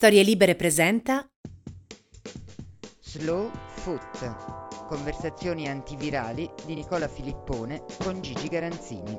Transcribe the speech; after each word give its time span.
Storie 0.00 0.22
Libere 0.22 0.54
presenta 0.54 1.28
Slow 3.00 3.50
Foot. 3.78 4.86
Conversazioni 4.86 5.66
antivirali 5.66 6.48
di 6.64 6.74
Nicola 6.74 7.08
Filippone 7.08 7.82
con 7.98 8.22
Gigi 8.22 8.46
Garanzini. 8.46 9.18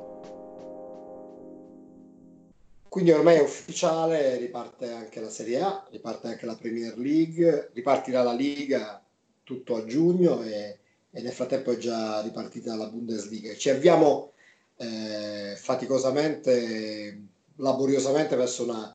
Quindi 2.88 3.10
ormai 3.10 3.36
è 3.36 3.42
ufficiale, 3.42 4.38
riparte 4.38 4.90
anche 4.90 5.20
la 5.20 5.28
Serie 5.28 5.60
A, 5.60 5.86
riparte 5.90 6.28
anche 6.28 6.46
la 6.46 6.56
Premier 6.56 6.96
League, 6.96 7.72
ripartirà 7.74 8.22
la 8.22 8.32
Liga 8.32 9.04
tutto 9.44 9.76
a 9.76 9.84
giugno 9.84 10.42
e, 10.44 10.78
e 11.10 11.20
nel 11.20 11.32
frattempo 11.32 11.72
è 11.72 11.76
già 11.76 12.22
ripartita 12.22 12.74
la 12.74 12.88
Bundesliga. 12.88 13.54
Ci 13.54 13.68
avviamo 13.68 14.32
eh, 14.76 15.56
faticosamente, 15.58 17.22
laboriosamente 17.56 18.34
verso 18.34 18.62
una 18.62 18.94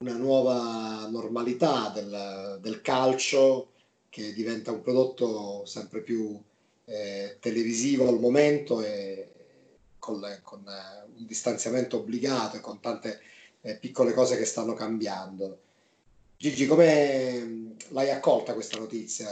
una 0.00 0.16
nuova 0.16 1.06
normalità 1.08 1.90
del, 1.94 2.58
del 2.60 2.80
calcio 2.80 3.72
che 4.08 4.32
diventa 4.32 4.72
un 4.72 4.82
prodotto 4.82 5.64
sempre 5.66 6.00
più 6.00 6.40
eh, 6.86 7.36
televisivo 7.40 8.08
al 8.08 8.20
momento 8.20 8.80
e 8.80 9.30
con, 9.98 10.20
con 10.42 10.60
eh, 10.68 11.10
un 11.16 11.26
distanziamento 11.26 11.98
obbligato 11.98 12.56
e 12.56 12.60
con 12.60 12.80
tante 12.80 13.20
eh, 13.62 13.76
piccole 13.76 14.12
cose 14.12 14.36
che 14.36 14.44
stanno 14.44 14.74
cambiando. 14.74 15.58
Gigi, 16.36 16.66
come 16.66 17.74
l'hai 17.88 18.10
accolta 18.10 18.52
questa 18.52 18.78
notizia 18.78 19.30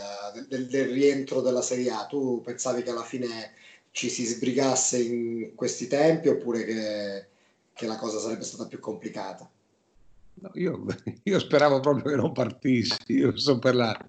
del, 0.49 0.67
del, 0.67 0.89
rientro 0.89 1.41
della 1.43 1.61
Serie 1.61 1.91
A? 1.91 2.07
Tu 2.07 2.41
pensavi 2.43 2.83
che 2.83 2.91
alla 2.91 3.05
fine 3.05 3.53
ci 3.91 4.09
si 4.09 4.25
sbrigasse 4.25 5.03
in 5.03 5.53
questi 5.55 5.89
tempi 5.89 6.29
oppure 6.29 6.65
che, 6.65 7.27
che 7.75 7.87
la 7.87 7.97
cosa 7.97 8.19
sarebbe 8.19 8.45
stata 8.45 8.67
più 8.67 8.81
complicata? 8.81 9.51
No, 10.35 10.51
io, 10.55 10.85
io, 11.25 11.39
speravo 11.39 11.81
proprio 11.81 12.05
che 12.05 12.17
non 12.17 12.33
partissi, 12.33 12.97
io 13.09 13.37
sono 13.37 13.59
per 13.59 13.75
la, 13.75 14.09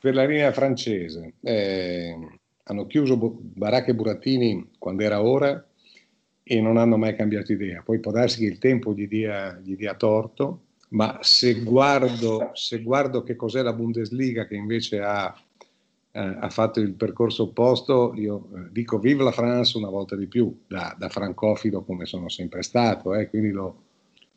per 0.00 0.14
la 0.14 0.24
linea 0.24 0.52
francese. 0.52 1.34
Eh, 1.40 2.16
hanno 2.64 2.86
chiuso 2.86 3.16
Baracca 3.16 3.90
e 3.90 3.94
Burattini 3.94 4.70
quando 4.78 5.02
era 5.02 5.22
ora 5.22 5.64
e 6.42 6.60
non 6.60 6.76
hanno 6.76 6.96
mai 6.96 7.14
cambiato 7.14 7.52
idea. 7.52 7.82
Poi 7.82 8.00
può 8.00 8.12
darsi 8.12 8.40
che 8.40 8.46
il 8.46 8.58
tempo 8.58 8.92
gli 8.92 9.06
dia, 9.06 9.60
gli 9.62 9.76
dia 9.76 9.94
torto, 9.94 10.62
ma 10.90 11.18
se 11.20 11.62
guardo, 11.62 12.50
se 12.54 12.82
guardo, 12.82 13.22
che 13.22 13.36
cos'è 13.36 13.62
la 13.62 13.72
Bundesliga 13.72 14.46
che 14.46 14.54
invece 14.54 15.00
ha, 15.00 15.34
eh, 16.12 16.36
ha 16.40 16.48
fatto 16.50 16.80
il 16.80 16.92
percorso 16.92 17.44
opposto, 17.44 18.12
io 18.14 18.48
eh, 18.54 18.68
dico 18.70 18.98
vive 18.98 19.24
la 19.24 19.32
France 19.32 19.76
una 19.76 19.90
volta 19.90 20.16
di 20.16 20.26
più, 20.26 20.56
da, 20.66 20.94
da 20.98 21.08
francofilo 21.08 21.82
come 21.82 22.06
sono 22.06 22.28
sempre 22.28 22.62
stato, 22.62 23.14
eh, 23.14 23.28
quindi 23.28 23.50
lo, 23.50 23.85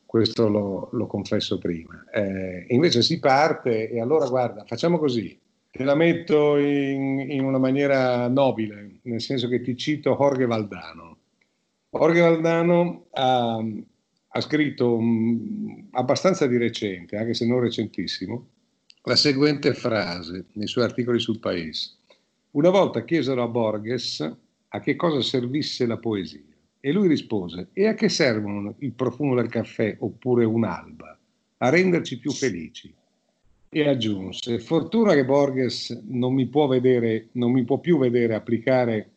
questo 0.09 0.49
lo, 0.49 0.89
lo 0.93 1.05
confesso 1.05 1.59
prima. 1.59 2.03
Eh, 2.11 2.65
invece 2.69 3.03
si 3.03 3.19
parte 3.19 3.91
e 3.91 4.01
allora 4.01 4.27
guarda, 4.27 4.63
facciamo 4.65 4.97
così, 4.97 5.39
te 5.69 5.83
la 5.83 5.93
metto 5.93 6.57
in, 6.57 7.19
in, 7.29 7.43
una 7.43 7.59
maniera 7.59 8.27
nobile, 8.27 9.01
nel 9.03 9.21
senso 9.21 9.47
che 9.47 9.61
ti 9.61 9.77
cito 9.77 10.15
Jorge 10.15 10.47
Valdano. 10.47 11.17
Jorge 11.91 12.21
Valdano 12.21 13.05
ha, 13.11 13.63
ha 14.29 14.41
scritto 14.41 14.95
um, 14.95 15.89
abbastanza 15.91 16.47
di 16.47 16.57
recente, 16.57 17.15
anche 17.15 17.35
se 17.35 17.45
non 17.45 17.59
recentissimo, 17.59 18.47
la 19.03 19.15
seguente 19.15 19.75
frase 19.75 20.45
nei 20.53 20.65
suoi 20.65 20.85
articoli 20.85 21.19
sul 21.19 21.37
Paese. 21.37 21.97
Una 22.53 22.71
volta 22.71 23.05
chiesero 23.05 23.43
a 23.43 23.47
Borges 23.47 24.37
a 24.69 24.79
che 24.79 24.95
cosa 24.95 25.21
servisse 25.21 25.85
la 25.85 25.97
poesia. 25.97 26.48
E 26.81 26.91
lui 26.93 27.09
rispose, 27.09 27.69
e 27.73 27.87
a 27.87 27.93
che 27.93 28.07
servono 28.07 28.75
il 28.79 28.93
profumo 28.93 29.35
del 29.35 29.49
caffè 29.49 29.97
oppure 29.99 30.45
un'alba? 30.45 31.17
A 31.57 31.69
renderci 31.69 32.19
più 32.19 32.31
felici. 32.31 32.93
E 33.71 33.87
aggiunse, 33.87 34.59
fortuna 34.59 35.13
che 35.13 35.25
Borges 35.25 35.89
non 36.07 36.33
mi 36.33 36.47
può, 36.47 36.67
vedere, 36.67 37.27
non 37.33 37.51
mi 37.51 37.65
può 37.65 37.79
più 37.79 37.97
vedere 37.97 38.33
applicare 38.33 39.09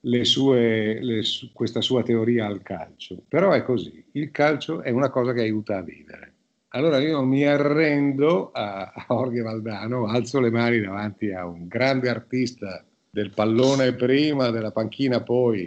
le 0.00 0.24
sue, 0.24 1.00
le, 1.00 1.22
questa 1.52 1.80
sua 1.80 2.02
teoria 2.02 2.46
al 2.46 2.62
calcio. 2.62 3.22
Però 3.28 3.52
è 3.52 3.62
così, 3.62 4.04
il 4.12 4.32
calcio 4.32 4.82
è 4.82 4.90
una 4.90 5.08
cosa 5.08 5.32
che 5.32 5.42
aiuta 5.42 5.78
a 5.78 5.82
vivere. 5.82 6.32
Allora 6.70 6.98
io 6.98 7.22
mi 7.22 7.44
arrendo 7.44 8.50
a, 8.50 8.92
a 8.92 9.04
Jorge 9.08 9.40
Valdano, 9.42 10.06
alzo 10.06 10.40
le 10.40 10.50
mani 10.50 10.80
davanti 10.80 11.30
a 11.30 11.46
un 11.46 11.68
grande 11.68 12.08
artista 12.08 12.84
del 13.08 13.30
pallone 13.30 13.94
prima, 13.94 14.50
della 14.50 14.72
panchina 14.72 15.22
poi, 15.22 15.66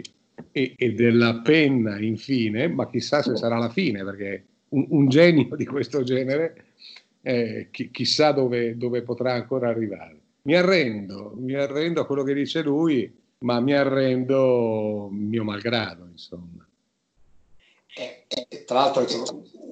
e, 0.52 0.74
e, 0.76 0.92
della 0.92 1.40
penna 1.40 1.98
infine, 2.00 2.68
ma 2.68 2.88
chissà 2.88 3.22
se 3.22 3.36
sarà 3.36 3.58
la 3.58 3.70
fine, 3.70 4.04
perché 4.04 4.44
un, 4.70 4.86
un 4.90 5.08
genio 5.08 5.54
di 5.56 5.66
questo 5.66 6.02
genere 6.02 6.64
eh, 7.22 7.68
chi, 7.70 7.90
chissà 7.90 8.32
dove, 8.32 8.76
dove, 8.76 9.02
potrà 9.02 9.32
ancora 9.32 9.68
arrivare. 9.68 10.18
Mi 10.42 10.54
arrendo, 10.54 11.34
mi 11.36 11.54
arrendo 11.54 12.00
a 12.00 12.06
quello 12.06 12.22
che 12.22 12.34
dice 12.34 12.62
lui, 12.62 13.12
ma 13.40 13.60
mi 13.60 13.74
arrendo 13.74 15.08
mio 15.10 15.44
malgrado, 15.44 16.06
insomma. 16.10 16.66
E, 17.94 18.24
e, 18.28 18.64
tra 18.64 18.80
l'altro 18.80 19.06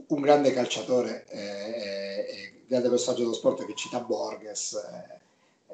un 0.09 0.21
grande 0.21 0.53
calciatore, 0.53 1.27
eh, 1.29 2.63
grande 2.67 2.89
personaggio 2.89 3.23
dello 3.23 3.35
sport 3.35 3.65
che 3.65 3.75
cita 3.75 4.01
Borges, 4.01 4.75
eh, 4.75 5.19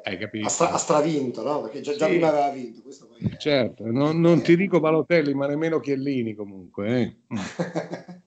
hai 0.04 0.19
capito? 0.19 0.47
Ha, 0.47 0.50
stra- 0.50 0.70
ha 0.72 0.76
stravinto, 0.76 1.42
no? 1.42 1.62
Perché 1.62 1.81
già, 1.81 1.97
già 1.97 2.04
sì. 2.04 2.12
prima 2.12 2.28
aveva 2.28 2.50
vinto. 2.50 2.82
È... 2.88 3.37
Certo, 3.37 3.84
non, 3.87 4.20
non, 4.20 4.42
ti 4.42 4.54
dico 4.54 4.78
Balotelli, 4.78 5.32
ma 5.32 5.47
nemmeno 5.47 5.81
Chiellini 5.81 6.34
comunque. 6.34 7.00
Eh? 7.00 7.16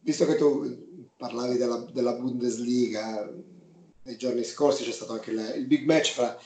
Visto 0.00 0.24
che 0.24 0.36
tu 0.36 1.04
parlavi 1.16 1.56
della, 1.56 1.84
della, 1.92 2.12
Bundesliga, 2.12 3.28
nei 4.02 4.16
giorni 4.16 4.44
scorsi 4.44 4.84
c'è 4.84 4.92
stato 4.92 5.14
anche 5.14 5.32
il, 5.32 5.54
il 5.56 5.66
big 5.66 5.84
match 5.84 6.12
fra 6.12 6.38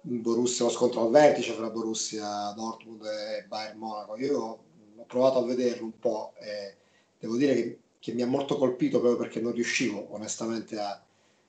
Borussia, 0.00 0.64
lo 0.64 0.70
scontro 0.70 1.02
al 1.02 1.10
vertice 1.10 1.52
fra 1.52 1.68
Borussia 1.68 2.52
Dortmund 2.56 3.04
e 3.04 3.44
Bayern 3.48 3.78
Monaco. 3.78 4.16
Io 4.16 4.38
ho 4.38 5.04
provato 5.06 5.38
a 5.38 5.44
vederlo 5.44 5.86
un 5.86 5.98
po' 5.98 6.34
e 6.38 6.76
devo 7.18 7.36
dire 7.36 7.54
che, 7.54 7.78
che 7.98 8.12
mi 8.12 8.22
ha 8.22 8.26
molto 8.28 8.56
colpito 8.56 9.00
proprio 9.00 9.20
perché 9.20 9.40
non 9.40 9.52
riuscivo 9.52 10.14
onestamente 10.14 10.78
a 10.78 11.02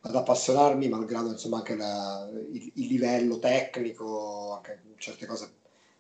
ad 0.06 0.16
appassionarmi, 0.16 0.90
malgrado 0.90 1.30
insomma 1.30 1.58
anche 1.58 1.76
la, 1.76 2.30
il, 2.52 2.72
il, 2.76 2.88
livello 2.88 3.40
tecnico, 3.40 4.54
anche 4.54 4.82
certe 4.98 5.26
cose 5.26 5.54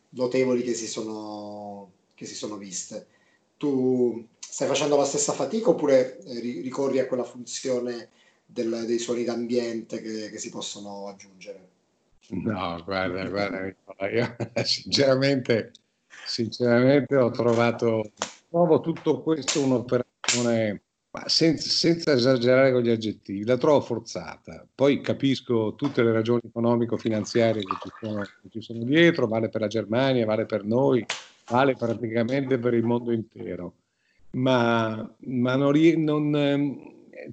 notevoli 0.09 0.61
che 0.61 0.73
si, 0.73 0.87
sono, 0.87 1.91
che 2.13 2.25
si 2.25 2.35
sono 2.35 2.57
viste. 2.57 3.07
Tu 3.55 4.27
stai 4.39 4.67
facendo 4.67 4.97
la 4.97 5.05
stessa 5.05 5.31
fatica 5.31 5.69
oppure 5.69 6.19
eh, 6.19 6.39
ricorri 6.39 6.99
a 6.99 7.07
quella 7.07 7.23
funzione 7.23 8.09
del, 8.45 8.83
dei 8.85 8.99
suoni 8.99 9.23
d'ambiente 9.23 10.01
che, 10.01 10.29
che, 10.29 10.37
si 10.37 10.49
possono 10.49 11.07
aggiungere? 11.07 11.69
No, 12.29 12.81
guarda, 12.83 13.25
guarda, 13.29 13.73
io 14.11 14.35
sinceramente, 14.63 15.71
sinceramente 16.25 17.15
ho 17.15 17.31
trovato, 17.31 18.11
trovo 18.49 18.81
tutto 18.81 19.21
questo 19.21 19.61
un'operazione 19.61 20.82
ma 21.13 21.29
senza, 21.29 21.69
senza, 21.69 22.13
esagerare 22.13 22.71
con 22.71 22.81
gli 22.81 22.89
aggettivi, 22.89 23.45
la 23.45 23.57
trovo 23.57 23.81
forzata. 23.81 24.65
Poi 24.73 24.99
capisco 24.99 25.75
tutte 25.75 26.01
le 26.01 26.11
ragioni 26.11 26.41
economico-finanziarie 26.43 27.61
che 27.61 27.75
ci, 27.83 27.89
sono, 28.01 28.23
che 28.23 28.49
ci 28.49 28.61
sono 28.61 28.83
dietro, 28.83 29.27
vale 29.27 29.49
per 29.49 29.61
la 29.61 29.67
Germania, 29.67 30.25
vale 30.25 30.47
per 30.47 30.63
noi, 30.63 31.05
vale 31.47 31.75
praticamente 31.75 32.57
per 32.57 32.73
il 32.73 32.83
mondo 32.83 33.11
intero. 33.11 33.75
Ma, 34.31 35.07
ma 35.25 35.55
non, 35.55 35.75
non, 35.97 36.77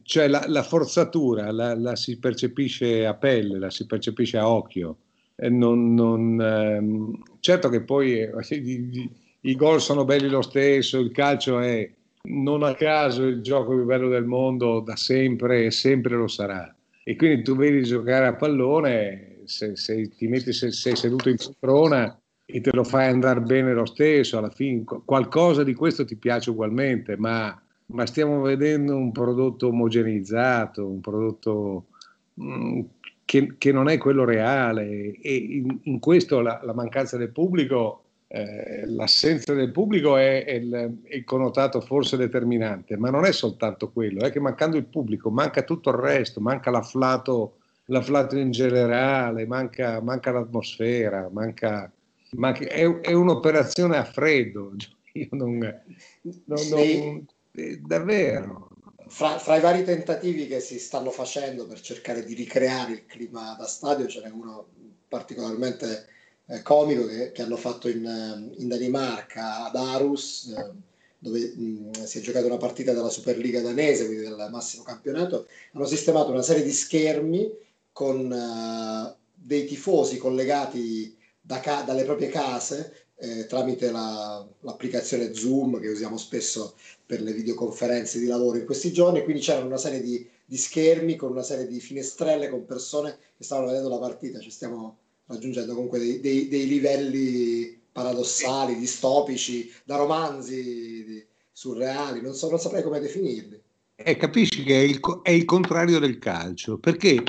cioè 0.03 0.29
la, 0.29 0.45
la 0.47 0.62
forzatura 0.62 1.51
la, 1.51 1.75
la, 1.75 1.97
si 1.97 2.19
percepisce 2.19 3.07
a 3.07 3.15
pelle, 3.15 3.59
la 3.59 3.71
si 3.71 3.87
percepisce 3.87 4.37
a 4.37 4.47
occhio. 4.47 4.99
Non, 5.37 5.95
non, 5.95 6.39
ehm, 6.39 7.23
certo 7.41 7.71
che 7.71 7.81
poi 7.81 8.21
eh, 8.21 8.31
i, 8.55 9.11
i 9.41 9.57
gol 9.57 9.81
sono 9.81 10.05
belli 10.05 10.29
lo 10.29 10.43
stesso, 10.43 10.99
il 10.99 11.12
calcio 11.12 11.61
è 11.61 11.91
non 12.22 12.62
a 12.62 12.75
caso 12.75 13.25
il 13.25 13.41
gioco 13.41 13.75
più 13.75 13.84
bello 13.84 14.08
del 14.08 14.25
mondo 14.25 14.81
da 14.81 14.97
sempre 14.97 15.66
e 15.66 15.70
sempre 15.70 16.16
lo 16.16 16.28
sarà. 16.28 16.75
E 17.02 17.17
quindi 17.17 17.43
tu 17.43 17.56
vedi 17.56 17.82
giocare 17.82 18.26
a 18.26 18.34
pallone, 18.34 19.38
se, 19.44 19.76
se 19.76 20.08
ti 20.11 20.28
metti, 20.28 20.52
se 20.52 20.70
sei 20.70 20.96
seduto 20.96 21.28
in 21.28 21.37
poltrona 21.37 22.19
e 22.44 22.61
te 22.61 22.70
lo 22.72 22.84
fai 22.84 23.08
andare 23.08 23.40
bene 23.40 23.72
lo 23.72 23.87
stesso, 23.87 24.38
alla 24.38 24.50
fine 24.50 24.84
qualcosa 25.05 25.64
di 25.64 25.75
questo 25.75 26.05
ti 26.05 26.17
piace 26.17 26.50
ugualmente, 26.50 27.17
ma, 27.17 27.61
ma 27.87 28.06
stiamo 28.06 28.40
vedendo 28.43 28.96
un 28.96 29.12
prodotto 29.12 29.69
omogeneizzato, 29.69 30.87
un 30.87 31.00
prodotto 31.00 31.87
mh, 32.34 32.44
mm, 32.44 32.81
che, 33.25 33.55
che, 33.56 33.73
non 33.73 33.88
è 33.88 33.99
quello 33.99 34.25
reale 34.25 35.16
e 35.20 35.34
in, 35.34 35.78
in 35.82 35.99
questo 36.00 36.40
la, 36.40 36.61
la 36.64 36.75
mancanza 36.75 37.16
del 37.16 37.31
pubblico 37.31 38.10
eh, 38.32 38.87
l'assenza 38.87 39.55
del 39.55 39.73
pubblico 39.73 40.17
è, 40.17 40.44
è, 40.44 40.53
il, 40.53 41.00
è, 41.03 41.17
il, 41.17 41.25
connotato 41.25 41.81
forse 41.81 42.17
determinante, 42.17 42.97
ma 42.97 43.11
non 43.11 43.25
è 43.25 43.32
soltanto 43.32 43.91
quello, 43.91 44.25
è 44.25 44.31
che 44.31 44.38
mancando 44.38 44.77
il 44.77 44.85
pubblico 44.85 45.31
manca 45.31 45.62
tutto 45.62 45.91
il 45.91 45.97
resto, 45.97 46.41
manca 46.41 46.71
l'afflato, 46.71 47.56
l'afflato 47.87 48.37
in 48.38 48.53
generale, 48.53 49.47
manca, 49.47 50.00
manca 50.00 50.31
l'atmosfera, 50.31 51.29
manca, 51.32 51.91
manca, 52.37 52.67
è, 52.67 53.00
è, 53.00 53.12
un'operazione 53.12 53.97
a 53.97 54.05
freddo. 54.05 54.75
Io 55.15 55.29
non, 55.33 55.59
non, 55.59 56.69
non, 56.69 57.26
eh, 57.56 57.81
davvero. 57.85 58.69
fra, 59.09 59.38
fra, 59.38 59.56
i 59.56 59.61
vari 59.61 59.83
tentativi 59.83 60.47
che 60.47 60.61
si 60.61 60.79
stanno 60.79 61.11
facendo 61.11 61.67
per 61.67 61.81
cercare 61.81 62.25
di 62.25 62.35
ricreare 62.35 62.93
il 62.93 63.06
clima 63.06 63.56
da 63.59 63.67
stadio, 63.67 64.06
ce 64.06 64.21
n'è 64.23 64.31
uno 64.31 64.69
particolarmente 65.09 66.19
eh, 66.50 66.62
comico 66.62 67.06
che, 67.06 67.31
che, 67.32 67.43
hanno 67.43 67.56
fatto 67.56 67.88
in, 67.88 68.52
in 68.56 68.69
Danimarca, 68.69 69.67
ad 69.67 69.76
Arus, 69.76 70.52
eh, 70.56 70.70
dove 71.19 71.52
mh, 71.55 72.05
si 72.05 72.19
è 72.19 72.20
giocata 72.20 72.47
una 72.47 72.56
partita 72.56 72.93
della 72.93 73.08
Superliga 73.08 73.61
danese, 73.61 74.06
quindi 74.06 74.25
del 74.25 74.49
massimo 74.50 74.82
campionato. 74.82 75.47
Hanno 75.73 75.87
sistemato 75.87 76.31
una 76.31 76.43
serie 76.43 76.62
di 76.62 76.73
schermi 76.73 77.50
con 77.93 78.31
uh, 78.31 79.14
dei 79.32 79.64
tifosi 79.67 80.17
collegati 80.17 81.17
da 81.41 81.61
ca- 81.61 81.82
dalle 81.82 82.05
proprie 82.05 82.29
case 82.29 83.08
eh, 83.17 83.47
tramite 83.47 83.91
la, 83.91 84.47
l'applicazione 84.61 85.35
Zoom 85.35 85.79
che 85.79 85.88
usiamo 85.88 86.17
spesso 86.17 86.75
per 87.05 87.20
le 87.20 87.32
videoconferenze 87.32 88.19
di 88.19 88.26
lavoro 88.26 88.58
in 88.58 88.64
questi 88.64 88.93
giorni. 88.93 89.23
Quindi 89.23 89.43
c'erano 89.43 89.67
una 89.67 89.76
serie 89.76 90.00
di, 90.00 90.26
di 90.44 90.56
schermi 90.56 91.17
con 91.17 91.31
una 91.31 91.43
serie 91.43 91.67
di 91.67 91.81
finestrelle 91.81 92.49
con 92.49 92.64
persone 92.64 93.19
che 93.37 93.44
stavano 93.44 93.69
vedendo 93.69 93.91
la 93.91 93.99
partita. 93.99 94.38
Ci 94.41 94.50
stiamo 94.50 94.97
raggiungendo 95.31 95.75
comunque 95.75 95.99
dei, 95.99 96.21
dei, 96.21 96.49
dei 96.49 96.67
livelli 96.67 97.81
paradossali, 97.93 98.77
distopici, 98.77 99.73
da 99.85 99.97
romanzi 99.97 101.27
surreali, 101.53 102.21
non, 102.21 102.35
so, 102.35 102.50
non 102.50 102.59
saprei 102.59 102.82
come 102.82 103.00
definirli. 103.00 103.62
E 103.94 104.17
capisci 104.17 104.62
che 104.65 104.81
è 104.81 104.82
il, 104.82 105.00
è 105.23 105.31
il 105.31 105.44
contrario 105.44 105.99
del 105.99 106.19
calcio, 106.19 106.79
perché 106.79 107.23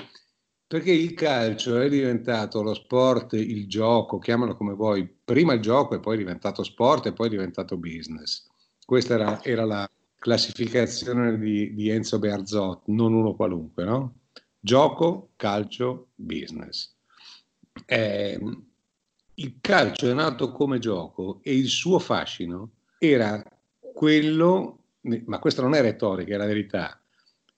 perché 0.71 0.91
il 0.93 1.13
calcio 1.15 1.81
è 1.81 1.89
diventato 1.89 2.63
lo 2.63 2.73
sport, 2.73 3.33
il 3.33 3.67
gioco, 3.67 4.19
chiamalo 4.19 4.55
come 4.55 4.73
vuoi, 4.73 5.05
prima 5.05 5.51
il 5.51 5.59
gioco 5.59 5.95
e 5.95 5.99
poi 5.99 6.15
è 6.15 6.19
diventato 6.19 6.63
sport 6.63 7.07
e 7.07 7.11
poi 7.11 7.27
è 7.27 7.29
diventato 7.29 7.75
business. 7.75 8.47
Questa 8.85 9.15
era, 9.15 9.43
era 9.43 9.65
la 9.65 9.91
classificazione 10.15 11.37
di, 11.37 11.73
di, 11.73 11.89
Enzo 11.89 12.19
Bearzot, 12.19 12.83
non 12.85 13.13
uno 13.13 13.35
qualunque, 13.35 13.83
no? 13.83 14.13
Gioco, 14.57 15.31
calcio, 15.35 16.11
business. 16.15 16.95
Eh, 17.85 18.39
il 19.35 19.57
calcio 19.61 20.09
è 20.09 20.13
nato 20.13 20.51
come 20.51 20.79
gioco 20.79 21.39
e 21.41 21.55
il 21.55 21.67
suo 21.67 21.99
fascino 21.99 22.71
era 22.99 23.43
quello, 23.93 24.79
ma 25.25 25.39
questa 25.39 25.61
non 25.61 25.73
è 25.73 25.81
retorica, 25.81 26.35
è 26.35 26.37
la 26.37 26.45
verità, 26.45 27.01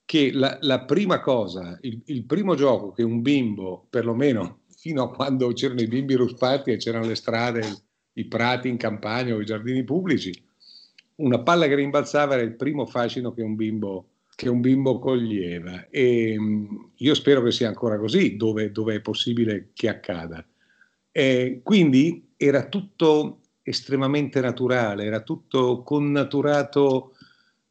che 0.04 0.32
la, 0.32 0.58
la 0.62 0.84
prima 0.84 1.20
cosa, 1.20 1.78
il, 1.82 2.00
il, 2.06 2.24
primo 2.24 2.54
gioco 2.54 2.92
che 2.92 3.02
un 3.02 3.22
bimbo, 3.22 3.86
perlomeno 3.90 4.60
fino 4.76 5.02
a 5.02 5.10
quando 5.10 5.52
c'erano 5.52 5.80
i 5.80 5.88
bimbi 5.88 6.14
ruspati 6.14 6.70
e 6.70 6.76
c'erano 6.76 7.06
le 7.06 7.14
strade, 7.14 7.62
i 8.14 8.26
prati 8.26 8.68
in 8.68 8.76
campagna 8.76 9.34
o 9.34 9.40
i 9.40 9.46
giardini 9.46 9.82
pubblici, 9.84 10.32
una 11.16 11.40
palla 11.40 11.66
che 11.66 11.74
rimbalzava 11.74 12.34
era 12.34 12.42
il 12.42 12.54
primo 12.54 12.86
fascino 12.86 13.32
che 13.32 13.42
un 13.42 13.54
bimbo, 13.54 14.08
che 14.34 14.48
un 14.48 14.60
bimbo 14.60 14.98
coglieva. 14.98 15.88
E 15.90 16.38
io 16.94 17.14
spero 17.14 17.42
che 17.42 17.52
sia 17.52 17.68
ancora 17.68 17.98
così, 17.98 18.36
dove, 18.36 18.72
dove 18.72 18.96
è 18.96 19.00
possibile 19.00 19.70
che 19.74 19.88
accada. 19.88 20.44
E 21.10 21.60
quindi 21.62 22.32
era 22.36 22.66
tutto 22.66 23.40
estremamente 23.62 24.40
naturale, 24.40 25.04
era 25.04 25.20
tutto 25.20 25.82
connaturato 25.82 27.14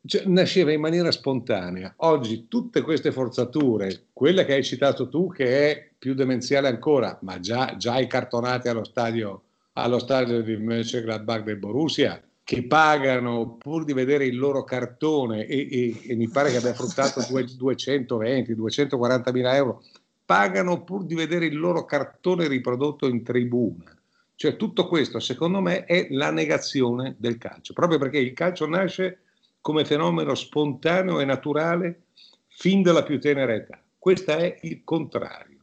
cioè, 0.05 0.25
nasceva 0.25 0.71
in 0.71 0.81
maniera 0.81 1.11
spontanea. 1.11 1.93
Oggi 1.97 2.47
tutte 2.49 2.81
queste 2.81 3.11
forzature, 3.11 4.07
quella 4.11 4.43
che 4.43 4.53
hai 4.53 4.63
citato 4.63 5.07
tu, 5.07 5.31
che 5.31 5.71
è 5.71 5.89
più 5.97 6.13
demenziale 6.13 6.67
ancora, 6.67 7.17
ma 7.21 7.39
già, 7.39 7.75
già 7.77 7.99
i 7.99 8.07
cartonati 8.07 8.67
allo 8.67 8.83
stadio, 8.83 9.43
allo 9.73 9.99
stadio 9.99 10.41
di 10.41 10.57
Mönchengladbach 10.57 11.43
del 11.43 11.57
Borussia, 11.57 12.21
che 12.43 12.63
pagano 12.63 13.55
pur 13.55 13.85
di 13.85 13.93
vedere 13.93 14.25
il 14.25 14.37
loro 14.37 14.63
cartone 14.63 15.45
e, 15.45 15.67
e, 15.71 16.01
e 16.11 16.15
mi 16.15 16.27
pare 16.27 16.51
che 16.51 16.57
abbia 16.57 16.73
fruttato 16.73 17.25
220, 17.25 18.55
240 18.55 19.31
mila 19.31 19.55
euro, 19.55 19.83
pagano 20.25 20.83
pur 20.83 21.05
di 21.05 21.15
vedere 21.15 21.45
il 21.45 21.57
loro 21.57 21.85
cartone 21.85 22.47
riprodotto 22.47 23.07
in 23.07 23.23
tribuna. 23.23 23.97
Cioè 24.35 24.57
tutto 24.57 24.87
questo 24.87 25.19
secondo 25.19 25.61
me 25.61 25.85
è 25.85 26.07
la 26.09 26.31
negazione 26.31 27.15
del 27.17 27.37
calcio, 27.37 27.73
proprio 27.73 27.97
perché 27.97 28.17
il 28.17 28.33
calcio 28.33 28.67
nasce 28.67 29.19
come 29.61 29.85
fenomeno 29.85 30.35
spontaneo 30.35 31.21
e 31.21 31.25
naturale 31.25 32.01
fin 32.47 32.81
dalla 32.81 33.03
più 33.03 33.21
tenera 33.21 33.53
età. 33.53 33.81
Questo 33.97 34.31
è 34.31 34.59
il 34.63 34.81
contrario. 34.83 35.59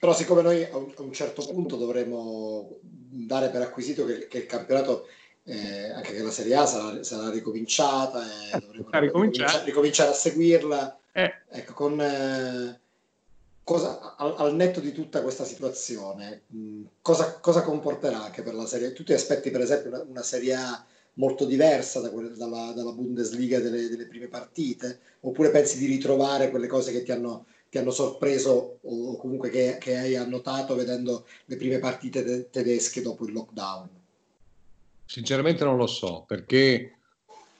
Però 0.00 0.14
siccome 0.14 0.42
noi 0.42 0.64
a 0.64 0.76
un, 0.76 1.12
certo 1.12 1.44
punto 1.46 1.76
dovremo 1.76 2.78
dare 3.10 3.48
per 3.50 3.62
acquisito 3.62 4.04
che, 4.04 4.26
che 4.28 4.38
il 4.38 4.46
campionato, 4.46 5.06
eh, 5.44 5.90
anche 5.90 6.12
che 6.12 6.22
la 6.22 6.30
Serie 6.30 6.56
A 6.56 6.66
sarà, 6.66 7.02
sarà 7.02 7.30
ricominciata 7.30 8.22
eh, 8.22 8.58
dovremo 8.60 8.88
ricominciare. 9.00 9.64
ricominciare 9.64 10.10
a 10.10 10.14
seguirla, 10.14 10.98
eh. 11.12 11.34
ecco, 11.50 11.72
con, 11.72 12.00
eh, 12.00 12.80
cosa, 13.64 14.16
al, 14.16 14.34
al, 14.38 14.54
netto 14.54 14.80
di 14.80 14.92
tutta 14.92 15.20
questa 15.22 15.44
situazione, 15.44 16.42
mh, 16.46 16.82
cosa, 17.02 17.38
cosa, 17.40 17.62
comporterà 17.62 18.24
anche 18.24 18.42
per 18.42 18.54
la 18.54 18.66
Serie 18.66 18.88
A? 18.88 18.92
Tu 18.92 19.04
ti 19.04 19.12
aspetti 19.12 19.50
per 19.50 19.60
esempio 19.60 19.90
una, 19.90 20.04
una 20.08 20.22
Serie 20.22 20.54
A 20.54 20.84
molto 21.14 21.44
diversa 21.44 22.00
da 22.00 22.10
quelle, 22.10 22.34
dalla, 22.34 22.72
dalla, 22.74 22.92
Bundesliga 22.92 23.60
delle, 23.60 23.88
delle, 23.88 24.06
prime 24.06 24.28
partite? 24.28 25.00
Oppure 25.20 25.50
pensi 25.50 25.78
di 25.78 25.86
ritrovare 25.86 26.50
quelle 26.50 26.66
cose 26.66 26.92
che 26.92 27.02
ti 27.02 27.12
hanno, 27.12 27.46
ti 27.70 27.78
hanno 27.78 27.90
sorpreso 27.90 28.78
o 28.82 29.16
comunque 29.16 29.50
che, 29.50 29.76
che, 29.78 29.96
hai 29.96 30.16
annotato 30.16 30.74
vedendo 30.74 31.26
le 31.46 31.56
prime 31.56 31.78
partite 31.78 32.24
te- 32.24 32.50
tedesche 32.50 33.02
dopo 33.02 33.26
il 33.26 33.32
lockdown? 33.32 33.88
Sinceramente 35.04 35.64
non 35.64 35.76
lo 35.76 35.86
so, 35.86 36.24
perché, 36.26 36.98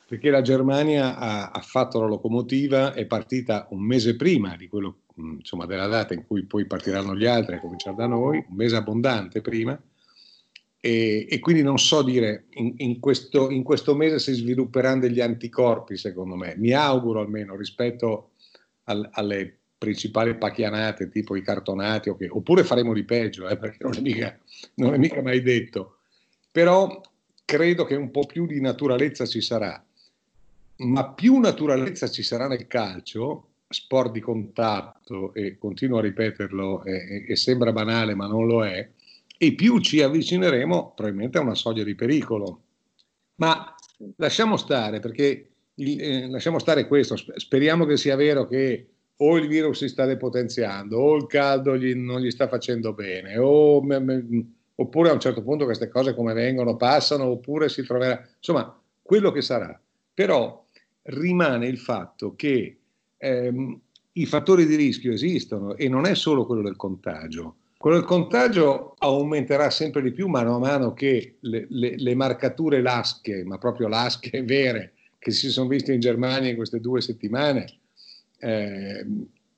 perché 0.07 0.31
la 0.31 0.43
Germania 0.43 1.17
ha, 1.17 1.51
ha, 1.51 1.61
fatto 1.61 2.01
la 2.01 2.07
locomotiva, 2.07 2.95
è 2.95 3.07
partita 3.07 3.67
un 3.71 3.81
mese 3.81 4.17
prima 4.17 4.57
di 4.57 4.69
quello, 4.69 5.01
insomma, 5.17 5.67
della 5.67 5.87
data 5.87 6.15
in 6.15 6.27
cui 6.27 6.45
poi 6.45 6.67
partiranno 6.67 7.15
gli 7.15 7.27
altri 7.27 7.57
a 7.57 7.61
cominciare 7.61 7.97
da 7.97 8.07
noi, 8.07 8.45
un 8.49 8.55
mese 8.55 8.77
abbondante 8.77 9.41
prima, 9.41 9.79
e, 10.81 11.27
e, 11.29 11.39
quindi 11.41 11.63
non 11.63 11.79
so 11.79 12.03
dire 12.03 12.45
in, 12.51 12.75
in, 12.77 13.01
questo, 13.01 13.51
in, 13.51 13.63
questo, 13.63 13.97
mese 13.97 14.19
si 14.19 14.33
svilupperanno 14.33 15.01
degli 15.01 15.21
anticorpi, 15.21 15.97
secondo 15.97 16.37
me. 16.37 16.55
Mi 16.57 16.73
auguro 16.73 17.21
almeno 17.21 17.57
rispetto 17.57 18.31
al, 18.85 19.09
alle 19.13 19.58
principali 19.79 20.37
pacchianate, 20.37 21.09
tipo 21.09 21.37
i 21.37 21.43
cartonati, 21.43 22.09
okay. 22.09 22.29
oppure 22.29 22.65
faremo 22.65 22.93
di 22.93 23.05
peggio, 23.05 23.49
eh, 23.49 23.57
perché 23.57 23.79
non 23.81 23.95
è, 23.95 24.01
mica, 24.01 24.39
non 24.75 24.95
è 24.95 24.99
mica 24.99 25.23
mai 25.23 25.41
detto. 25.41 25.99
Però 26.51 27.01
credo 27.45 27.85
che 27.85 27.95
un 27.95 28.11
po' 28.11 28.27
più 28.27 28.47
di 28.47 28.61
naturalezza 28.61 29.25
ci 29.25 29.41
sarà. 29.41 29.83
Ma 30.79 31.09
più 31.13 31.39
naturalezza 31.39 32.09
ci 32.09 32.23
sarà 32.23 32.49
nel 32.49 32.67
calcio, 32.67 33.47
sport 33.69 34.13
di 34.13 34.21
contatto, 34.21 35.33
e 35.33 35.57
continuo 35.59 35.99
a 35.99 36.03
ripeterlo, 36.03 36.85
e, 36.85 37.25
e 37.29 37.37
sembra 37.37 37.73
banale, 37.73 38.15
ma 38.15 38.27
non 38.27 38.47
lo 38.47 38.65
è, 38.65 38.89
e 39.39 39.55
più 39.55 39.79
ci 39.79 40.03
avvicineremo 40.03 40.95
probabilmente 40.97 41.39
a 41.39 41.43
una 41.43 41.55
soglia 41.55 41.85
di 41.85 41.95
pericolo. 41.95 42.63
Ma 43.37 43.73
lasciamo 44.17 44.57
stare, 44.57 44.99
perché 44.99 45.51
il, 45.75 46.01
eh, 46.01 46.29
lasciamo 46.29 46.59
stare 46.59 46.89
questo, 46.89 47.17
speriamo 47.17 47.85
che 47.85 47.97
sia 47.97 48.17
vero 48.17 48.49
che 48.49 48.87
o 49.21 49.37
il 49.37 49.49
virus 49.49 49.79
si 49.79 49.89
sta 49.89 50.05
depotenziando, 50.05 50.97
o 50.97 51.17
il 51.17 51.27
caldo 51.27 51.77
gli, 51.77 51.95
non 51.95 52.21
gli 52.21 52.31
sta 52.31 52.49
facendo 52.49 52.93
bene, 52.93 53.37
o, 53.39 53.83
oppure 54.75 55.11
a 55.11 55.13
un 55.13 55.21
certo 55.21 55.43
punto 55.43 55.65
queste 55.65 55.89
cose 55.89 56.15
come 56.15 56.35
vengono 56.35 56.77
passano, 56.77 57.25
oppure 57.25 57.69
si 57.69 57.83
troverà, 57.83 58.25
insomma, 58.37 58.81
quello 59.03 59.33
che 59.33 59.43
sarà. 59.43 59.79
Però 60.15 60.65
rimane 61.03 61.67
il 61.67 61.79
fatto 61.79 62.35
che 62.37 62.79
ehm, 63.17 63.81
i 64.13 64.27
fattori 64.27 64.67
di 64.67 64.77
rischio 64.77 65.13
esistono 65.13 65.77
e 65.77 65.89
non 65.89 66.07
è 66.07 66.15
solo 66.15 66.47
quello 66.47 66.63
del 66.63 66.77
contagio. 66.77 67.57
Quello 67.77 67.97
del 67.97 68.07
contagio 68.07 68.95
aumenterà 68.99 69.71
sempre 69.71 70.03
di 70.03 70.11
più 70.11 70.27
mano 70.27 70.57
a 70.57 70.59
mano 70.59 70.95
che 70.95 71.37
le, 71.41 71.67
le, 71.69 71.95
le 71.97 72.15
marcature 72.15 72.83
lasche, 72.83 73.45
ma 73.45 73.59
proprio 73.59 73.87
lasche 73.87 74.43
vere, 74.45 74.95
che 75.19 75.31
si 75.31 75.51
sono 75.51 75.69
viste 75.69 75.93
in 75.93 76.01
Germania 76.01 76.51
in 76.51 76.57
queste 76.57 76.81
due 76.81 77.01
settimane, 77.01 77.67
eh, 78.39 79.07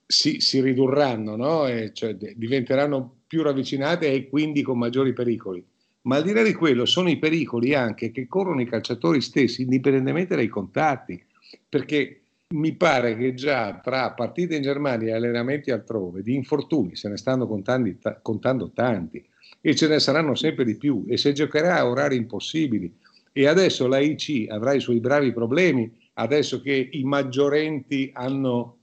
si, 0.06 0.40
si, 0.40 0.60
ridurranno, 0.60 1.36
no? 1.36 1.66
cioè, 1.92 2.14
diventeranno 2.14 3.18
più 3.26 3.42
ravvicinate 3.42 4.12
e 4.12 4.28
quindi 4.28 4.62
con 4.62 4.78
maggiori 4.78 5.12
pericoli. 5.12 5.64
Ma 6.02 6.16
al 6.16 6.22
di 6.22 6.32
là 6.32 6.42
di 6.42 6.54
quello 6.54 6.86
sono 6.86 7.10
i 7.10 7.18
pericoli 7.18 7.74
anche 7.74 8.10
che 8.10 8.26
corrono 8.26 8.60
i 8.60 8.66
calciatori 8.66 9.20
stessi, 9.20 9.62
indipendentemente 9.62 10.34
dai 10.34 10.48
contatti, 10.48 11.22
perché 11.68 12.20
mi 12.54 12.74
pare 12.74 13.16
che 13.16 13.34
già 13.34 13.78
tra 13.80 14.10
partite 14.10 14.56
in 14.56 14.62
Germania 14.62 15.10
e 15.10 15.16
allenamenti 15.16 15.70
altrove 15.70 16.22
di 16.22 16.34
infortuni 16.34 16.96
se 16.96 17.08
ne 17.08 17.16
stanno 17.16 17.46
contando, 17.46 17.94
contando 18.22 18.70
tanti 18.74 19.24
e 19.60 19.76
ce 19.76 19.86
ne 19.86 20.00
saranno 20.00 20.34
sempre 20.34 20.64
di 20.64 20.76
più 20.76 21.04
e 21.06 21.16
se 21.16 21.32
giocherà 21.32 21.76
a 21.76 21.86
orari 21.86 22.16
impossibili 22.16 22.92
e 23.32 23.46
adesso 23.46 23.86
la 23.86 24.00
IC 24.00 24.50
avrà 24.50 24.72
i 24.72 24.80
suoi 24.80 24.98
bravi 24.98 25.32
problemi 25.32 25.92
adesso 26.14 26.60
che 26.60 26.88
i 26.92 27.04
maggiorenti 27.04 28.10
hanno, 28.14 28.78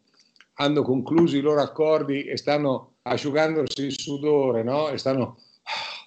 hanno 0.55 0.81
concluso 0.81 1.37
i 1.37 1.41
loro 1.41 1.61
accordi 1.61 2.23
e 2.23 2.37
stanno 2.37 2.93
asciugandosi 3.03 3.85
il 3.85 3.99
sudore 3.99 4.63
no? 4.63 4.89
e 4.89 4.97
stanno 4.97 5.37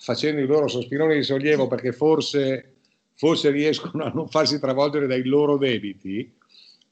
facendo 0.01 0.41
i 0.41 0.47
loro 0.47 0.69
sospironi 0.69 1.17
di 1.17 1.23
sollievo 1.23 1.67
perché 1.67 1.93
forse, 1.93 2.77
forse 3.15 3.51
riescono 3.51 4.05
a 4.05 4.11
non 4.15 4.29
farsi 4.29 4.59
travolgere 4.59 5.07
dai 5.07 5.25
loro 5.25 5.57
debiti 5.57 6.39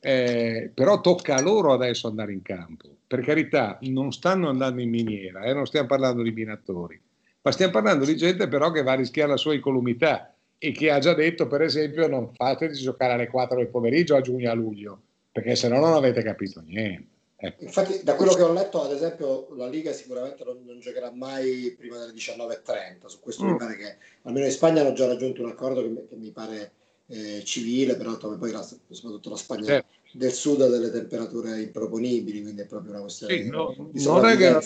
Eh, 0.01 0.71
però 0.73 1.01
tocca 1.01 1.35
a 1.35 1.43
loro 1.43 1.73
adesso 1.73 2.07
andare 2.07 2.33
in 2.33 2.43
campo. 2.43 2.89
Per 3.05 3.21
carità, 3.21 3.79
non 3.83 4.13
stanno 4.13 4.49
andando 4.49 4.81
in 4.81 4.91
miniera, 4.91 5.43
eh, 5.43 5.53
non 5.53 5.67
stiamo 5.67 5.89
parlando 5.89 6.23
di 6.23 6.31
minatori, 6.31 7.01
ma 7.43 7.51
stiamo 7.51 7.73
parlando 7.73 8.05
di 8.05 8.17
gente 8.17 8.47
però 8.47 8.71
che 8.71 8.85
va 8.85 8.93
a 8.93 8.95
rischiare 8.95 9.31
la 9.31 9.37
sua 9.37 9.55
incolumità 9.55 10.38
e 10.59 10.73
che 10.73 10.91
ha 10.91 10.99
già 10.99 11.15
detto, 11.15 11.47
per 11.47 11.63
esempio, 11.63 12.09
non 12.09 12.33
fateci 12.35 12.83
giocare 12.83 13.13
alle 13.13 13.29
4 13.29 13.57
del 13.57 13.69
pomeriggio 13.69 14.17
a 14.17 14.21
giugno 14.21 14.51
a 14.51 14.55
luglio, 14.55 15.01
perché 15.31 15.55
se 15.55 15.69
no 15.69 15.79
non 15.79 15.95
avete 15.95 16.23
capito 16.23 16.61
niente. 16.67 17.17
Ecco. 17.41 17.63
Infatti, 17.63 18.03
da 18.03 18.17
quello 18.17 18.35
che 18.35 18.43
ho 18.43 18.53
letto, 18.53 18.83
ad 18.83 18.93
esempio, 18.93 19.55
la 19.55 19.69
Liga 19.69 19.93
sicuramente 19.93 20.43
non, 20.43 20.65
non 20.65 20.81
giocherà 20.81 21.13
mai 21.13 21.73
prima 21.79 21.97
delle 21.97 22.13
19.30. 22.13 23.07
Su 23.07 23.21
questo 23.21 23.45
mm. 23.45 23.51
mi 23.51 23.57
pare 23.57 23.77
che 23.77 23.97
almeno 24.23 24.47
in 24.47 24.51
Spagna 24.51 24.81
hanno 24.81 24.93
già 24.93 25.07
raggiunto 25.07 25.43
un 25.43 25.51
accordo 25.51 25.81
che, 25.83 26.07
che 26.09 26.17
mi 26.17 26.33
pare 26.33 26.73
eh, 27.07 27.43
civile, 27.45 27.97
però 27.97 28.17
poi 28.17 28.51
la, 28.51 28.63
soprattutto 28.63 29.31
la 29.31 29.37
Spagna 29.37 29.67
certo. 29.67 29.89
del 30.15 30.33
sud 30.33 30.63
ha 30.63 30.67
delle 30.67 30.91
temperature 30.91 31.61
improponibili, 31.61 32.43
quindi 32.43 32.63
è 32.63 32.67
proprio 32.67 32.91
una 32.91 33.03
questione 33.03 33.41
sì, 33.41 33.49
no, 33.49 33.89
di 33.93 34.03
Non 34.03 34.27
è 34.27 34.37
che 34.37 34.49
un 34.49 34.61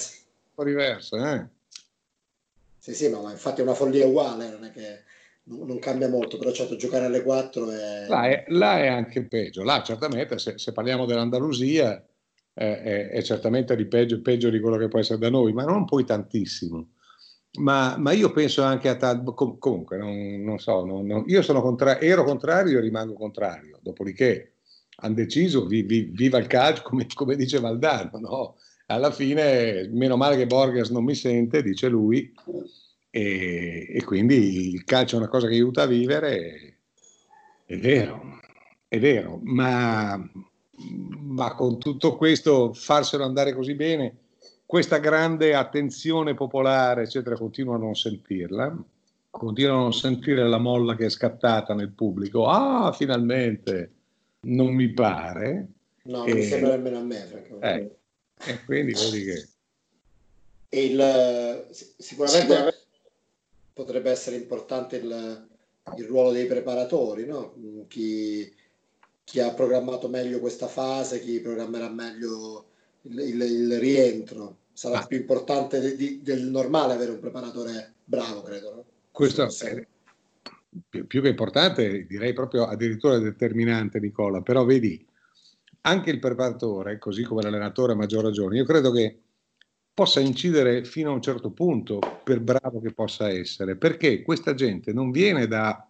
po' 0.55 0.65
diverso, 0.65 1.17
eh? 1.23 1.47
Sì, 2.79 2.95
sì, 2.95 3.09
ma 3.11 3.31
infatti 3.31 3.61
è 3.61 3.65
una 3.65 3.75
follia 3.75 4.07
uguale, 4.07 4.49
non 4.49 4.65
è 4.65 4.73
che 4.73 5.03
non 5.45 5.79
cambia 5.79 6.09
molto, 6.09 6.39
però 6.39 6.53
certo 6.53 6.77
giocare 6.77 7.07
alle 7.07 7.23
4 7.23 7.71
è... 7.71 8.07
Là 8.09 8.29
è, 8.29 8.45
là 8.49 8.79
è 8.79 8.87
anche 8.87 9.27
peggio, 9.27 9.65
là 9.65 9.83
certamente 9.83 10.39
se, 10.39 10.59
se 10.59 10.73
parliamo 10.73 11.05
dell'Andalusia 11.05 12.05
è, 12.55 13.09
è, 13.11 13.23
certamente 13.23 13.75
di 13.75 13.87
peggio, 13.87 14.21
peggio, 14.21 14.51
di 14.51 14.61
quello 14.61 14.77
che 14.77 14.89
può 14.89 15.01
essere 15.01 15.19
da 15.19 15.31
noi, 15.31 15.53
ma 15.53 15.65
non 15.65 15.85
poi 15.85 16.05
tantissimo. 16.05 16.91
Ma, 17.59 17.97
ma 17.99 18.13
io 18.13 18.31
penso 18.33 18.63
anche 18.63 18.89
a 18.89 18.97
tal, 18.97 19.25
com, 19.35 19.59
comunque, 19.59 19.99
non, 19.99 20.43
non 20.43 20.59
so, 20.59 20.85
non, 20.85 21.05
non, 21.05 21.25
io 21.27 21.43
sono 21.43 21.61
contra, 21.61 22.01
ero 22.01 22.25
contrario 22.25 22.79
e 22.79 22.81
rimango 22.81 23.13
contrario, 23.13 23.79
dopodiché 23.83 24.55
hanno 24.97 25.15
deciso, 25.15 25.67
vi, 25.67 25.83
vi, 25.83 26.11
viva 26.15 26.39
il 26.39 26.47
calcio, 26.47 26.83
come, 26.83 27.07
come 27.13 27.37
dice 27.37 27.61
Valdano, 27.61 28.19
no? 28.19 28.57
alla 28.87 29.11
fine, 29.11 29.89
meno 29.93 30.17
male 30.17 30.37
che 30.37 30.47
Borges 30.47 30.91
non 30.91 31.05
mi 31.05 31.15
sente, 31.15 31.63
dice 31.63 31.89
lui, 31.89 32.33
e, 33.14 33.88
e 33.90 34.04
quindi 34.04 34.73
il 34.73 34.85
calcio 34.85 35.16
è 35.16 35.19
una 35.19 35.28
cosa 35.28 35.47
che 35.47 35.52
aiuta 35.52 35.83
a 35.83 35.87
vivere, 35.87 36.78
è 37.66 37.76
vero, 37.76 38.40
è 38.88 38.99
vero, 38.99 39.38
ma 39.42 40.19
ma 40.85 41.54
con 41.54 41.78
tutto 41.78 42.16
questo 42.16 42.73
farselo 42.73 43.25
andare 43.25 43.52
così 43.52 43.75
bene, 43.75 44.16
questa 44.66 44.99
grande 44.99 45.54
attenzione 45.54 46.35
popolare, 46.35 47.02
eccetera, 47.02 47.37
continuo 47.37 47.75
a 47.75 47.78
non 47.78 47.95
sentirla, 47.95 48.76
continuo 49.31 49.75
a 49.75 49.78
non 49.81 49.92
sentire 49.92 50.49
la 50.49 50.59
molla 50.59 50.97
che 50.97 51.07
è 51.07 51.11
scattata 51.11 51.75
nel 51.75 51.90
pubblico. 51.90 52.47
Ah, 52.47 52.92
finalmente, 52.92 53.92
non 54.47 54.75
mi 54.75 54.88
pare. 54.88 55.69
No, 56.04 56.25
e, 56.25 56.35
mi 56.35 56.42
sembra 56.42 56.71
nemmeno 56.71 56.99
a 56.99 57.02
me, 57.02 57.16
francamente. 57.16 57.99
Eh, 58.45 58.50
e 58.50 58.64
quindi 58.64 58.92
vedi 58.92 59.25
che... 59.25 59.47
Il, 60.75 61.66
sicuramente 61.99 62.82
potrebbe 63.73 64.11
essere 64.11 64.37
importante 64.37 64.97
il, 64.97 65.49
il 65.97 66.05
ruolo 66.05 66.33
dei 66.33 66.47
preparatori, 66.47 67.26
no? 67.26 67.55
Chi, 67.88 68.52
chi 69.25 69.41
ha 69.41 69.52
programmato 69.52 70.09
meglio 70.09 70.41
questa 70.41 70.69
fase, 70.69 71.21
chi 71.21 71.41
programmerà 71.41 71.88
meglio 71.88 72.67
il, 73.02 73.19
il, 73.19 73.43
il 73.43 73.79
rientro. 73.79 74.59
Sarà 74.73 75.00
ah. 75.00 75.07
più 75.07 75.19
importante 75.19 75.81
di, 75.81 75.97
di, 75.97 76.23
del 76.23 76.45
normale 76.47 76.95
avere 76.95 77.11
un 77.11 77.21
preparatore 77.21 77.95
bravo, 78.05 78.43
credo. 78.43 78.75
No? 78.75 78.85
Questo 79.11 79.43
è 79.43 79.87
più, 80.88 81.07
più, 81.07 81.21
che 81.21 81.29
importante, 81.29 82.07
direi 82.07 82.33
proprio 82.33 82.64
addirittura 82.64 83.19
determinante, 83.19 84.00
Nicola. 84.00 84.41
Però 84.41 84.64
vedi, 84.64 85.05
anche 85.83 86.11
il 86.11 86.19
preparatore, 86.19 86.99
così 86.99 87.23
come 87.23 87.43
l'allenatore 87.43 87.93
a 87.93 87.97
maggior 87.97 88.25
ragione, 88.25 88.57
io 88.57 88.64
credo 88.64 88.91
che 88.91 89.19
possa 89.95 90.21
incidere 90.21 90.85
fino 90.85 91.11
a 91.11 91.15
un 91.15 91.23
certo 91.23 91.51
punto, 91.51 91.99
per 92.25 92.41
bravo 92.41 92.81
che 92.81 92.93
possa 92.93 93.29
essere, 93.31 93.77
perché 93.77 94.23
questa 94.23 94.55
gente 94.55 94.93
non 94.93 95.11
viene 95.11 95.47
da 95.47 95.87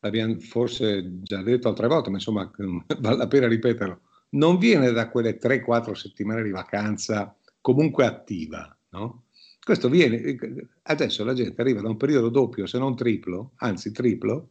l'abbiamo 0.00 0.38
forse 0.40 1.20
già 1.22 1.42
detto 1.42 1.68
altre 1.68 1.86
volte, 1.86 2.10
ma 2.10 2.16
insomma 2.16 2.50
vale 3.00 3.16
la 3.16 3.28
pena 3.28 3.46
ripeterlo, 3.46 4.00
non 4.30 4.58
viene 4.58 4.90
da 4.92 5.08
quelle 5.08 5.38
3-4 5.38 5.92
settimane 5.92 6.42
di 6.42 6.50
vacanza 6.50 7.36
comunque 7.60 8.06
attiva, 8.06 8.76
no? 8.90 9.24
Questo 9.62 9.88
viene, 9.88 10.38
adesso 10.84 11.22
la 11.22 11.34
gente 11.34 11.60
arriva 11.60 11.82
da 11.82 11.88
un 11.88 11.96
periodo 11.98 12.30
doppio, 12.30 12.66
se 12.66 12.78
non 12.78 12.96
triplo, 12.96 13.52
anzi 13.56 13.92
triplo, 13.92 14.48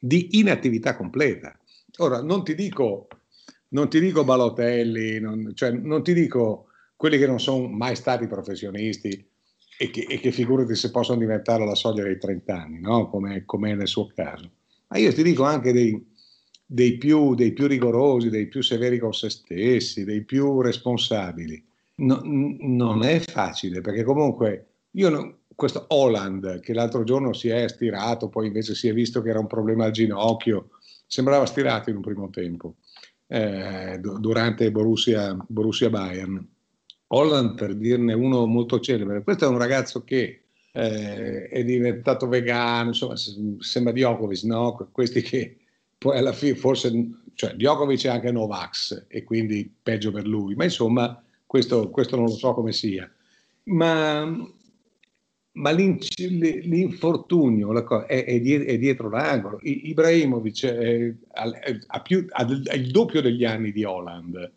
di 0.00 0.38
inattività 0.38 0.96
completa. 0.96 1.58
Ora, 1.98 2.22
non 2.22 2.44
ti 2.44 2.54
dico, 2.54 3.08
non 3.70 3.90
ti 3.90 3.98
dico 4.00 4.24
Balotelli, 4.24 5.18
non, 5.20 5.50
cioè, 5.54 5.72
non 5.72 6.02
ti 6.04 6.14
dico 6.14 6.68
quelli 7.02 7.18
che 7.18 7.26
non 7.26 7.40
sono 7.40 7.66
mai 7.66 7.96
stati 7.96 8.28
professionisti 8.28 9.28
e 9.76 9.90
che, 9.90 10.06
e 10.08 10.20
che 10.20 10.30
figurati 10.30 10.76
se 10.76 10.92
possono 10.92 11.18
diventare 11.18 11.64
alla 11.64 11.74
soglia 11.74 12.04
dei 12.04 12.16
30 12.16 12.54
anni, 12.54 12.78
no? 12.78 13.10
come, 13.10 13.44
come 13.44 13.74
nel 13.74 13.88
suo 13.88 14.06
caso 14.14 14.48
ma 14.86 14.98
io 14.98 15.12
ti 15.12 15.24
dico 15.24 15.42
anche 15.42 15.72
dei, 15.72 16.00
dei, 16.64 16.98
più, 16.98 17.34
dei 17.34 17.52
più 17.52 17.66
rigorosi, 17.66 18.28
dei 18.28 18.46
più 18.46 18.62
severi 18.62 19.00
con 19.00 19.12
se 19.12 19.30
stessi, 19.30 20.04
dei 20.04 20.22
più 20.22 20.60
responsabili. 20.60 21.64
No, 21.94 22.20
non 22.22 23.02
è 23.02 23.18
facile 23.18 23.80
perché 23.80 24.04
comunque 24.04 24.66
io 24.92 25.08
non, 25.08 25.38
questo 25.56 25.86
Holland 25.88 26.60
che 26.60 26.72
l'altro 26.72 27.02
giorno 27.02 27.32
si 27.32 27.48
è 27.48 27.66
stirato, 27.66 28.28
poi 28.28 28.46
invece 28.46 28.76
si 28.76 28.86
è 28.86 28.92
visto 28.92 29.22
che 29.22 29.30
era 29.30 29.40
un 29.40 29.48
problema 29.48 29.86
al 29.86 29.90
ginocchio, 29.90 30.68
sembrava 31.04 31.46
stirato 31.46 31.90
in 31.90 31.96
un 31.96 32.02
primo 32.02 32.30
tempo 32.30 32.76
eh, 33.26 33.98
durante 33.98 34.70
Borussia, 34.70 35.36
Borussia 35.48 35.90
Bayern. 35.90 36.48
Holland 37.14 37.54
per 37.54 37.74
dirne 37.74 38.14
uno 38.14 38.46
molto 38.46 38.80
celebre, 38.80 39.22
questo 39.22 39.44
è 39.44 39.48
un 39.48 39.58
ragazzo 39.58 40.02
che 40.02 40.44
eh, 40.72 41.48
è 41.48 41.64
diventato 41.64 42.26
vegano, 42.26 42.88
insomma, 42.88 43.14
sembra 43.58 43.92
Djokovic, 43.92 44.44
no? 44.44 44.88
Questi 44.90 45.20
che 45.20 45.58
poi 45.98 46.16
alla 46.16 46.32
fine 46.32 46.54
forse, 46.54 46.90
cioè 47.34 47.52
Djokovic 47.54 48.06
è 48.06 48.08
anche 48.08 48.32
Novax 48.32 49.04
e 49.08 49.24
quindi 49.24 49.70
peggio 49.82 50.10
per 50.10 50.26
lui, 50.26 50.54
ma 50.54 50.64
insomma 50.64 51.22
questo, 51.46 51.90
questo 51.90 52.16
non 52.16 52.24
lo 52.24 52.32
so 52.32 52.54
come 52.54 52.72
sia. 52.72 53.06
Ma, 53.64 54.24
ma 55.52 55.70
l'infortunio 55.70 58.06
è, 58.06 58.24
è, 58.24 58.40
è, 58.40 58.78
dietro 58.78 59.10
l'angolo. 59.10 59.58
Ibrahimovic 59.60 60.64
è, 60.64 61.14
ha 61.28 62.02
il 62.74 62.90
doppio 62.90 63.20
degli 63.20 63.44
anni 63.44 63.70
di 63.70 63.84
Holland, 63.84 64.50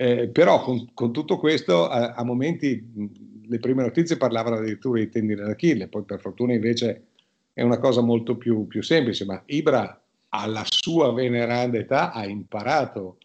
eh, 0.00 0.28
però 0.28 0.62
con, 0.62 0.90
con, 0.94 1.12
tutto 1.12 1.38
questo 1.38 1.88
a, 1.88 2.12
a 2.12 2.22
momenti 2.22 3.10
le 3.48 3.58
prime 3.58 3.82
notizie 3.82 4.16
parlavano 4.16 4.54
addirittura 4.54 5.00
di 5.00 5.08
tendine 5.08 5.42
d'Achille, 5.42 5.88
poi 5.88 6.04
per 6.04 6.20
fortuna 6.20 6.52
invece 6.52 7.06
è 7.52 7.62
una 7.62 7.78
cosa 7.78 8.00
molto 8.00 8.36
più, 8.36 8.68
più 8.68 8.80
semplice, 8.80 9.24
ma 9.24 9.42
Ibra 9.46 10.00
alla 10.28 10.62
sua 10.68 11.12
veneranda 11.12 11.78
età 11.78 12.12
ha 12.12 12.24
imparato 12.24 13.18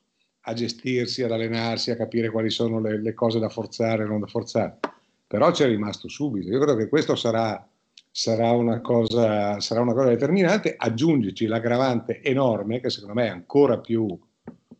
a 0.46 0.54
gestirsi, 0.54 1.22
ad 1.22 1.32
allenarsi, 1.32 1.92
a 1.92 1.96
capire 1.96 2.32
quali 2.32 2.50
sono 2.50 2.80
le, 2.80 3.00
le 3.00 3.14
cose 3.14 3.38
da 3.38 3.50
forzare 3.50 4.02
e 4.02 4.08
non 4.08 4.22
da 4.22 4.26
forzare. 4.28 4.80
Però 5.28 5.52
ci 5.52 5.62
è 5.62 5.68
rimasto 5.68 6.10
subito. 6.10 6.50
Io 6.50 6.58
credo 6.58 6.76
che 6.76 6.90
questo 6.90 7.16
sarà, 7.16 7.64
sarà, 8.10 8.50
una 8.50 8.82
cosa, 8.82 9.60
sarà 9.60 9.82
una 9.82 9.94
cosa 9.94 10.10
determinante. 10.10 10.74
Aggiungici 10.76 11.46
l'aggravante 11.46 12.24
enorme, 12.24 12.80
che 12.80 12.90
secondo 12.90 13.14
me 13.14 13.26
è 13.28 13.30
ancora 13.30 13.78
più, 13.78 14.20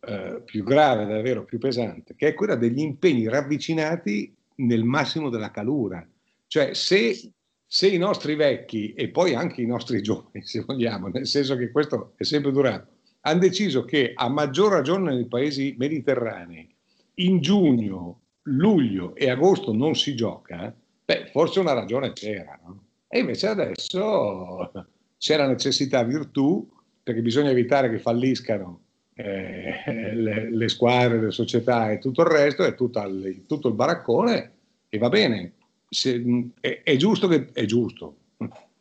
eh, 0.06 0.42
più 0.44 0.62
grave, 0.64 1.06
davvero 1.06 1.44
più 1.44 1.58
pesante, 1.58 2.14
che 2.14 2.28
è 2.28 2.34
quella 2.34 2.56
degli 2.56 2.80
impegni 2.80 3.28
ravvicinati 3.28 4.34
nel 4.56 4.84
massimo 4.84 5.30
della 5.30 5.50
calura. 5.50 6.06
Cioè 6.46 6.74
se, 6.74 7.32
se, 7.66 7.88
i 7.88 7.98
nostri 7.98 8.34
vecchi 8.34 8.92
e 8.94 9.08
poi 9.08 9.34
anche 9.34 9.62
i 9.62 9.66
nostri 9.66 10.00
giovani, 10.02 10.44
se 10.44 10.62
vogliamo, 10.64 11.08
nel 11.08 11.26
senso 11.26 11.56
che 11.56 11.70
questo 11.70 12.12
è 12.16 12.24
sempre 12.24 12.52
durato, 12.52 12.92
hanno 13.20 13.40
deciso 13.40 13.84
che 13.84 14.12
a 14.14 14.28
maggior 14.28 14.72
ragione 14.72 15.14
nei 15.14 15.26
paesi 15.26 15.74
mediterranei 15.78 16.72
in 17.14 17.40
giugno, 17.40 18.20
luglio 18.42 19.14
e 19.14 19.30
agosto 19.30 19.72
non 19.72 19.94
si 19.94 20.14
gioca, 20.14 20.74
beh, 21.04 21.30
forse 21.32 21.60
una 21.60 21.72
ragione 21.72 22.12
c'era. 22.12 22.58
No? 22.62 22.84
E 23.08 23.20
invece 23.20 23.46
adesso 23.46 24.72
c'è 25.16 25.36
la 25.36 25.46
necessità 25.46 26.02
virtù, 26.02 26.68
perché 27.02 27.22
bisogna 27.22 27.50
evitare 27.50 27.90
che 27.90 27.98
falliscano 27.98 28.83
eh, 29.14 30.12
le, 30.14 30.50
le, 30.50 30.68
squadre, 30.68 31.20
le 31.20 31.30
società 31.30 31.90
e 31.90 31.98
tutto 31.98 32.22
il 32.22 32.28
resto, 32.28 32.64
è 32.64 32.74
tutto 32.74 33.00
il, 33.02 33.44
tutto 33.46 33.68
il 33.68 33.74
baraccone 33.74 34.52
e 34.88 34.98
va 34.98 35.08
bene. 35.08 35.52
Se, 35.88 36.50
è, 36.60 36.82
è, 36.82 36.96
giusto 36.96 37.28
che 37.28 37.50
è 37.52 37.64
giusto. 37.64 38.16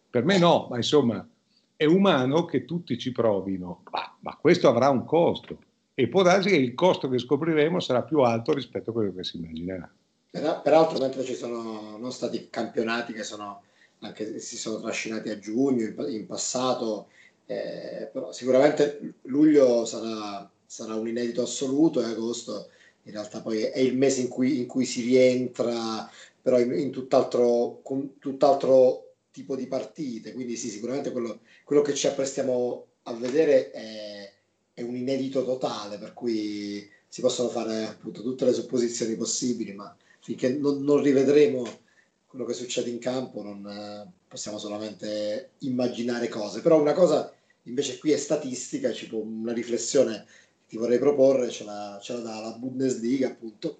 Per 0.10 0.24
me 0.24 0.38
no, 0.38 0.68
ma 0.70 0.78
insomma 0.78 1.28
è 1.76 1.86
umano 1.86 2.46
che 2.46 2.66
tutti 2.66 2.98
ci 2.98 3.12
provino, 3.12 3.84
ma, 3.92 4.16
ma 4.20 4.38
questo 4.40 4.68
avrà 4.68 4.90
un 4.90 5.06
costo 5.06 5.58
e 5.96 6.08
può 6.08 6.24
darsi 6.24 6.50
che 6.50 6.56
il 6.56 6.74
costo 6.74 7.08
che 7.10 7.20
scopriremo 7.20 7.80
sarà 7.80 8.02
più 8.04 8.20
alto 8.20 8.54
rispetto 8.54 8.90
a 8.90 8.94
quello 8.94 9.14
che 9.14 9.24
si 9.24 9.38
immaginerà. 9.38 9.92
Peraltro, 10.32 10.98
mentre 10.98 11.24
ci 11.24 11.36
sono 11.36 11.98
non 11.98 12.12
stati 12.12 12.48
campionati 12.50 13.14
che 13.14 13.24
sono, 13.24 13.62
anche, 14.00 14.40
si 14.40 14.58
sono 14.58 14.80
trascinati 14.80 15.30
a 15.30 15.38
giugno, 15.38 15.84
in, 15.84 15.96
in 16.10 16.26
passato 16.26 17.08
eh, 17.54 18.10
però 18.12 18.32
sicuramente 18.32 19.16
luglio 19.24 19.86
sarà, 19.86 20.50
sarà 20.66 20.96
un 20.96 21.08
inedito 21.08 21.44
assoluto 21.44 22.02
e 22.02 22.06
agosto 22.06 22.70
in 23.04 23.12
realtà 23.12 23.42
poi 23.42 23.64
è 23.64 23.80
il 23.80 23.98
mese 23.98 24.22
in 24.22 24.30
cui, 24.30 24.60
in 24.60 24.66
cui 24.66 24.86
si 24.86 25.02
rientra, 25.02 26.10
però 26.42 26.60
in, 26.60 26.72
in 26.74 26.92
tutt'altro, 26.92 27.80
con 27.84 28.18
tutt'altro 28.18 29.16
tipo 29.32 29.56
di 29.56 29.68
partite, 29.68 30.32
quindi 30.32 30.56
sì, 30.56 30.70
sicuramente 30.70 31.12
quello, 31.12 31.40
quello 31.64 31.82
che 31.82 31.94
ci 31.94 32.08
apprestiamo 32.08 32.86
a 33.04 33.14
vedere 33.14 33.72
è, 33.72 34.34
è 34.74 34.82
un 34.82 34.96
inedito 34.96 35.44
totale, 35.44 35.98
per 35.98 36.14
cui 36.14 36.90
si 37.08 37.22
possono 37.22 37.50
fare 37.50 37.84
appunto 37.84 38.22
tutte 38.22 38.46
le 38.46 38.54
supposizioni 38.54 39.16
possibili, 39.16 39.74
ma 39.74 39.96
finché 40.22 40.54
non, 40.54 40.82
non 40.84 41.02
rivedremo 41.02 41.82
quello 42.26 42.46
che 42.46 42.54
succede 42.54 42.90
in 42.90 42.98
campo 42.98 43.44
non 43.44 43.64
eh, 43.68 44.12
possiamo 44.28 44.58
solamente 44.58 45.52
immaginare 45.60 46.30
cose. 46.30 46.62
Però 46.62 46.82
una 46.82 46.94
cosa 46.94 47.32
invece 47.64 47.98
qui 47.98 48.12
è 48.12 48.18
statistica, 48.18 48.92
tipo 48.92 49.22
una 49.22 49.54
riflessione 49.54 50.26
che 50.26 50.68
ti 50.68 50.78
vorrei 50.78 51.00
proporre, 51.00 51.50
ce 51.50 51.64
la, 51.64 52.00
ce 52.02 52.14
la 52.14 52.20
dà 52.20 52.40
la 52.40 52.56
Bundesliga 52.58 53.28
appunto, 53.28 53.80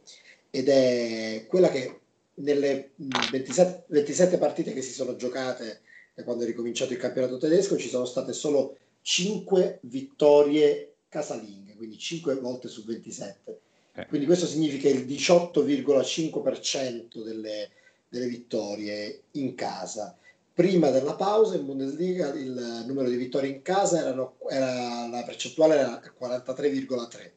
ed 0.50 0.70
è 0.70 1.46
quella 1.48 1.70
che 1.70 2.00
nelle 2.36 2.92
27, 2.96 3.86
27 3.88 4.38
partite 4.38 4.74
che 4.74 4.82
si 4.82 4.92
sono 4.92 5.16
giocate 5.16 5.82
da 6.14 6.24
quando 6.24 6.44
è 6.44 6.48
ricominciato 6.48 6.94
il 6.94 7.00
campionato 7.00 7.38
tedesco 7.38 7.78
ci 7.78 7.90
sono 7.90 8.06
state 8.06 8.34
solo 8.34 8.78
5 9.02 9.80
vittorie 9.84 10.94
casalinghe, 11.10 11.76
quindi 11.76 11.98
5 11.98 12.36
volte 12.36 12.68
su 12.68 12.86
27. 12.86 13.60
Eh. 13.96 14.08
Quindi 14.08 14.26
questo 14.26 14.48
significa 14.48 14.90
il 14.90 15.06
18,5% 15.06 17.24
delle, 17.24 17.70
delle 18.10 18.28
vittorie 18.28 19.22
in 19.32 19.56
casa. 19.56 20.18
Prima 20.54 20.92
della 20.92 21.16
pausa 21.16 21.56
in 21.56 21.66
Bundesliga 21.66 22.32
il 22.34 22.84
numero 22.86 23.10
di 23.10 23.16
vittorie 23.16 23.50
in 23.50 23.64
casa 23.64 24.02
erano, 24.02 24.36
era, 24.50 25.08
la 25.08 25.24
percentuale 25.24 25.78
era 25.78 26.00
43,3. 26.00 27.32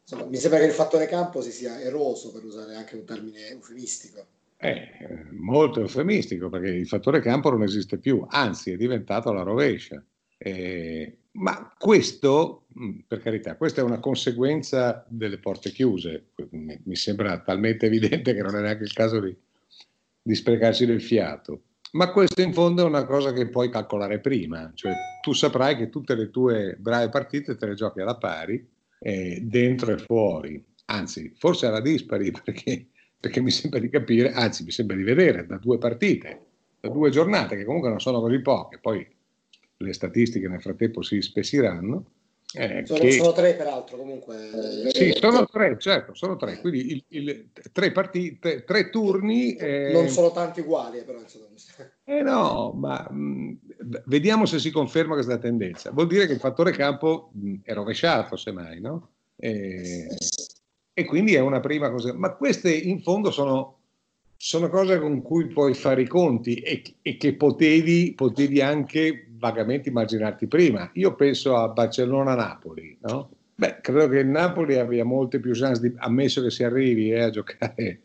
Insomma, 0.00 0.24
mi 0.24 0.36
sembra 0.36 0.58
che 0.58 0.66
il 0.66 0.72
fattore 0.72 1.06
campo 1.06 1.42
si 1.42 1.52
sia 1.52 1.80
eroso, 1.80 2.32
per 2.32 2.44
usare 2.44 2.74
anche 2.74 2.96
un 2.96 3.04
termine 3.04 3.48
eufemistico. 3.48 4.26
Eh, 4.56 5.26
molto 5.32 5.80
eufemistico 5.80 6.48
perché 6.48 6.68
il 6.68 6.86
fattore 6.86 7.20
campo 7.20 7.50
non 7.50 7.62
esiste 7.62 7.98
più, 7.98 8.24
anzi 8.28 8.72
è 8.72 8.76
diventato 8.76 9.32
la 9.32 9.42
rovescia. 9.42 10.02
Eh, 10.38 11.16
ma 11.32 11.74
questo, 11.78 12.64
mm, 12.78 13.00
per 13.06 13.20
carità, 13.20 13.56
questa 13.56 13.82
è 13.82 13.84
una 13.84 14.00
conseguenza 14.00 15.04
delle 15.08 15.38
porte 15.38 15.70
chiuse. 15.70 16.28
Mi, 16.50 16.96
sembra 16.96 17.38
talmente 17.40 17.86
evidente 17.86 18.34
che 18.34 18.42
non 18.42 18.56
è 18.56 18.60
neanche 18.60 18.84
il 18.84 18.92
caso 18.92 19.20
di, 19.20 19.34
di 20.22 20.34
sprecarci 20.34 20.86
del 20.86 21.02
fiato. 21.02 21.62
Ma 21.92 22.12
questo 22.12 22.40
in 22.40 22.52
fondo 22.52 22.82
è 22.82 22.84
una 22.84 23.04
cosa 23.04 23.32
che 23.32 23.48
puoi 23.48 23.68
calcolare 23.68 24.20
prima, 24.20 24.70
cioè 24.74 24.92
tu 25.20 25.32
saprai 25.32 25.76
che 25.76 25.88
tutte 25.88 26.14
le 26.14 26.30
tue 26.30 26.76
brave 26.78 27.08
partite 27.08 27.56
te 27.56 27.66
le 27.66 27.74
giochi 27.74 28.00
alla 28.00 28.16
pari, 28.16 28.64
eh, 29.00 29.40
dentro 29.42 29.92
e 29.92 29.98
fuori, 29.98 30.62
anzi 30.86 31.32
forse 31.36 31.66
alla 31.66 31.80
dispari 31.80 32.30
perché, 32.44 32.86
perché 33.18 33.40
mi 33.40 33.50
sembra 33.50 33.80
di 33.80 33.88
capire, 33.88 34.32
anzi 34.32 34.62
mi 34.62 34.70
sembra 34.70 34.96
di 34.96 35.02
vedere 35.02 35.46
da 35.46 35.56
due 35.56 35.78
partite, 35.78 36.40
da 36.78 36.88
due 36.88 37.10
giornate 37.10 37.56
che 37.56 37.64
comunque 37.64 37.88
non 37.88 38.00
sono 38.00 38.20
così 38.20 38.40
poche, 38.40 38.78
poi 38.78 39.06
le 39.76 39.92
statistiche 39.92 40.46
nel 40.46 40.62
frattempo 40.62 41.02
si 41.02 41.20
spessiranno, 41.20 42.04
eh, 42.52 42.82
sono, 42.84 42.98
che... 42.98 43.12
sono, 43.12 43.32
tre 43.32 43.54
peraltro 43.54 43.96
comunque. 43.96 44.50
Sì, 44.92 45.12
sono 45.14 45.46
tre, 45.46 45.78
certo, 45.78 46.14
sono 46.14 46.36
tre. 46.36 46.58
Quindi 46.58 46.92
il, 46.92 47.04
il, 47.08 47.48
tre, 47.72 47.92
partite, 47.92 48.64
tre 48.64 48.90
turni. 48.90 49.54
Eh... 49.54 49.92
Non 49.92 50.08
sono 50.08 50.32
tanti 50.32 50.60
uguali, 50.60 50.98
eh, 50.98 51.02
però. 51.02 51.20
Insomma. 51.20 51.46
Eh 52.04 52.22
no, 52.22 52.72
ma 52.72 53.06
mh, 53.08 53.16
mm, 53.16 53.52
vediamo 54.06 54.46
se 54.46 54.58
si 54.58 54.72
conferma 54.72 55.14
questa 55.14 55.38
tendenza. 55.38 55.92
Vuol 55.92 56.08
dire 56.08 56.26
che 56.26 56.32
il 56.32 56.40
fattore 56.40 56.72
campo 56.72 57.30
mh, 57.34 57.48
mm, 57.48 57.54
è 57.62 57.72
rovesciato, 57.72 58.36
semmai, 58.36 58.80
no? 58.80 59.10
E, 59.36 60.08
e 60.92 61.04
quindi 61.04 61.34
è 61.34 61.40
una 61.40 61.60
prima 61.60 61.88
cosa. 61.88 62.12
Ma 62.14 62.34
queste 62.34 62.72
in 62.72 63.00
fondo 63.00 63.30
sono, 63.30 63.78
sono 64.36 64.68
cose 64.68 64.98
con 64.98 65.22
cui 65.22 65.46
puoi 65.46 65.74
fare 65.74 66.02
i 66.02 66.08
conti 66.08 66.56
e, 66.56 66.82
e 67.00 67.16
che 67.16 67.34
potevi, 67.34 68.12
potevi 68.14 68.60
anche 68.60 69.29
vagamente 69.40 69.88
immaginarti 69.88 70.46
prima. 70.46 70.88
Io 70.94 71.14
penso 71.14 71.56
a 71.56 71.68
Barcellona-Napoli, 71.68 72.98
no? 73.00 73.30
Beh, 73.54 73.78
credo 73.80 74.08
che 74.08 74.18
il 74.18 74.28
Napoli 74.28 74.76
abbia 74.76 75.04
molte 75.04 75.40
più 75.40 75.52
chance, 75.54 75.80
di, 75.80 75.94
ammesso 75.98 76.42
che 76.42 76.50
si 76.50 76.62
arrivi 76.62 77.10
eh, 77.10 77.22
a, 77.22 77.30
giocare, 77.30 78.02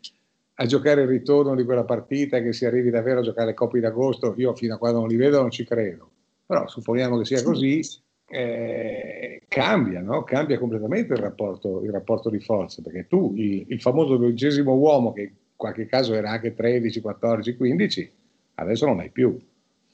a, 0.54 0.66
giocare, 0.66 1.02
il 1.02 1.08
ritorno 1.08 1.54
di 1.54 1.64
quella 1.64 1.84
partita, 1.84 2.40
che 2.40 2.52
si 2.52 2.64
arrivi 2.66 2.90
davvero 2.90 3.20
a 3.20 3.22
giocare 3.22 3.48
le 3.48 3.54
coppe 3.54 3.80
d'agosto, 3.80 4.34
io 4.36 4.54
fino 4.54 4.74
a 4.74 4.78
quando 4.78 4.98
non 5.00 5.08
li 5.08 5.16
vedo 5.16 5.40
non 5.40 5.50
ci 5.50 5.64
credo. 5.64 6.10
Però 6.44 6.66
supponiamo 6.66 7.18
che 7.18 7.24
sia 7.24 7.42
così, 7.42 7.80
eh, 8.28 9.42
cambia, 9.48 10.00
no? 10.00 10.24
cambia 10.24 10.58
completamente 10.58 11.12
il 11.14 11.20
rapporto, 11.20 11.82
il 11.82 11.90
rapporto, 11.90 12.28
di 12.28 12.40
forza, 12.40 12.82
perché 12.82 13.06
tu, 13.06 13.32
il, 13.36 13.64
il 13.68 13.80
famoso 13.80 14.16
dodicesimo 14.16 14.74
uomo, 14.74 15.12
che 15.12 15.22
in 15.22 15.32
qualche 15.56 15.86
caso 15.86 16.14
era 16.14 16.30
anche 16.30 16.54
13, 16.54 17.00
14, 17.00 17.56
15, 17.56 18.12
adesso 18.54 18.86
non 18.86 19.00
hai 19.00 19.10
più. 19.10 19.38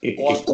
E, 0.00 0.14
e, 0.18 0.44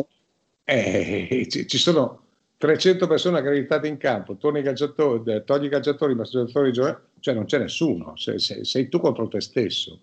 eh, 0.71 1.49
ci, 1.49 1.79
sono 1.79 2.25
300 2.59 3.07
persone 3.07 3.39
accreditate 3.39 3.89
in 3.89 3.97
campo, 3.97 4.37
togli 4.37 4.59
i 4.59 4.63
calciatori, 4.63 5.43
togli 5.47 5.65
i 5.65 5.69
calciatori, 5.71 6.15
ma 6.15 6.25
giocatori 6.25 6.75
cioè 6.75 7.35
non 7.35 7.47
c'è 7.47 7.59
nessuno, 7.59 8.15
sei, 8.17 8.39
sei, 8.39 8.67
sei, 8.67 8.89
tu 8.91 9.01
contro 9.01 9.29
te 9.29 9.41
stesso. 9.41 9.99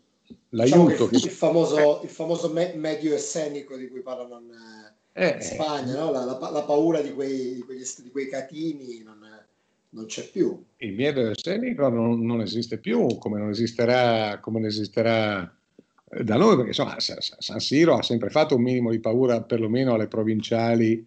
L'aiuto 0.49 0.89
diciamo 0.89 1.09
che, 1.09 1.19
che... 1.19 1.25
Il 1.27 1.31
famoso, 1.31 1.99
il 2.01 2.09
famoso 2.09 2.49
me- 2.49 2.73
medio 2.75 3.13
essenico 3.13 3.77
di 3.77 3.89
cui 3.89 4.01
parlano 4.01 4.39
in, 4.39 4.55
eh, 5.13 5.35
in 5.35 5.41
Spagna, 5.41 5.99
no? 5.99 6.11
la, 6.11 6.25
la, 6.25 6.49
la, 6.49 6.63
paura 6.63 6.99
di 7.01 7.13
quei, 7.13 7.53
di 7.53 7.61
quegli, 7.61 7.83
di 8.01 8.09
quei 8.09 8.27
catini 8.27 9.03
non, 9.03 9.19
non, 9.89 10.05
c'è 10.07 10.27
più. 10.27 10.63
Il 10.77 10.93
medio 10.93 11.29
essenico 11.29 11.89
non, 11.89 12.25
non 12.25 12.41
esiste 12.41 12.79
più, 12.79 13.19
come 13.19 13.37
non 13.37 13.51
esisterà, 13.51 14.39
come 14.39 14.59
non 14.59 14.69
esisterà 14.69 15.55
da 16.07 16.37
noi, 16.37 16.55
perché 16.55 16.69
insomma 16.69 16.95
San 16.99 17.59
Siro 17.59 17.95
ha 17.95 18.03
sempre 18.03 18.29
fatto 18.29 18.55
un 18.55 18.61
minimo 18.61 18.91
di 18.91 18.99
paura 18.99 19.41
perlomeno 19.41 19.93
alle 19.93 20.07
provinciali 20.07 21.05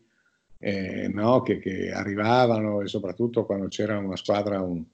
eh, 0.58 1.08
no, 1.08 1.42
che, 1.42 1.58
che, 1.58 1.90
arrivavano 1.92 2.82
e 2.82 2.88
soprattutto 2.88 3.46
quando 3.46 3.68
c'era 3.68 3.96
una 3.98 4.16
squadra 4.16 4.60
un, 4.60 4.84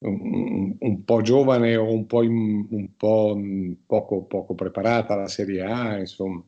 un, 0.00 0.76
un 0.78 1.04
po' 1.04 1.22
giovane 1.22 1.76
o 1.76 1.90
un 1.90 2.06
po', 2.06 2.22
in, 2.22 2.66
un 2.68 2.96
po 2.96 3.40
poco, 3.86 4.22
poco, 4.24 4.54
preparata 4.54 5.14
alla 5.14 5.28
Serie 5.28 5.62
A, 5.62 5.98
insomma. 5.98 6.42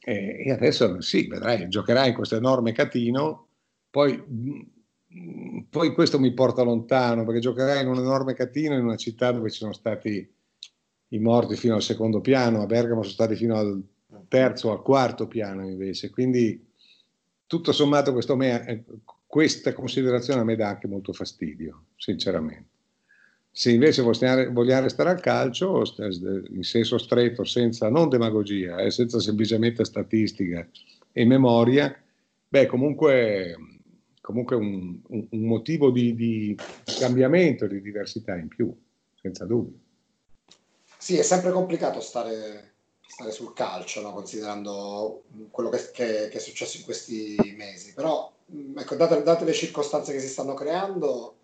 E, 0.00 0.42
e 0.44 0.50
adesso 0.50 1.00
sì, 1.00 1.26
vedrai, 1.28 1.68
giocherai 1.68 2.08
in 2.10 2.14
questo 2.14 2.36
enorme 2.36 2.72
catino, 2.72 3.46
poi, 3.90 4.22
poi 5.70 5.94
questo 5.94 6.18
mi 6.18 6.34
porta 6.34 6.62
lontano, 6.62 7.24
perché 7.24 7.40
giocherai 7.40 7.82
in 7.82 7.88
un 7.88 7.98
enorme 7.98 8.34
catino 8.34 8.74
in 8.74 8.84
una 8.84 8.96
città 8.96 9.30
dove 9.30 9.50
ci 9.50 9.58
sono 9.58 9.72
stati 9.72 10.33
i 11.08 11.18
morti 11.18 11.56
fino 11.56 11.74
al 11.74 11.82
secondo 11.82 12.20
piano, 12.20 12.62
a 12.62 12.66
Bergamo 12.66 13.02
sono 13.02 13.14
stati 13.14 13.36
fino 13.36 13.56
al 13.56 13.82
terzo 14.28 14.68
o 14.68 14.72
al 14.72 14.82
quarto 14.82 15.26
piano 15.26 15.68
invece, 15.68 16.10
quindi 16.10 16.72
tutto 17.46 17.72
sommato 17.72 18.12
me, 18.36 18.66
eh, 18.66 18.84
questa 19.26 19.72
considerazione 19.72 20.40
a 20.40 20.44
me 20.44 20.56
dà 20.56 20.68
anche 20.68 20.88
molto 20.88 21.12
fastidio, 21.12 21.86
sinceramente. 21.96 22.72
Se 23.50 23.70
invece 23.70 24.02
vogliamo 24.02 24.82
restare 24.82 25.10
al 25.10 25.20
calcio, 25.20 25.84
in 26.50 26.64
senso 26.64 26.98
stretto, 26.98 27.44
senza 27.44 27.88
non 27.88 28.08
demagogia, 28.08 28.78
eh, 28.78 28.90
senza 28.90 29.20
semplicemente 29.20 29.84
statistica 29.84 30.68
e 31.12 31.24
memoria, 31.24 31.96
beh, 32.48 32.66
comunque, 32.66 33.56
comunque 34.20 34.56
un, 34.56 34.98
un, 35.06 35.26
un 35.30 35.40
motivo 35.46 35.92
di, 35.92 36.16
di 36.16 36.56
cambiamento, 36.98 37.68
di 37.68 37.80
diversità 37.80 38.34
in 38.36 38.48
più, 38.48 38.74
senza 39.14 39.44
dubbio. 39.44 39.78
Sì, 41.04 41.18
è 41.18 41.22
sempre 41.22 41.50
complicato 41.50 42.00
stare, 42.00 42.76
stare 43.06 43.30
sul 43.30 43.52
calcio, 43.52 44.00
no? 44.00 44.14
considerando 44.14 45.24
quello 45.50 45.68
che, 45.68 45.90
che, 45.92 46.28
che, 46.30 46.38
è 46.38 46.40
successo 46.40 46.78
in 46.78 46.84
questi 46.84 47.36
mesi. 47.58 47.92
Però, 47.92 48.32
mm, 48.50 48.78
ecco, 48.78 48.94
date, 48.94 49.22
date 49.22 49.44
le 49.44 49.52
circostanze 49.52 50.14
che 50.14 50.20
si 50.20 50.28
stanno 50.28 50.54
creando, 50.54 51.34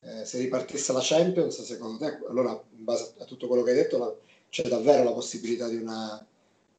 eh, 0.00 0.24
se 0.24 0.38
ripartisse 0.38 0.94
la 0.94 1.02
Champions, 1.02 1.62
secondo 1.64 1.98
te, 1.98 2.18
allora, 2.30 2.58
in 2.74 2.82
base 2.82 3.12
a 3.18 3.24
tutto 3.26 3.46
quello 3.46 3.62
che 3.62 3.72
hai 3.72 3.76
detto, 3.76 3.98
la, 3.98 4.10
c'è 4.48 4.62
davvero 4.62 5.04
la 5.04 5.12
possibilità 5.12 5.68
di 5.68 5.76
una, 5.76 6.26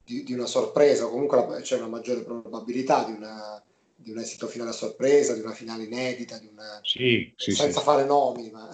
di, 0.03 0.23
di 0.23 0.33
una 0.33 0.47
sorpresa, 0.47 1.05
o 1.05 1.11
comunque 1.11 1.37
la, 1.37 1.61
c'è 1.61 1.77
una 1.77 1.89
maggiore 1.89 2.21
probabilità 2.21 3.03
di, 3.03 3.11
una, 3.11 3.61
di 3.95 4.09
un 4.09 4.17
esito 4.17 4.47
finale 4.47 4.71
a 4.71 4.73
sorpresa, 4.73 5.35
di 5.35 5.41
una 5.41 5.53
finale 5.53 5.83
inedita, 5.83 6.39
di 6.39 6.49
una, 6.51 6.79
sì, 6.81 7.31
sì, 7.35 7.51
senza 7.51 7.81
sì. 7.81 7.85
fare 7.85 8.03
nomi, 8.03 8.49
ma 8.49 8.67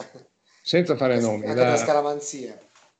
senza 0.67 0.95
fare 0.95 1.19
nomi, 1.19 1.45
anche 1.45 1.53
da... 1.53 1.65
per 1.65 1.79
scaramanzia. 1.79 2.57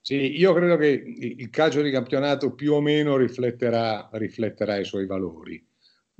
Sì, 0.08 0.40
io 0.40 0.54
credo 0.54 0.78
che 0.78 0.88
il 0.88 1.50
calcio 1.50 1.82
di 1.82 1.92
campionato 1.92 2.54
più 2.54 2.72
o 2.72 2.80
meno 2.80 3.18
rifletterà, 3.18 4.08
rifletterà 4.14 4.78
i 4.78 4.86
suoi 4.86 5.06
valori 5.06 5.62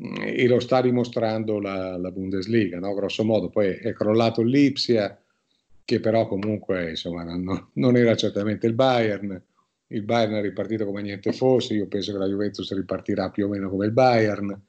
mm, 0.04 0.24
e 0.24 0.46
lo 0.46 0.60
sta 0.60 0.82
dimostrando 0.82 1.58
la, 1.62 1.96
la 1.96 2.12
Bundesliga, 2.12 2.80
no? 2.80 2.94
grosso 2.94 3.24
modo. 3.24 3.48
Poi 3.50 3.76
è 3.76 3.94
crollato 3.94 4.42
l'Ipsia, 4.42 5.18
che 5.86 6.02
però 6.02 6.28
comunque 6.28 6.90
insomma, 6.90 7.24
non, 7.24 7.70
non, 7.76 7.96
era 7.96 8.14
certamente 8.18 8.68
il 8.68 8.74
Bayern. 8.74 9.42
Il 9.88 10.04
Bayern 10.04 10.34
è 10.34 10.42
ripartito 10.42 10.84
come 10.84 11.02
niente 11.02 11.32
fosse, 11.32 11.74
io 11.76 11.88
penso 11.88 12.12
che 12.12 12.18
la 12.18 12.28
Juventus 12.28 12.74
ripartirà 12.76 13.30
più 13.30 13.46
o 13.46 13.48
meno 13.48 13.70
come 13.70 13.86
il 13.86 13.94
Bayern. 13.94 14.64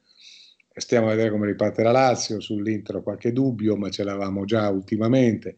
stiamo 0.75 1.07
a 1.07 1.09
vedere 1.09 1.29
come 1.29 1.47
riparte 1.47 1.83
la 1.83 1.91
Lazio, 1.91 2.39
sull'Inter 2.39 3.03
qualche 3.03 3.33
dubbio, 3.33 3.75
ma 3.75 3.89
ce 3.89 4.05
l'avevamo 4.05 4.45
già 4.45 4.69
ultimamente. 4.69 5.57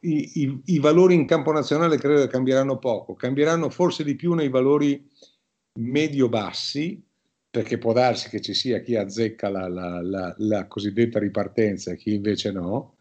I, 0.00 0.42
i, 0.42 0.60
I, 0.64 0.78
valori 0.78 1.14
in 1.14 1.26
campo 1.26 1.52
nazionale 1.52 1.98
credo 1.98 2.20
che 2.20 2.28
cambieranno 2.28 2.78
poco, 2.78 3.14
cambieranno 3.14 3.70
forse 3.70 4.04
di 4.04 4.14
più 4.14 4.34
nei 4.34 4.48
valori 4.48 5.04
medio-bassi, 5.74 7.02
perché 7.50 7.78
può 7.78 7.92
darsi 7.92 8.28
che 8.28 8.40
ci 8.40 8.54
sia 8.54 8.80
chi 8.80 8.94
azzecca 8.96 9.48
la, 9.48 9.68
la, 9.68 10.02
la, 10.02 10.34
la 10.38 10.66
cosiddetta 10.66 11.18
ripartenza 11.18 11.92
e 11.92 11.96
chi 11.96 12.14
invece 12.14 12.52
no. 12.52 12.96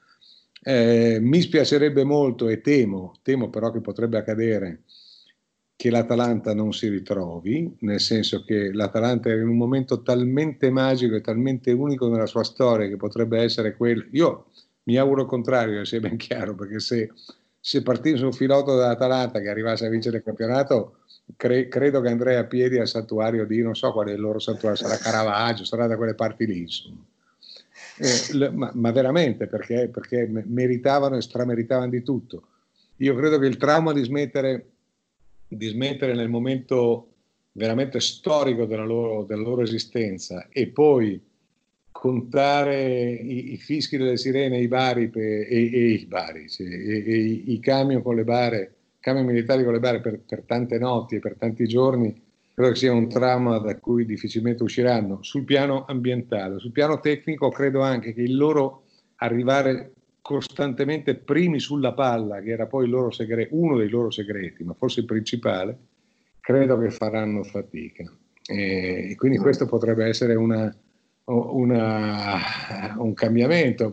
Eh, 0.62 1.19
mi 1.21 1.41
spiacerebbe 1.41 2.03
molto 2.03 2.47
e 2.47 2.62
temo, 2.62 3.13
temo 3.21 3.49
però 3.49 3.71
che 3.71 3.81
potrebbe 3.81 4.17
accadere 4.17 4.83
che 5.77 5.91
l'Atalanta 5.91 6.55
non 6.55 6.73
si 6.73 6.89
ritrovi, 6.89 7.77
nel 7.81 7.99
senso 7.99 8.43
che 8.43 8.73
l'Atalanta 8.73 9.29
era 9.29 9.41
in 9.41 9.47
un 9.47 9.57
momento 9.57 10.01
talmente 10.01 10.71
magico 10.71 11.15
e 11.15 11.21
talmente 11.21 11.71
unico 11.71 12.10
nella 12.10 12.25
sua 12.25 12.43
storia 12.43 12.88
che 12.88 12.97
potrebbe 12.97 13.39
essere 13.39 13.75
quello. 13.75 14.05
Io 14.12 14.47
mi 14.88 14.97
auguro 14.97 15.21
il 15.21 15.28
contrario, 15.28 15.86
sia 15.86 16.00
ben 16.00 16.17
chiaro, 16.17 16.56
perché 16.56 16.80
se, 16.80 17.12
se 17.60 17.84
partisse 17.84 18.26
un 18.26 18.34
filotto 18.34 18.76
dall'Atalanta 18.76 19.39
che 19.39 19.50
arrivasse 19.50 19.86
a 19.86 19.89
vincere 19.89 20.17
il 20.17 20.23
campionato, 20.23 21.00
cre- 21.36 21.67
credo 21.67 22.02
che 22.02 22.10
andrei 22.10 22.38
a 22.38 22.45
piedi 22.45 22.80
al 22.80 22.88
santuario 22.88 23.45
di, 23.45 23.62
non 23.62 23.76
so 23.76 23.91
qual 23.91 24.08
è 24.08 24.13
il 24.13 24.19
loro 24.19 24.39
santuario, 24.39 24.78
sarà 24.78 24.97
Caravaggio, 24.97 25.65
sarà 25.65 25.88
da 25.88 25.97
quelle 25.97 26.15
parti 26.15 26.45
lì, 26.45 26.60
insomma. 26.60 27.06
Eh, 28.00 28.50
ma, 28.52 28.71
ma, 28.73 28.91
veramente 28.91 29.47
perché, 29.47 29.89
perché 29.89 30.28
meritavano 30.28 31.17
e 31.17 31.21
strameritavano 31.21 31.89
di 31.89 32.04
tutto. 32.04 32.47
Io 32.97 33.15
credo 33.15 33.39
che 33.39 33.47
il 33.47 33.58
trauma 33.58 33.91
di 33.91 34.04
smettere 34.04 34.71
di 35.47 35.67
smettere 35.67 36.13
nel 36.13 36.30
momento 36.30 37.13
veramente 37.54 38.00
storico 38.00 38.65
della 38.65 38.84
loro, 38.84 39.23
della 39.23 39.41
loro 39.41 39.62
esistenza 39.62 40.47
e 40.52 40.67
poi 40.67 41.19
contare 41.97 43.10
i, 43.10 43.53
i, 43.53 43.57
fischi 43.57 43.97
delle 43.97 44.17
sirene, 44.17 44.60
i 44.60 44.67
bari 44.67 45.10
pe, 45.10 45.47
e, 45.47 45.73
e, 45.73 45.89
i 45.93 46.05
bari, 46.05 46.47
sì, 46.47 46.63
e, 46.63 47.03
e, 47.03 47.17
i 47.47 47.60
camion 47.60 48.03
con 48.03 48.15
le 48.15 48.23
bare, 48.23 48.75
camion 48.99 49.25
militari 49.25 49.63
con 49.63 49.73
le 49.73 49.79
bare 49.79 49.99
per, 49.99 50.19
per, 50.19 50.43
tante 50.45 50.77
notti 50.77 51.15
e 51.15 51.19
per 51.19 51.38
tanti 51.39 51.65
giorni, 51.67 52.13
credo 52.53 52.69
che 52.69 52.77
sia 52.77 52.93
un 52.93 53.10
trauma 53.10 53.57
da 53.57 53.75
cui 53.79 54.05
difficilmente 54.05 54.62
usciranno. 54.62 55.23
Sul 55.23 55.43
piano 55.43 55.86
ambientale, 55.88 56.60
sul 56.60 56.71
piano 56.71 56.99
tecnico, 56.99 57.49
credo 57.49 57.81
anche 57.81 58.13
che 58.13 58.21
il 58.21 58.38
loro 58.38 58.83
arrivare 59.15 59.93
costantemente 60.21 61.15
primi 61.15 61.60
sulla 61.60 61.93
palla, 61.93 62.41
che 62.41 62.51
era 62.51 62.67
poi 62.67 62.91
segre- 63.10 63.47
uno 63.51 63.75
dei 63.75 63.89
loro 63.89 64.12
segreti, 64.12 64.63
ma 64.63 64.73
forse 64.73 64.99
il 64.99 65.07
principale, 65.07 65.77
credo 66.39 66.77
che 66.77 66.91
faranno 66.91 67.41
fatica. 67.41 68.03
E 68.45 69.15
quindi 69.17 69.39
questo 69.39 69.65
potrebbe 69.65 70.05
essere 70.05 70.36
una, 70.36 70.73
una, 71.34 72.96
un 72.98 73.13
cambiamento, 73.13 73.92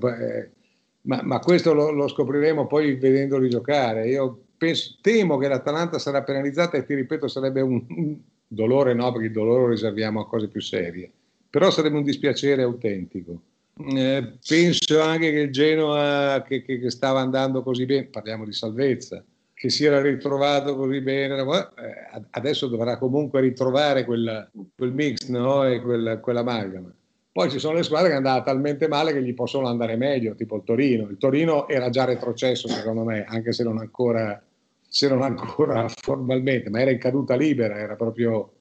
ma, 1.02 1.22
ma 1.22 1.38
questo 1.38 1.72
lo, 1.74 1.90
lo, 1.90 2.08
scopriremo 2.08 2.66
poi 2.66 2.94
vedendoli 2.94 3.48
giocare. 3.48 4.08
Io 4.08 4.44
penso, 4.56 4.96
temo 5.00 5.36
che 5.38 5.48
l'Atalanta 5.48 5.98
sarà 5.98 6.22
penalizzata 6.22 6.76
e 6.76 6.84
ti 6.84 6.94
ripeto 6.94 7.28
sarebbe 7.28 7.60
un, 7.60 7.84
un 7.88 8.16
dolore, 8.46 8.94
no, 8.94 9.10
perché 9.12 9.26
il 9.26 9.32
dolore 9.32 9.62
lo 9.62 9.68
riserviamo 9.68 10.20
a 10.20 10.28
cose 10.28 10.48
più 10.48 10.60
serie, 10.60 11.10
però 11.50 11.70
sarebbe 11.70 11.96
un 11.96 12.04
dispiacere 12.04 12.62
autentico 12.62 13.40
eh, 13.76 14.38
penso 14.46 15.00
anche 15.00 15.32
che 15.32 15.38
il 15.40 15.50
Genoa 15.50 16.44
che, 16.46 16.62
che, 16.62 16.78
che, 16.78 16.90
stava 16.90 17.20
andando 17.20 17.62
così 17.62 17.86
bene, 17.86 18.04
parliamo 18.04 18.44
di 18.44 18.52
salvezza, 18.52 19.24
che 19.52 19.68
si 19.68 19.84
era 19.84 20.00
ritrovato 20.00 20.76
così 20.76 21.00
bene, 21.00 21.40
eh, 21.40 22.22
adesso 22.30 22.68
dovrà 22.68 22.98
comunque 22.98 23.40
ritrovare 23.40 24.04
quel, 24.04 24.48
quel 24.76 24.92
mix 24.92 25.26
no? 25.28 25.64
e 25.66 25.80
quel, 25.80 26.20
quell'amalgama. 26.22 26.94
Poi 27.34 27.50
ci 27.50 27.58
sono 27.58 27.74
le 27.74 27.82
squadre 27.82 28.10
che 28.10 28.14
andavano 28.14 28.44
talmente 28.44 28.86
male 28.86 29.12
che 29.12 29.20
gli 29.20 29.34
possono 29.34 29.66
andare 29.66 29.96
meglio, 29.96 30.36
tipo 30.36 30.54
il 30.54 30.62
Torino. 30.62 31.08
Il 31.08 31.18
Torino 31.18 31.66
era 31.66 31.90
già 31.90 32.04
retrocesso, 32.04 32.68
secondo 32.68 33.02
me, 33.02 33.24
anche 33.24 33.50
se 33.50 33.64
non 33.64 33.78
ancora, 33.78 34.40
se 34.86 35.08
non 35.08 35.20
ancora 35.20 35.88
formalmente, 36.00 36.70
ma 36.70 36.80
era 36.80 36.92
in 36.92 36.98
caduta 36.98 37.34
libera, 37.34 37.76
era 37.76 37.96
proprio... 37.96 38.52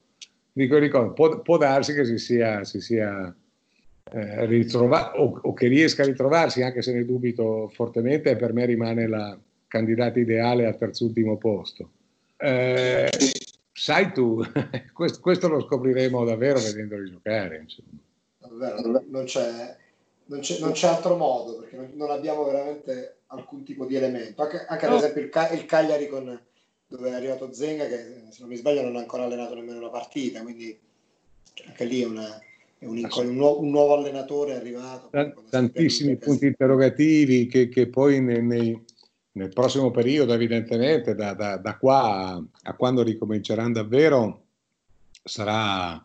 Dico, 0.52 0.76
ricordo, 0.78 1.12
può, 1.12 1.40
può 1.40 1.56
darsi 1.56 1.94
che 1.94 2.04
si 2.04 2.18
sia, 2.18 2.64
si 2.64 2.80
sia 2.80 3.32
eh, 4.10 4.46
ritrova- 4.46 5.20
o, 5.20 5.52
che 5.52 5.68
riesca 5.68 6.02
a 6.02 6.06
ritrovarsi, 6.06 6.62
anche 6.62 6.82
se 6.82 6.92
ne 6.92 7.04
dubito 7.04 7.70
fortemente, 7.72 8.34
per 8.34 8.52
me 8.52 8.66
rimane 8.66 9.06
la 9.06 9.38
candidata 9.68 10.18
ideale 10.18 10.66
al 10.66 10.76
terzultimo 10.76 11.38
posto. 11.38 11.90
Eh, 12.36 13.08
sai 13.70 14.10
tu, 14.10 14.42
questo, 14.92 15.20
questo, 15.20 15.46
lo 15.46 15.60
scopriremo 15.60 16.24
davvero 16.24 16.58
vedendoli 16.58 17.08
giocare. 17.08 17.66
Davvero, 18.46 19.04
non 19.08 19.24
c'è, 19.24 19.76
non, 20.26 20.40
c'è, 20.40 20.58
non 20.58 20.72
c'è, 20.72 20.88
altro 20.88 21.16
modo 21.16 21.58
perché 21.58 21.92
non, 21.94 22.10
abbiamo 22.10 22.44
veramente 22.44 23.20
alcun 23.28 23.64
tipo 23.64 23.86
di 23.86 23.96
elemento. 23.96 24.42
Anche, 24.42 24.64
anche 24.66 24.86
no. 24.86 24.92
ad 24.92 24.98
esempio 24.98 25.22
il, 25.22 25.58
il, 25.58 25.66
Cagliari 25.66 26.08
con, 26.08 26.40
dove 26.86 27.08
è 27.08 27.14
arrivato 27.14 27.52
Zenga, 27.52 27.86
che 27.86 28.26
se 28.30 28.40
non 28.40 28.48
mi 28.48 28.56
sbaglio 28.56 28.82
non 28.82 28.96
ha 28.96 29.00
ancora 29.00 29.24
allenato 29.24 29.54
nemmeno 29.54 29.78
una 29.78 29.88
partita, 29.88 30.42
quindi 30.42 30.78
anche 31.66 31.84
lì 31.84 32.02
è 32.02 32.06
una 32.06 32.40
un, 32.84 32.98
un, 32.98 33.34
nuovo, 33.34 33.60
un, 33.60 33.70
nuovo, 33.70 33.94
allenatore 33.94 34.52
è 34.52 34.56
arrivato. 34.56 35.10
Tantissimi 35.48 36.16
punti 36.16 36.46
interrogativi 36.46 37.46
che, 37.46 37.68
che 37.68 37.88
poi 37.88 38.20
nei, 38.20 38.42
nei, 38.42 38.84
nel 39.32 39.48
prossimo 39.50 39.90
periodo, 39.90 40.32
evidentemente, 40.32 41.14
da, 41.14 41.34
da, 41.34 41.56
da 41.56 41.76
qua 41.76 42.02
a, 42.02 42.44
a, 42.62 42.74
quando 42.74 43.02
ricominceranno 43.02 43.72
davvero, 43.72 44.42
sarà, 45.22 46.04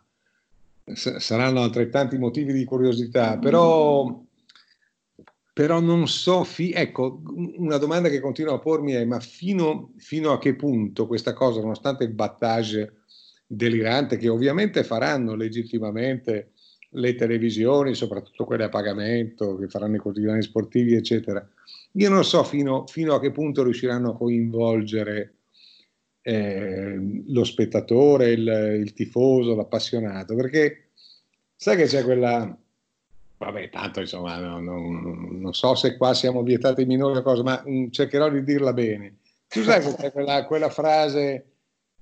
saranno 0.93 1.61
altrettanti 1.61 2.17
motivi 2.17 2.53
di 2.53 2.63
curiosità. 2.65 3.37
Però, 3.37 4.23
però 5.53 5.79
non 5.79 6.07
so, 6.07 6.43
fi, 6.43 6.71
ecco, 6.71 7.21
una 7.57 7.77
domanda 7.77 8.09
che 8.09 8.19
continuo 8.19 8.53
a 8.53 8.59
pormi 8.59 8.93
è, 8.93 9.05
ma 9.05 9.19
fino, 9.19 9.93
fino 9.97 10.31
a 10.31 10.39
che 10.39 10.55
punto 10.55 11.07
questa 11.07 11.33
cosa, 11.33 11.61
nonostante 11.61 12.03
il 12.03 12.13
battage 12.13 12.93
delirante 13.45 14.17
che 14.17 14.29
ovviamente 14.29 14.83
faranno 14.83 15.35
legittimamente 15.35 16.51
le 16.91 17.15
televisioni, 17.15 17.93
soprattutto 17.93 18.45
quelle 18.45 18.63
a 18.63 18.69
pagamento 18.69 19.57
che 19.57 19.67
faranno 19.67 19.95
i 19.95 19.99
quotidiani 19.99 20.41
sportivi, 20.41 20.93
eccetera. 20.93 21.47
Io 21.93 22.09
non 22.09 22.23
so 22.23 22.43
fino, 22.43 22.85
fino 22.87 23.13
a 23.13 23.19
che 23.19 23.31
punto 23.31 23.63
riusciranno 23.63 24.11
a 24.11 24.17
coinvolgere 24.17 25.38
eh, 26.29 27.23
lo 27.27 27.43
spettatore, 27.43 28.29
il, 28.29 28.77
il, 28.81 28.93
tifoso, 28.93 29.55
l'appassionato, 29.55 30.35
perché 30.35 30.89
sai 31.55 31.75
che 31.75 31.85
c'è 31.85 32.03
quella... 32.03 32.55
Vabbè, 33.37 33.69
tanto 33.69 34.01
insomma, 34.01 34.37
no, 34.37 34.59
no, 34.59 34.79
non 35.31 35.53
so 35.53 35.73
se 35.73 35.95
qua 35.97 36.13
siamo 36.13 36.43
vietati 36.43 36.85
minori 36.85 37.17
o 37.17 37.21
cosa, 37.23 37.41
ma 37.41 37.63
mh, 37.65 37.71
mm, 37.71 37.89
cercherò 37.89 38.29
di 38.29 38.43
dirla 38.43 38.73
bene. 38.73 39.15
Tu 39.47 39.63
sai 39.63 39.81
che 39.81 39.95
c'è 39.95 40.11
quella, 40.11 40.45
quella 40.45 40.69
frase 40.69 41.45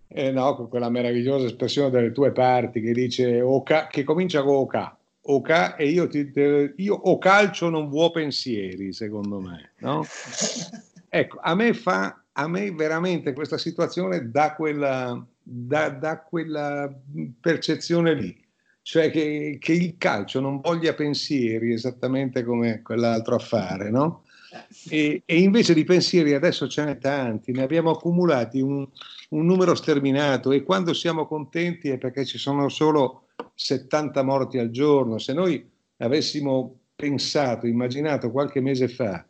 eh, 0.08 0.32
no, 0.32 0.56
con 0.56 0.68
quella 0.68 0.90
meravigliosa 0.90 1.46
espressione 1.46 1.90
delle 1.90 2.12
tue 2.12 2.32
parti 2.32 2.82
che 2.82 2.92
dice 2.92 3.40
Oca, 3.40 3.88
che 3.88 4.04
comincia 4.04 4.44
con 4.44 4.56
Oca, 4.56 4.98
Oca 5.22 5.76
e 5.76 5.88
io, 5.88 6.08
ti, 6.08 6.32
te, 6.32 6.74
io 6.76 6.96
o 6.96 7.18
calcio 7.18 7.70
non 7.70 7.88
vuoi 7.88 8.12
pensieri, 8.12 8.92
secondo 8.92 9.40
me, 9.40 9.72
no? 9.78 10.04
Ecco, 11.10 11.40
a 11.42 11.56
me 11.56 11.74
fa, 11.74 12.22
a 12.40 12.48
me 12.48 12.72
veramente 12.72 13.34
questa 13.34 13.58
situazione 13.58 14.30
dà 14.30 14.54
quella, 14.54 15.26
dà, 15.42 15.90
dà 15.90 16.20
quella 16.22 16.92
percezione 17.40 18.14
lì, 18.14 18.46
cioè 18.84 19.10
che, 19.10 19.58
che, 19.60 19.74
il 19.74 19.96
calcio 19.98 20.40
non 20.40 20.62
voglia 20.62 20.94
pensieri 20.94 21.74
esattamente 21.74 22.44
come 22.44 22.82
quell'altro 22.84 23.36
affare, 23.36 23.90
no? 23.90 24.24
E, 24.90 25.24
e 25.26 25.40
invece 25.40 25.74
di 25.74 25.84
pensieri 25.84 26.34
adesso 26.34 26.68
ce 26.68 26.86
n'è 26.86 26.98
tanti, 27.00 27.52
ne 27.52 27.64
abbiamo 27.64 27.90
accumulati 27.90 28.62
un, 28.62 28.88
un 29.30 29.46
numero 29.46 29.74
sterminato 29.74 30.52
e 30.52 30.64
quando 30.64 30.94
siamo 30.94 31.26
contenti 31.26 31.90
è 31.90 31.98
perché 31.98 32.24
ci 32.24 32.38
sono 32.38 32.70
solo 32.70 33.30
70 33.56 34.24
morti 34.24 34.60
al 34.60 34.70
giorno. 34.70 35.18
Se 35.18 35.34
noi 35.34 35.68
avessimo 35.98 36.82
pensato, 36.96 37.66
immaginato 37.66 38.32
qualche 38.32 38.62
mese 38.62 38.88
fa 38.88 39.26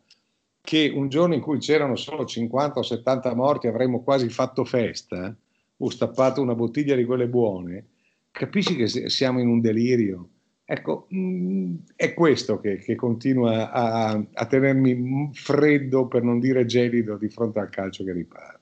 che 0.68 0.92
un 0.94 1.08
giorno 1.08 1.32
in 1.32 1.40
cui 1.40 1.56
c'erano 1.60 1.96
solo 1.96 2.26
50 2.26 2.80
o 2.80 2.82
70 2.82 3.34
morti 3.34 3.68
avremmo 3.68 4.02
quasi 4.02 4.28
fatto 4.28 4.66
festa 4.66 5.34
o 5.78 5.88
stappato 5.88 6.42
una 6.42 6.54
bottiglia 6.54 6.94
di 6.94 7.06
quelle 7.06 7.26
buone, 7.26 7.86
capisci 8.30 8.76
che 8.76 9.08
siamo 9.08 9.40
in 9.40 9.48
un 9.48 9.62
delirio. 9.62 10.28
Ecco, 10.66 11.06
mm, 11.14 11.74
è 11.96 12.12
questo 12.12 12.60
che, 12.60 12.76
che 12.76 12.96
continua 12.96 13.70
a, 13.70 14.22
a, 14.30 14.44
tenermi 14.44 15.30
freddo, 15.32 16.06
per 16.06 16.22
non 16.22 16.38
dire 16.38 16.66
gelido, 16.66 17.16
di 17.16 17.30
fronte 17.30 17.60
al 17.60 17.70
calcio 17.70 18.04
che 18.04 18.12
riparte. 18.12 18.60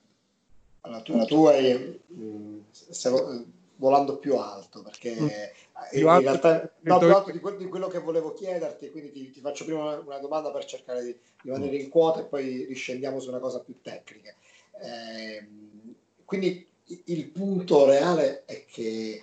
Allora, 0.81 1.01
tu, 1.01 1.25
tu 1.25 1.43
hai, 1.43 1.99
mm, 2.13 2.59
volando 3.75 4.17
più 4.19 4.37
alto 4.37 4.81
perché 4.81 5.51
mm. 5.93 5.97
in, 5.97 6.07
in 6.07 6.19
realtà 6.21 6.71
no, 6.81 6.97
più 6.97 7.13
alto 7.13 7.31
di, 7.31 7.39
quello, 7.39 7.57
di 7.57 7.67
quello 7.67 7.87
che 7.87 7.99
volevo 7.99 8.33
chiederti, 8.33 8.91
quindi 8.91 9.11
ti, 9.11 9.29
ti 9.31 9.39
faccio 9.39 9.65
prima 9.65 9.83
una, 9.83 9.99
una, 9.99 10.17
domanda 10.19 10.51
per 10.51 10.65
cercare 10.65 11.03
di 11.03 11.17
rimanere 11.43 11.77
in 11.77 11.89
quota 11.89 12.21
e 12.21 12.25
poi 12.25 12.65
riscendiamo 12.65 13.19
su 13.19 13.29
una 13.29 13.39
cosa 13.39 13.59
più 13.59 13.79
tecnica. 13.81 14.33
Eh, 14.81 15.47
quindi 16.25 16.67
il 17.05 17.27
punto 17.29 17.85
reale 17.85 18.43
è 18.45 18.65
che 18.65 19.21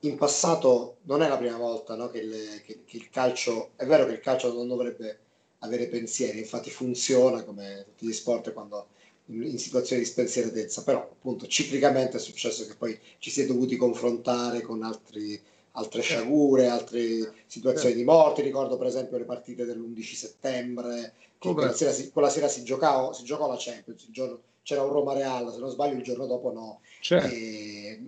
in 0.00 0.16
passato 0.16 0.98
non 1.02 1.22
è 1.22 1.28
la 1.28 1.36
prima 1.36 1.56
volta 1.56 1.94
no, 1.94 2.08
che, 2.08 2.22
le, 2.22 2.62
che, 2.64 2.82
che, 2.84 2.96
il 2.96 3.10
calcio, 3.10 3.70
è 3.76 3.84
vero 3.84 4.06
che 4.06 4.12
il 4.12 4.20
calcio 4.20 4.52
non 4.52 4.68
dovrebbe 4.68 5.18
avere 5.58 5.88
pensieri, 5.88 6.38
infatti 6.38 6.70
funziona 6.70 7.42
come 7.44 7.84
tutti 7.84 8.06
gli 8.06 8.12
sport 8.12 8.52
quando 8.52 8.88
in, 9.26 9.42
in 9.42 9.58
situazioni 9.58 10.02
di 10.02 10.08
spensieratezza, 10.08 10.82
però 10.82 11.00
appunto 11.00 11.46
ciclicamente 11.46 12.16
è 12.16 12.20
successo 12.20 12.66
che 12.66 12.76
poi 12.76 12.98
ci 13.18 13.30
si 13.30 13.42
è 13.42 13.46
dovuti 13.46 13.76
confrontare 13.76 14.62
con 14.62 14.82
altri, 14.82 15.40
altre 15.72 16.02
sciagure, 16.02 16.68
altre 16.68 17.32
situazioni 17.46 17.94
di 17.94 18.04
morte, 18.04 18.42
ricordo 18.42 18.76
per 18.76 18.86
esempio 18.86 19.18
le 19.18 19.24
partite 19.24 19.64
dell'11 19.64 20.14
settembre, 20.14 21.14
che 21.38 21.52
quella 21.52 21.72
sera, 21.72 21.92
si, 21.92 22.10
quella 22.10 22.28
sera 22.28 22.48
si, 22.48 22.64
giocava, 22.64 23.12
si 23.12 23.24
giocò 23.24 23.48
la 23.48 23.56
Champions, 23.58 24.04
il 24.04 24.12
giorno, 24.12 24.40
c'era 24.62 24.82
un 24.82 24.92
Roma 24.92 25.14
Real, 25.14 25.52
se 25.52 25.58
non 25.58 25.70
sbaglio 25.70 25.96
il 25.96 26.02
giorno 26.02 26.26
dopo 26.26 26.52
no, 26.52 26.80
certo. 27.00 27.34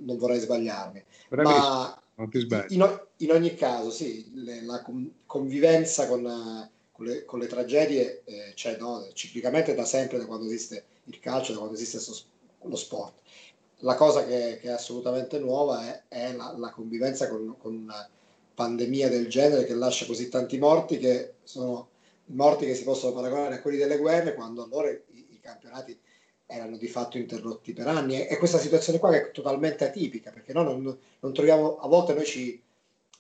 non 0.05 0.17
vorrei 0.19 0.41
sbagliarmi. 0.41 1.03
Ma 1.31 2.03
in, 2.69 3.01
in, 3.17 3.31
ogni 3.31 3.55
caso, 3.55 3.91
sì, 3.91 4.31
le, 4.35 4.63
la 4.63 4.85
convivenza 5.27 6.07
con, 6.07 6.71
con, 6.93 7.07
le, 7.07 7.25
con 7.25 7.39
le, 7.39 7.47
tragedie 7.47 8.23
eh, 8.25 8.53
c'è 8.55 8.77
no, 8.77 9.09
ciclicamente 9.15 9.75
da 9.75 9.85
sempre, 9.85 10.19
da 10.19 10.27
quando 10.27 10.47
esiste 10.47 10.85
il 11.05 11.19
calcio, 11.19 11.53
da 11.53 11.59
quando 11.59 11.77
esiste 11.77 11.99
lo 12.63 12.77
sport. 12.77 13.15
La 13.83 13.95
cosa 13.95 14.25
che, 14.25 14.59
che 14.61 14.69
è 14.69 14.73
assolutamente 14.73 15.39
nuova 15.39 15.87
è, 15.87 16.03
è 16.09 16.33
la, 16.33 16.55
la, 16.57 16.71
convivenza 16.71 17.29
con, 17.29 17.57
con 17.59 17.75
una 17.75 18.09
pandemia 18.55 19.09
del 19.09 19.29
genere 19.29 19.65
che 19.65 19.75
lascia 19.75 20.07
così 20.07 20.29
tanti 20.29 20.59
morti 20.59 20.99
che 20.99 21.35
sono 21.43 21.89
morti 22.27 22.67
che 22.67 22.75
si 22.75 22.85
possono 22.85 23.13
paragonare 23.13 23.57
a 23.57 23.61
quelli 23.61 23.79
delle 23.79 23.99
guerre 23.99 24.35
quando 24.35 24.65
allora 24.65 24.91
i, 24.91 25.03
i 25.31 25.41
campionati 25.41 25.99
erano 26.47 26.77
di 26.77 26.87
fatto 26.87 27.19
interrotti 27.19 27.73
per 27.73 27.89
anni. 27.89 28.27
E, 28.27 28.37
questa 28.37 28.59
situazione 28.59 28.99
qua 28.99 29.15
è 29.15 29.31
totalmente 29.31 29.85
atipica 29.85 30.31
perché 30.31 30.53
noi 30.53 30.65
non, 30.65 30.99
non 31.21 31.33
troviamo, 31.33 31.79
a 31.79 31.89
volte 31.89 32.15
noi 32.15 32.25
ci, 32.25 32.63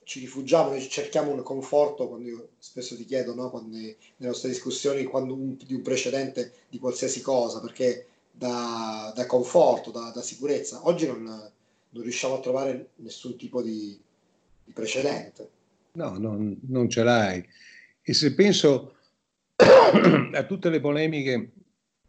ci 0.05 0.20
rifugiamo, 0.20 0.70
noi 0.70 0.88
cerchiamo 0.88 1.33
un 1.33 1.42
conforto, 1.42 2.09
quando 2.09 2.29
io 2.29 2.48
spesso 2.59 2.96
ti 2.96 3.05
chiedo 3.05 3.35
no, 3.35 3.51
quando, 3.51 3.77
nelle 3.77 3.96
nostre 4.18 4.51
discussioni 4.51 5.05
quando 5.05 5.35
un, 5.35 5.57
di 5.57 5.75
un 5.75 5.83
precedente 5.83 6.53
di 6.68 6.79
qualsiasi 6.79 7.20
cosa, 7.20 7.61
perché 7.61 8.07
da, 8.33 9.12
da 9.14 9.27
conforto, 9.27 9.90
da, 9.90 10.11
da, 10.14 10.23
sicurezza, 10.23 10.81
oggi 10.88 11.07
non, 11.07 11.23
non, 11.23 12.03
riusciamo 12.03 12.35
a 12.35 12.40
trovare 12.40 12.90
nessun 12.97 13.37
tipo 13.37 13.62
di, 13.62 13.99
di 14.64 14.73
precedente. 14.73 15.51
No, 15.92 16.16
non, 16.18 16.59
non 16.68 16.88
ce 16.88 17.03
l'hai. 17.03 17.47
E 18.01 18.14
se 18.14 18.35
penso 18.35 18.95
a 19.57 20.45
tutte 20.45 20.71
le 20.71 20.81
polemiche 20.81 21.53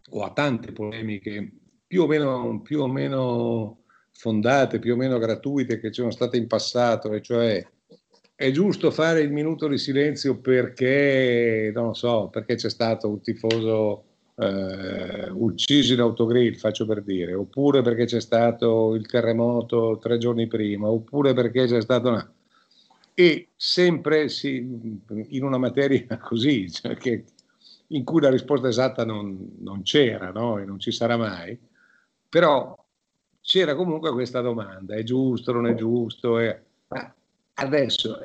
o 0.09 0.23
a 0.23 0.31
tante 0.31 0.71
polemiche 0.71 1.51
più 1.85 2.03
o 2.03 2.07
meno, 2.07 2.61
più 2.61 2.81
o 2.81 2.87
meno 2.87 3.83
fondate, 4.11 4.79
più 4.79 4.93
o 4.93 4.97
meno 4.97 5.17
gratuite 5.19 5.79
che 5.79 5.91
ci 5.91 5.99
sono 5.99 6.11
state 6.11 6.37
in 6.37 6.47
passato, 6.47 7.13
e 7.13 7.21
cioè 7.21 7.67
è 8.35 8.51
giusto 8.51 8.89
fare 8.89 9.21
il 9.21 9.31
minuto 9.31 9.67
di 9.67 9.77
silenzio 9.77 10.37
perché, 10.37 11.71
non 11.73 11.93
so, 11.93 12.29
perché 12.29 12.55
c'è 12.55 12.69
stato 12.69 13.07
un 13.07 13.21
tifoso 13.21 14.12
eh, 14.35 15.29
ucciso 15.31 15.93
in 15.93 15.99
autogrill, 15.99 16.55
faccio 16.55 16.85
per 16.85 17.03
dire, 17.03 17.33
oppure 17.33 17.81
perché 17.81 18.05
c'è 18.05 18.19
stato 18.19 18.95
il 18.95 19.05
terremoto 19.07 19.97
tre 20.01 20.17
giorni 20.17 20.47
prima, 20.47 20.87
oppure 20.87 21.33
perché 21.33 21.65
c'è 21.65 21.81
stato 21.81 22.09
una... 22.09 22.33
E 23.15 23.49
sempre 23.55 24.27
si, 24.29 24.99
in 25.29 25.43
una 25.43 25.57
materia 25.57 26.17
così, 26.17 26.71
cioè 26.71 26.95
che 26.95 27.25
in 27.87 28.03
cui 28.03 28.21
la 28.21 28.31
risposta 28.31 28.67
esatta 28.67 29.05
non, 29.05 29.57
non 29.59 29.83
c'era 29.83 30.31
no? 30.31 30.57
e 30.57 30.65
non 30.65 30.79
ci 30.79 30.91
sarà 30.91 31.15
mai, 31.15 31.57
però 32.27 32.75
c'era 33.39 33.75
comunque 33.75 34.11
questa 34.11 34.41
domanda, 34.41 34.95
è 34.95 35.03
giusto, 35.03 35.51
non 35.51 35.67
è 35.67 35.75
giusto? 35.75 36.39
È... 36.39 36.59
adesso, 37.55 38.19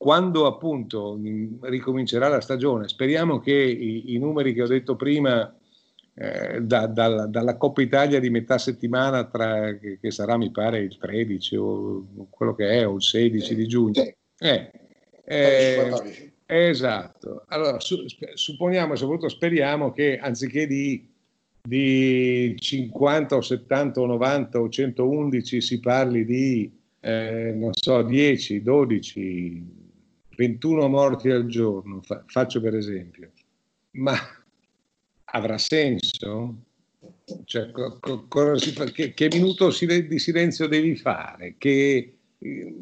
quando 0.00 0.46
appunto 0.46 1.20
ricomincerà 1.60 2.28
la 2.28 2.40
stagione, 2.40 2.88
speriamo 2.88 3.38
che 3.38 3.52
i, 3.52 4.14
i 4.14 4.18
numeri 4.18 4.54
che 4.54 4.62
ho 4.62 4.66
detto 4.66 4.96
prima 4.96 5.54
eh, 6.14 6.62
da, 6.62 6.86
da, 6.86 7.26
dalla 7.26 7.58
Coppa 7.58 7.82
Italia 7.82 8.18
di 8.18 8.30
metà 8.30 8.56
settimana, 8.56 9.24
tra, 9.24 9.76
che, 9.76 9.98
che, 10.00 10.10
sarà 10.10 10.38
mi 10.38 10.50
pare 10.50 10.78
il 10.78 10.96
13 10.96 11.56
o 11.56 12.06
quello 12.30 12.54
che 12.54 12.70
è, 12.70 12.88
o 12.88 12.94
il 12.94 13.02
16 13.02 13.54
di 13.54 13.66
giugno, 13.66 14.02
eh, 14.38 14.70
eh, 15.22 16.32
Esatto. 16.46 17.44
Allora, 17.48 17.78
su, 17.78 18.02
supponiamo, 18.32 18.96
soprattutto 18.96 19.28
speriamo 19.28 19.92
che 19.92 20.16
anziché 20.18 20.66
di, 20.66 21.06
di, 21.60 22.56
50 22.58 23.36
o 23.36 23.42
70 23.42 24.00
o 24.00 24.06
90 24.06 24.60
o 24.60 24.66
111 24.70 25.60
si 25.60 25.78
parli 25.78 26.24
di, 26.24 26.72
eh, 27.00 27.52
non 27.54 27.74
so, 27.74 28.00
10, 28.00 28.62
12, 28.62 29.78
21 30.40 30.88
morti 30.88 31.28
al 31.28 31.44
giorno, 31.46 32.00
fa, 32.00 32.24
faccio 32.26 32.62
per 32.62 32.74
esempio. 32.74 33.30
Ma 33.92 34.14
avrà 35.24 35.58
senso? 35.58 36.54
Cioè, 37.44 37.70
co, 37.70 37.98
co, 38.00 38.24
co, 38.26 38.54
che, 38.92 39.12
che, 39.12 39.28
minuto 39.30 39.68
di 39.68 40.18
silenzio 40.18 40.66
devi 40.66 40.96
fare? 40.96 41.56
Che, 41.58 42.14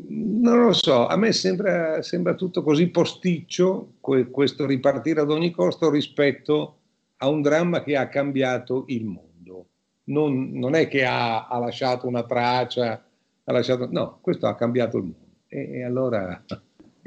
non 0.09 0.67
lo 0.67 0.73
so, 0.73 1.09
a 1.09 1.17
me 1.17 1.33
sembra, 1.33 2.01
sembra 2.01 2.35
tutto 2.35 2.63
così 2.63 2.91
posticcio 2.91 3.95
questo 4.01 4.65
ripartire 4.65 5.21
ad 5.21 5.31
ogni 5.33 5.51
costo 5.51 5.91
rispetto 5.91 6.77
a 7.17 7.29
un 7.29 7.43
dramma 7.43 7.83
che 7.83 7.97
ha 7.97 8.09
cambiato 8.09 8.85
il 8.87 9.05
mondo. 9.05 9.67
Non, 10.05 10.53
non 10.53 10.77
è 10.77 10.87
che 10.87 11.05
ha, 11.05 11.49
ha, 11.49 11.59
lasciato 11.59 12.07
una 12.07 12.23
traccia, 12.23 13.05
ha 13.43 13.53
lasciato, 13.53 13.89
no, 13.91 14.19
questo 14.21 14.47
ha 14.47 14.55
cambiato 14.55 14.97
il 14.99 15.03
mondo. 15.03 15.27
E, 15.49 15.79
e, 15.79 15.83
allora, 15.83 16.45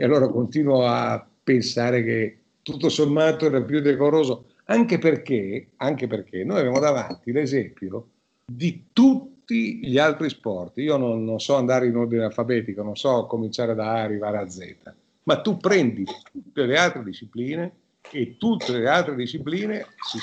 e 0.01 0.03
allora 0.03 0.27
continuo 0.29 0.83
a 0.83 1.23
pensare 1.43 2.03
che 2.03 2.37
tutto 2.63 2.89
sommato 2.89 3.45
era 3.45 3.61
più 3.61 3.81
decoroso, 3.81 4.45
anche 4.65 4.97
perché, 4.97 5.67
anche 5.75 6.07
perché 6.07 6.43
noi 6.43 6.57
abbiamo 6.57 6.79
davanti 6.79 7.31
l'esempio 7.31 8.07
di 8.43 8.85
tutti 8.93 9.77
gli 9.85 9.99
altri 9.99 10.27
sport. 10.31 10.75
Io 10.77 10.97
non, 10.97 11.23
non, 11.23 11.39
so 11.39 11.53
andare 11.53 11.85
in 11.85 11.95
ordine 11.95 12.23
alfabetico, 12.23 12.81
non 12.81 12.95
so 12.95 13.27
cominciare 13.27 13.75
da 13.75 13.91
A 13.91 14.01
arrivare 14.01 14.39
a 14.39 14.49
Z, 14.49 14.73
ma 15.21 15.39
tu 15.39 15.57
prendi 15.57 16.03
tutte 16.31 16.65
le 16.65 16.79
altre 16.79 17.03
discipline 17.03 17.71
e 18.09 18.37
tutte 18.39 18.75
le 18.79 18.89
altre 18.89 19.13
discipline 19.13 19.85
si, 20.03 20.17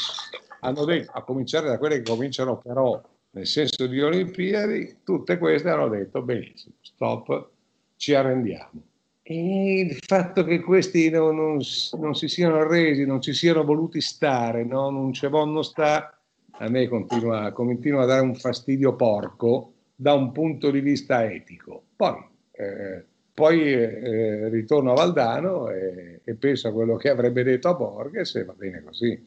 hanno 0.58 0.84
detto, 0.86 1.12
a 1.12 1.22
cominciare 1.22 1.68
da 1.68 1.78
quelle 1.78 2.02
che 2.02 2.10
cominciano 2.10 2.58
però 2.58 3.00
nel 3.30 3.46
senso 3.46 3.86
di 3.86 4.00
Olimpiadi, 4.00 4.96
tutte 5.04 5.38
queste 5.38 5.68
hanno 5.68 5.88
detto 5.88 6.20
benissimo, 6.20 6.74
stop, 6.80 7.50
ci 7.94 8.12
arrendiamo. 8.14 8.82
E 9.30 9.80
il 9.80 9.98
fatto 10.00 10.42
che 10.42 10.60
questi 10.60 11.10
non, 11.10 11.36
non, 11.36 11.60
non 11.98 12.14
si 12.14 12.28
siano 12.28 12.56
arresi, 12.56 13.04
non 13.04 13.20
ci 13.20 13.34
siano 13.34 13.62
voluti 13.62 14.00
stare, 14.00 14.64
no? 14.64 14.88
non 14.88 15.12
ci 15.12 15.26
vogliono 15.26 15.60
stare, 15.60 16.14
a 16.52 16.70
me 16.70 16.88
continua, 16.88 17.52
continua, 17.52 18.04
a 18.04 18.06
dare 18.06 18.22
un 18.22 18.34
fastidio 18.34 18.96
porco 18.96 19.74
da 19.94 20.14
un 20.14 20.32
punto 20.32 20.70
di 20.70 20.80
vista 20.80 21.30
etico. 21.30 21.82
Poi, 21.94 22.24
eh, 22.52 23.04
poi 23.34 23.70
eh, 23.70 24.48
ritorno 24.48 24.92
a 24.92 24.94
Valdano 24.94 25.68
e, 25.68 26.22
e, 26.24 26.34
penso 26.34 26.68
a 26.68 26.72
quello 26.72 26.96
che 26.96 27.10
avrebbe 27.10 27.42
detto 27.42 27.68
a 27.68 27.74
Borges 27.74 28.34
e 28.36 28.44
va 28.44 28.54
bene 28.54 28.82
così. 28.82 29.22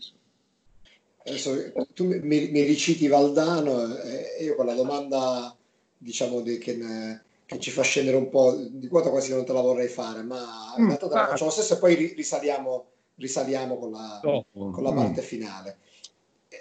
Adesso, 1.26 1.74
tu 1.94 2.08
mi, 2.08 2.50
mi, 2.50 2.64
riciti 2.64 3.08
Valdano 3.08 3.96
e 3.98 4.44
io 4.46 4.56
con 4.56 4.66
la 4.66 4.74
domanda 4.74 5.56
diciamo 5.96 6.42
di, 6.42 6.58
che, 6.58 6.76
ne, 6.76 7.24
che, 7.52 7.60
ci 7.60 7.72
fa 7.72 7.82
scendere 7.82 8.16
un 8.16 8.30
po' 8.30 8.56
di 8.56 8.88
quota 8.88 9.10
quasi 9.10 9.34
non 9.34 9.46
te 9.46 9.52
la 9.52 9.62
vorrei 9.62 9.90
fare, 9.90 10.22
ma 10.24 10.74
in 10.78 10.84
mm, 10.84 10.88
realtà 10.88 11.08
te 11.08 11.14
la 11.16 11.28
faccio 11.28 11.46
lo 11.46 11.52
stesso 11.52 11.74
e 11.74 11.78
poi 11.78 12.14
risaliamo, 12.16 12.86
risaliamo 13.16 13.78
con, 13.78 13.92
la, 13.92 14.20
con 14.22 14.84
la 14.84 14.94
parte 14.94 15.22
finale. 15.22 15.78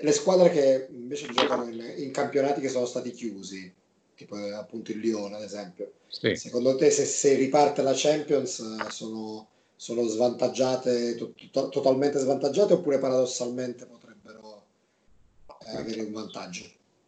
Le 0.00 0.12
squadre 0.12 0.50
che 0.50 0.88
invece 0.90 1.28
giocano 1.28 1.68
in, 1.68 1.94
in, 1.98 2.10
campionati 2.10 2.60
che 2.60 2.68
sono 2.68 2.86
stati 2.86 3.10
chiusi, 3.12 3.72
tipo 4.14 4.36
eh, 4.36 4.52
appunto 4.52 4.90
il 4.90 4.98
Lione 4.98 5.36
ad 5.36 5.42
esempio, 5.42 5.92
sì. 6.08 6.34
secondo 6.34 6.74
te 6.76 6.90
se, 6.90 7.04
se, 7.04 7.34
riparte 7.34 7.82
la 7.82 7.92
Champions 7.94 8.58
eh, 8.60 8.90
sono, 8.90 9.48
sono 9.76 10.02
svantaggiate, 10.06 11.14
to, 11.16 11.34
to, 11.50 11.68
totalmente 11.68 12.18
svantaggiate 12.18 12.74
oppure 12.74 12.98
paradossalmente 12.98 13.86
potrebbero 13.86 14.64
eh, 15.66 15.76
avere 15.76 16.02
un 16.02 16.12
vantaggio? 16.12 16.64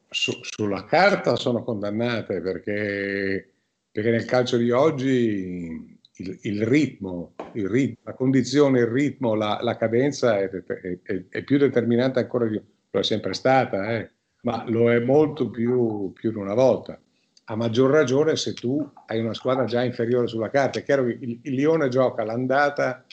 Su, 0.09 0.33
sulla 0.42 0.85
carta 0.85 1.37
sono 1.37 1.64
condannate 1.64 2.40
perché, 2.40 3.52
perché 3.93 4.11
nel 4.11 4.25
calcio 4.25 4.57
di 4.57 4.71
oggi 4.71 6.01
il, 6.17 6.39
il, 6.43 6.67
ritmo, 6.67 7.35
il 7.53 7.69
ritmo, 7.69 7.99
la 8.05 8.15
condizione, 8.15 8.81
il 8.81 8.87
ritmo, 8.87 9.35
la, 9.35 9.59
la 9.61 9.77
cadenza 9.77 10.39
è, 10.39 10.49
è, 10.49 11.25
è, 11.29 11.43
più 11.43 11.59
determinante 11.59 12.19
ancora 12.19 12.47
di, 12.47 12.61
lo 12.91 13.01
è 13.01 13.05
sempre 13.05 13.35
stata, 13.35 13.93
eh, 13.99 14.11
ma 14.43 14.65
lo 14.69 14.91
è 14.91 14.99
molto 14.99 15.51
più, 15.51 16.11
più 16.15 16.31
di 16.31 16.39
una 16.39 16.55
volta. 16.55 16.99
A 17.45 17.57
maggior 17.57 17.91
ragione 17.91 18.37
se 18.37 18.55
tu 18.55 18.83
hai 19.07 19.21
una 19.21 19.35
squadra 19.35 19.65
già 19.65 19.85
inferiore 19.85 20.27
sulla 20.27 20.49
carta. 20.49 20.79
È 20.79 20.85
chiaro 20.85 21.05
che 21.05 21.19
il, 21.21 21.41
il 21.43 21.55
Lione 21.55 21.89
gioca 21.89 22.25
l'andata 22.25 23.05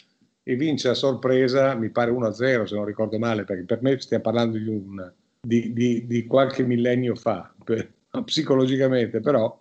e 0.42 0.56
vince 0.56 0.88
a 0.88 0.94
sorpresa, 0.94 1.76
mi 1.76 1.90
pare 1.90 2.12
1-0 2.12 2.64
se 2.64 2.76
non 2.76 2.86
ricordo 2.86 3.20
male, 3.20 3.44
perché 3.44 3.64
per 3.64 3.82
me 3.82 4.00
stiamo 4.00 4.24
parlando 4.24 4.58
di, 4.58 4.68
un, 4.68 5.12
di, 5.42 5.74
di, 5.74 6.06
di 6.08 6.26
qualche 6.26 6.64
millennio 6.64 7.16
fa, 7.16 7.54
per, 7.64 7.92
psicologicamente, 8.24 9.20
però 9.20 9.60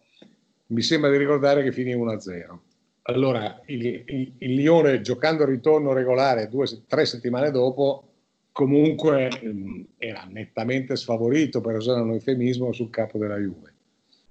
mi 0.68 0.82
sembra 0.82 1.10
di 1.10 1.16
ricordare 1.16 1.62
che 1.62 1.72
finì 1.72 1.94
1-0. 1.94 2.58
Allora, 3.02 3.62
il, 3.66 3.84
il, 3.86 4.32
il 4.38 4.54
Lione 4.54 5.00
giocando 5.00 5.44
il 5.44 5.48
ritorno 5.48 5.92
regolare 5.92 6.48
due, 6.48 6.66
tre 6.86 7.06
settimane 7.06 7.50
dopo, 7.50 8.08
comunque 8.52 9.28
mh, 9.28 9.86
era 9.96 10.26
nettamente 10.30 10.94
sfavorito, 10.96 11.60
per 11.60 11.76
usare 11.76 12.00
un 12.00 12.12
eufemismo, 12.12 12.72
sul 12.72 12.90
capo 12.90 13.16
della 13.18 13.38
Juve. 13.38 13.74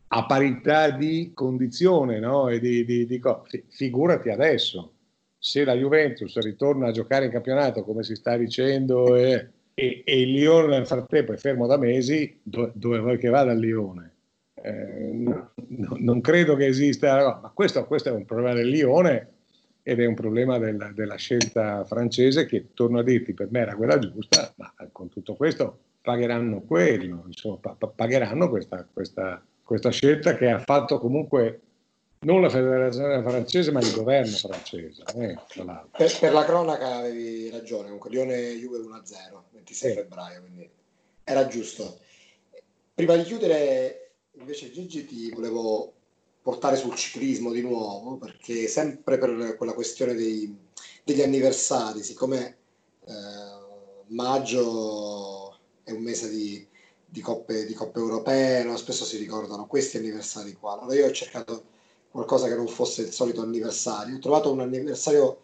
A 0.10 0.26
parità 0.26 0.92
di 0.92 1.32
condizione, 1.34 2.20
no? 2.20 2.50
E 2.50 2.60
di, 2.60 2.86
di, 2.86 3.08
di, 3.08 3.20
figurati 3.70 4.30
adesso, 4.30 4.94
se 5.40 5.64
la 5.64 5.74
Juventus 5.74 6.38
ritorna 6.40 6.88
a 6.88 6.92
giocare 6.92 7.26
in 7.26 7.32
campionato, 7.32 7.84
come 7.84 8.04
si 8.04 8.14
sta 8.14 8.38
dicendo, 8.38 9.16
e, 9.16 9.50
e, 9.74 10.04
e 10.06 10.22
il 10.22 10.34
Lione 10.34 10.68
nel 10.68 10.86
frattempo 10.86 11.34
è 11.34 11.38
fermo 11.38 11.66
da 11.66 11.78
mesi, 11.78 12.40
dove, 12.44 12.72
dove 12.76 13.00
vuoi 13.00 13.18
che 13.18 13.30
vada 13.30 13.52
il 13.54 13.60
Lione? 13.60 14.17
Eh, 14.62 15.12
no, 15.14 15.52
non 15.98 16.22
credo 16.22 16.56
che 16.56 16.66
esista, 16.66 17.40
ma 17.42 17.52
questo, 17.54 17.86
questo, 17.86 18.10
è 18.10 18.12
un 18.12 18.26
problema 18.26 18.54
del 18.54 18.70
Lione 18.70 19.34
ed 19.84 20.00
è 20.00 20.06
un 20.06 20.16
problema 20.16 20.58
della, 20.58 20.92
della, 20.94 21.16
scelta 21.16 21.86
francese 21.86 22.46
che, 22.46 22.74
torno 22.74 23.00
a 23.00 23.04
dirti, 23.04 23.34
per 23.34 23.50
me 23.52 23.60
era 23.60 23.76
quella 23.76 24.00
giusta, 24.00 24.52
ma 24.56 24.74
con 24.92 25.10
tutto 25.10 25.36
questo 25.36 25.80
pagheranno 26.02 26.62
quello, 26.62 27.24
insomma, 27.28 27.58
pa- 27.58 27.76
pagheranno 27.76 28.50
questa, 28.50 28.86
questa, 28.92 29.44
questa, 29.64 29.90
scelta 29.92 30.36
che 30.36 30.50
ha 30.50 30.60
fatto 30.60 31.00
comunque 31.00 31.62
non 32.20 32.42
la 32.42 32.50
federazione 32.50 33.22
francese, 33.22 33.72
ma 33.72 33.80
il 33.80 33.94
governo 33.94 34.36
francese. 34.36 35.04
Eh, 35.16 35.38
per, 35.54 36.18
per, 36.20 36.34
la 36.34 36.46
cronaca 36.46 36.96
avevi 36.96 37.50
ragione, 37.50 37.84
comunque 37.84 38.10
Lione 38.10 38.56
Juve 38.56 38.80
1-0, 38.80 38.84
26 39.52 39.90
sì. 39.90 39.96
febbraio, 39.96 40.40
quindi 40.42 40.70
era 41.24 41.48
giusto. 41.48 42.00
Prima 42.94 43.16
di 43.16 43.24
chiudere 43.24 44.07
invece 44.40 44.72
Gigi 44.72 45.06
ti 45.06 45.32
volevo 45.32 45.94
portare 46.42 46.78
sul 46.78 46.96
ciclismo 46.96 47.52
di 47.52 47.62
nuovo, 47.62 48.18
perché 48.18 48.68
sempre 48.68 49.18
per 49.18 49.56
quella 49.58 49.74
questione 49.74 50.14
dei, 50.14 50.56
degli 51.04 51.22
anniversari, 51.22 52.04
siccome 52.04 52.58
eh, 53.06 53.14
maggio 54.08 55.58
è 55.84 55.92
un 55.92 56.02
mese 56.02 56.30
di, 56.30 56.66
di, 57.06 57.22
coppe, 57.22 57.66
di 57.66 57.74
coppe 57.74 58.00
europee, 58.00 58.64
no? 58.64 58.78
spesso 58.78 59.04
si 59.04 59.18
ricordano 59.18 59.68
questi 59.68 59.98
anniversari 59.98 60.54
qua. 60.54 60.80
Allora 60.80 60.96
io 60.96 61.08
ho 61.08 61.12
cercato 61.12 61.64
qualcosa 62.10 62.48
che 62.48 62.56
non 62.56 62.68
fosse 62.68 63.02
il 63.02 63.12
solito 63.12 63.42
anniversario. 63.42 64.16
Ho 64.16 64.20
trovato 64.20 64.52
un 64.52 64.62
anniversario, 64.62 65.40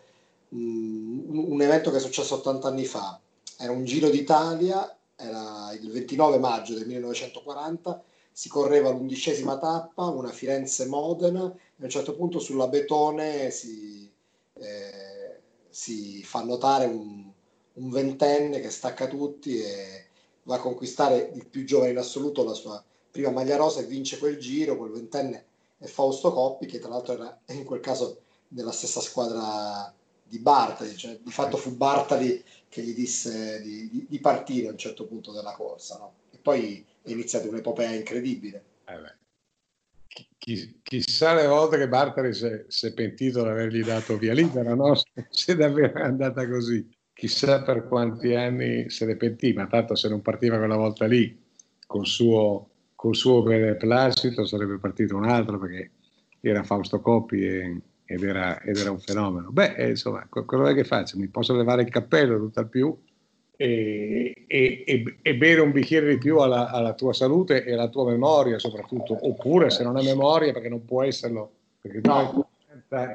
um, 0.49 1.51
un 1.51 1.61
evento 1.61 1.91
che 1.91 1.97
è 1.97 1.99
successo 1.99 2.35
80 2.35 2.67
anni 2.67 2.85
fa. 2.85 3.19
Era 3.57 3.71
un 3.71 3.83
Giro 3.83 4.09
d'Italia, 4.09 4.97
era 5.15 5.71
il 5.73 5.91
29 5.91 6.37
maggio 6.39 6.73
del 6.73 6.87
1940 6.87 8.03
si 8.33 8.49
correva 8.49 8.89
l'undicesima 8.89 9.57
tappa, 9.59 10.07
una 10.07 10.31
Firenze-Modena, 10.31 11.45
e 11.45 11.81
a 11.81 11.83
un 11.83 11.89
certo 11.89 12.15
punto 12.15 12.39
sulla 12.39 12.67
Betone 12.67 13.51
si, 13.51 14.11
eh, 14.55 15.39
si 15.69 16.23
fa 16.23 16.43
notare 16.43 16.85
un, 16.85 17.31
un, 17.73 17.89
ventenne 17.91 18.59
che 18.59 18.71
stacca 18.71 19.07
tutti 19.07 19.61
e 19.61 20.07
va 20.43 20.55
a 20.55 20.59
conquistare 20.59 21.31
il 21.35 21.47
più 21.47 21.63
giovane 21.63 21.91
in 21.91 21.97
assoluto 21.97 22.43
la 22.43 22.53
sua 22.53 22.83
prima 23.11 23.29
maglia 23.29 23.55
rosa 23.55 23.81
e 23.81 23.85
vince 23.85 24.17
quel 24.17 24.39
giro, 24.39 24.77
quel 24.77 24.91
ventenne 24.91 25.45
è 25.77 25.85
Fausto 25.85 26.33
Coppi 26.33 26.65
che 26.65 26.79
tra 26.79 26.89
l'altro 26.89 27.13
era 27.13 27.39
in 27.49 27.63
quel 27.63 27.81
caso 27.81 28.21
nella 28.49 28.71
stessa 28.71 28.99
squadra 28.99 29.93
di 30.23 30.39
Bartali, 30.39 30.95
cioè 30.97 31.19
di 31.21 31.31
fatto 31.31 31.57
fu 31.57 31.75
Bartali 31.75 32.43
che 32.67 32.81
gli 32.81 32.95
disse 32.95 33.61
di, 33.61 33.87
di, 33.89 34.05
di 34.09 34.19
partire 34.19 34.67
a 34.67 34.71
un 34.71 34.77
certo 34.77 35.05
punto 35.05 35.31
della 35.31 35.53
corsa. 35.53 35.97
No? 35.99 36.13
E 36.31 36.37
poi 36.37 36.83
è 37.03 37.11
iniziata 37.11 37.47
un'epopea 37.47 37.93
incredibile. 37.93 38.63
Eh 38.85 40.25
Chi, 40.37 40.79
chissà 40.81 41.33
le 41.33 41.47
volte 41.47 41.77
che 41.77 41.87
Bartari 41.87 42.33
si 42.33 42.85
è 42.85 42.93
pentito 42.93 43.43
di 43.43 43.49
avergli 43.49 43.83
dato 43.83 44.17
via 44.17 44.33
libera, 44.33 44.73
no? 44.75 44.93
se 45.29 45.55
davvero 45.55 45.99
è 45.99 46.03
andata 46.03 46.47
così. 46.47 46.87
Chissà 47.13 47.61
per 47.61 47.87
quanti 47.87 48.33
anni 48.33 48.89
se 48.89 49.05
ne 49.05 49.15
pentì, 49.15 49.53
ma 49.53 49.67
tanto 49.67 49.95
se 49.95 50.09
non 50.09 50.21
partiva 50.21 50.57
quella 50.57 50.75
volta 50.75 51.05
lì 51.05 51.39
col 51.85 52.07
suo, 52.07 52.69
col 52.95 53.15
suo 53.15 53.43
beneplascito 53.43 54.45
sarebbe 54.45 54.79
partito 54.79 55.15
un 55.15 55.25
altro 55.25 55.59
perché 55.59 55.91
era 56.39 56.63
Fausto 56.63 56.99
Coppi 57.01 57.45
e, 57.45 57.81
ed, 58.05 58.23
era, 58.23 58.59
ed, 58.61 58.77
era, 58.77 58.91
un 58.91 58.99
fenomeno. 58.99 59.51
Beh, 59.51 59.75
eh, 59.75 59.89
insomma, 59.89 60.27
quello 60.27 60.73
che 60.73 60.83
faccio? 60.83 61.17
Mi 61.17 61.27
posso 61.27 61.55
levare 61.55 61.83
il 61.83 61.89
cappello 61.89 62.37
tutt'al 62.37 62.67
più 62.67 62.97
e, 63.55 64.45
e, 64.47 65.17
e, 65.21 65.35
bere 65.35 65.61
un 65.61 65.71
bicchiere 65.71 66.09
di 66.09 66.17
più 66.17 66.39
alla, 66.39 66.69
alla, 66.69 66.93
tua 66.93 67.13
salute 67.13 67.63
e 67.63 67.73
alla 67.73 67.87
tua 67.87 68.09
memoria 68.09 68.57
soprattutto, 68.57 69.17
oppure 69.27 69.69
se 69.69 69.83
non 69.83 69.95
hai 69.95 70.05
memoria 70.05 70.51
perché 70.51 70.69
non 70.69 70.85
può 70.85 71.03
esserlo, 71.03 71.51
perché 71.79 72.01
no. 72.03 72.31
tu 72.31 72.45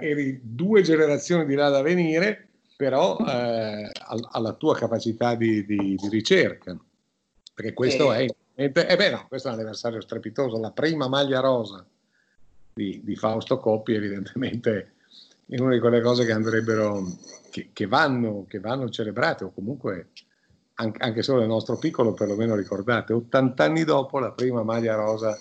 eri 0.01 0.41
due 0.43 0.83
generazioni 0.83 1.45
di 1.45 1.55
là 1.55 1.69
da 1.69 1.83
venire, 1.83 2.49
però 2.77 3.17
eh, 3.19 3.91
alla 4.31 4.53
tua 4.53 4.77
capacità 4.77 5.35
di, 5.35 5.67
di, 5.67 5.97
di 5.97 6.09
ricerca, 6.09 6.79
perché 7.53 7.73
questo 7.73 8.13
eh. 8.13 8.27
è, 8.55 8.63
eh 8.65 8.71
beh 8.71 9.11
no, 9.11 9.27
questo 9.29 9.49
è 9.49 9.53
un 9.53 9.59
anniversario 9.59 10.01
strepitoso, 10.01 10.61
la 10.61 10.71
prima 10.71 11.09
maglia 11.09 11.41
rosa 11.41 11.85
di, 12.73 13.01
di 13.03 13.17
Fausto 13.17 13.59
Coppi 13.59 13.95
evidentemente 13.95 14.93
è 15.49 15.59
una 15.61 15.73
di 15.73 15.81
quelle 15.81 16.01
cose 16.01 16.25
che 16.25 16.33
andrebbero, 16.33 17.05
che, 17.51 17.71
che, 17.73 17.87
vanno, 17.87 18.45
che 18.47 18.61
vanno 18.61 18.89
celebrate 18.91 19.45
o 19.45 19.51
comunque 19.51 20.11
anche 20.81 21.23
solo 21.23 21.41
nel 21.41 21.49
nostro 21.49 21.77
piccolo 21.77 22.15
perlomeno 22.15 22.55
ricordate, 22.55 23.13
80 23.13 23.65
anni 23.65 23.85
dopo 23.85 24.19
la 24.21 24.31
prima 24.31 24.63
maglia 24.63 24.95
rosa 24.95 25.37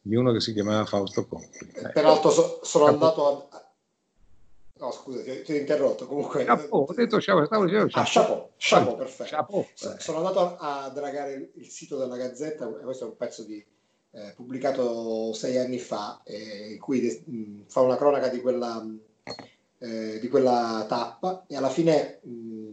di 0.00 0.16
uno 0.16 0.32
che 0.32 0.40
si 0.40 0.52
chiamava 0.52 0.84
Fausto 0.84 1.26
Conti. 1.26 1.70
Eh, 1.74 1.90
Peraltro 1.90 2.30
so, 2.30 2.60
sono 2.62 2.86
Capo. 2.86 2.94
andato 2.94 3.48
a... 3.50 3.62
No, 4.76 4.90
scusa, 4.90 5.22
ti, 5.22 5.42
ti 5.42 5.52
ho 5.52 5.56
interrotto. 5.56 6.06
Comunque... 6.06 6.44
Chapeau, 6.44 6.86
ho 6.88 6.92
detto 6.92 7.20
ciao, 7.20 7.44
stavo 7.46 7.64
dicendo 7.64 7.88
ciao. 7.88 8.02
Ah, 8.02 8.06
chapeau, 8.06 8.50
chapeau, 8.56 8.96
perfetto. 8.96 9.30
Chapeau. 9.30 9.66
So, 9.74 9.94
sono 9.98 10.18
andato 10.18 10.56
a, 10.58 10.90
dragare 10.92 11.52
il 11.54 11.68
sito 11.68 11.96
della 11.96 12.16
Gazzetta, 12.16 12.66
questo 12.66 13.04
è 13.04 13.08
un 13.08 13.16
pezzo 13.16 13.44
di, 13.44 13.64
eh, 14.10 14.32
pubblicato 14.34 15.32
sei 15.32 15.56
anni 15.56 15.78
fa, 15.78 16.20
eh, 16.24 16.72
in 16.72 16.80
cui 16.80 17.22
mh, 17.24 17.66
fa 17.68 17.80
una 17.80 17.96
cronaca 17.96 18.28
di 18.28 18.40
quella, 18.40 18.84
eh, 19.78 20.18
di 20.18 20.28
quella 20.28 20.84
tappa 20.88 21.44
e 21.46 21.56
alla 21.56 21.70
fine... 21.70 22.18
Mh, 22.24 22.64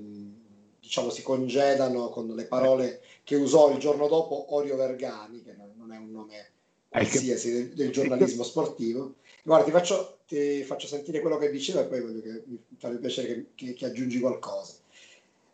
diciamo, 0.92 1.10
si 1.10 1.22
congedano 1.22 2.10
con 2.10 2.28
le 2.28 2.44
parole 2.44 3.00
che 3.24 3.38
usò 3.38 3.72
il 3.72 3.78
giorno 3.78 4.10
dopo 4.10 4.54
Orio 4.56 4.76
Vergani, 4.76 5.42
che 5.42 5.56
non 5.56 5.94
è 5.94 5.96
un 5.96 6.12
nome 6.12 6.50
qualsiasi 6.90 7.54
del, 7.54 7.70
del 7.70 7.92
giornalismo 7.92 8.44
sportivo. 8.44 9.16
Guarda, 9.42 9.64
ti 9.64 9.72
faccio, 9.72 10.18
ti 10.28 10.64
faccio, 10.64 10.88
sentire 10.88 11.22
quello 11.22 11.38
che 11.38 11.50
diceva 11.50 11.80
e 11.80 11.86
poi 11.86 12.02
voglio 12.02 12.20
che, 12.20 12.44
mi 12.46 12.60
farebbe 12.78 13.00
piacere 13.00 13.28
che, 13.28 13.46
che, 13.56 13.74
che, 13.74 13.86
aggiungi 13.86 14.20
qualcosa. 14.20 14.74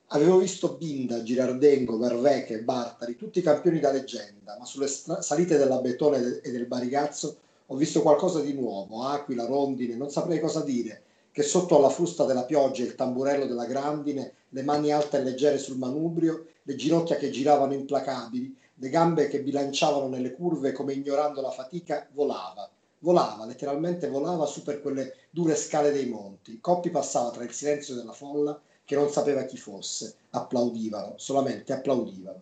Avevo 0.08 0.40
visto 0.40 0.74
Binda, 0.74 1.22
Girardengo, 1.22 2.00
Verveche, 2.00 2.64
Bartari, 2.64 3.16
tutti 3.16 3.40
campioni 3.42 3.80
da 3.80 3.92
leggenda, 3.92 4.58
ma 4.58 4.66
sulle 4.66 4.88
stra- 4.88 5.22
salite 5.22 5.58
della 5.58 5.82
Betone 5.82 6.40
e 6.42 6.50
del 6.50 6.66
Barigazzo 6.66 7.38
ho 7.68 7.76
visto 7.76 8.02
qualcosa 8.02 8.40
di 8.40 8.54
nuovo, 8.54 9.04
Aquila, 9.04 9.46
Rondine, 9.46 9.96
non 9.96 10.10
saprei 10.10 10.40
cosa 10.40 10.64
dire, 10.64 11.04
che 11.32 11.44
sotto 11.44 11.78
alla 11.78 11.90
frusta 11.90 12.26
della 12.26 12.46
pioggia 12.46 12.82
il 12.82 12.96
tamburello 12.96 13.46
della 13.46 13.66
grandine, 13.66 14.34
le 14.58 14.64
mani 14.64 14.92
alte 14.92 15.20
e 15.20 15.24
leggere 15.24 15.60
sul 15.60 15.78
manubrio, 15.78 16.48
le 16.64 16.76
ginocchia 16.76 17.18
che 17.18 17.30
giravano 17.30 17.74
implacabili, 17.74 18.58
le 18.74 18.90
gambe 18.90 19.28
che 19.28 19.44
bilanciavano 19.44 20.08
nelle 20.08 20.34
curve 20.34 20.72
come 20.72 20.94
ignorando 20.94 21.42
la 21.42 21.52
fatica, 21.52 22.08
volava. 22.14 22.68
Volava, 23.00 23.46
letteralmente 23.46 24.08
volava 24.08 24.48
su 24.48 24.64
per 24.64 24.82
quelle 24.82 25.14
dure 25.30 25.56
scale 25.56 25.92
dei 25.92 26.08
monti. 26.08 26.60
Coppi 26.60 26.90
passava 26.90 27.30
tra 27.30 27.44
il 27.44 27.52
silenzio 27.52 27.94
della 27.94 28.14
folla 28.14 28.60
che 28.84 28.96
non 28.96 29.10
sapeva 29.10 29.44
chi 29.44 29.58
fosse. 29.58 30.16
Applaudivano, 30.32 31.14
solamente 31.18 31.74
applaudivano. 31.74 32.42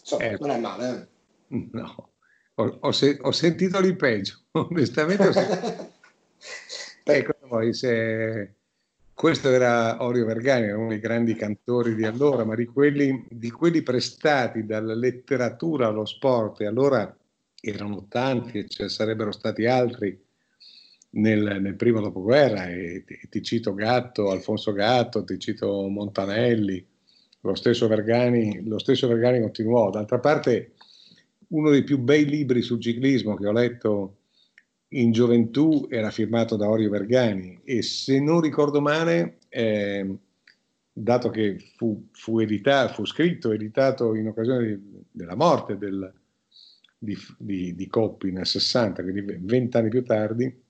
Insomma, 0.00 0.24
eh, 0.24 0.36
non 0.38 0.50
è 0.50 0.58
male, 0.58 1.08
eh? 1.48 1.68
No, 1.72 2.10
ho, 2.56 2.78
ho, 2.80 2.92
se- 2.92 3.18
ho 3.22 3.32
sentito 3.32 3.80
di 3.80 3.96
peggio, 3.96 4.42
onestamente 4.52 5.28
ho 5.28 5.32
sentito... 5.32 5.96
Ecco, 7.08 7.32
poi 7.48 7.72
se 7.72 8.57
questo 9.18 9.50
era 9.50 10.00
Orio 10.04 10.24
Vergani, 10.24 10.70
uno 10.70 10.90
dei 10.90 11.00
grandi 11.00 11.34
cantori 11.34 11.96
di 11.96 12.04
allora, 12.04 12.44
ma 12.44 12.54
di 12.54 12.66
quelli, 12.66 13.26
di 13.28 13.50
quelli 13.50 13.82
prestati 13.82 14.64
dalla 14.64 14.94
letteratura 14.94 15.88
allo 15.88 16.04
sport, 16.04 16.60
e 16.60 16.66
allora 16.66 17.12
erano 17.60 18.06
tanti, 18.08 18.58
e 18.58 18.68
ce 18.68 18.88
sarebbero 18.88 19.32
stati 19.32 19.66
altri 19.66 20.16
nel, 21.10 21.58
nel 21.60 21.74
primo 21.74 22.00
dopoguerra, 22.00 22.68
e 22.68 23.02
ti, 23.04 23.18
ti, 23.28 23.42
cito 23.42 23.74
Gatto, 23.74 24.30
Alfonso 24.30 24.72
Gatto, 24.72 25.24
ti 25.24 25.36
cito 25.40 25.88
Montanelli, 25.88 26.86
lo 27.40 27.56
stesso 27.56 27.88
Vergani, 27.88 28.62
lo 28.68 28.78
stesso 28.78 29.08
Vergani 29.08 29.40
continuò. 29.40 29.90
D'altra 29.90 30.20
parte, 30.20 30.74
uno 31.48 31.70
dei 31.70 31.82
più 31.82 31.98
bei 31.98 32.24
libri 32.24 32.62
sul 32.62 32.80
ciclismo 32.80 33.34
che 33.34 33.48
ho 33.48 33.52
letto 33.52 34.17
in 34.90 35.12
gioventù 35.12 35.86
era 35.90 36.10
firmato 36.10 36.56
da 36.56 36.68
Orio 36.68 36.88
Vergani 36.88 37.60
e 37.64 37.82
se 37.82 38.20
non 38.20 38.40
ricordo 38.40 38.80
male, 38.80 39.38
eh, 39.48 40.16
dato 40.92 41.30
che 41.30 41.58
fu, 41.76 42.08
fu, 42.12 42.38
editato, 42.38 42.94
fu 42.94 43.04
scritto, 43.04 43.52
editato 43.52 44.14
in 44.14 44.28
occasione 44.28 44.66
di, 44.66 45.04
della 45.10 45.34
morte 45.34 45.76
del, 45.76 46.10
di, 46.96 47.16
di, 47.36 47.74
di 47.74 47.86
Coppi 47.86 48.30
nel 48.30 48.46
60, 48.46 49.02
quindi 49.02 49.20
vent'anni 49.40 49.88
più 49.90 50.02
tardi, 50.04 50.62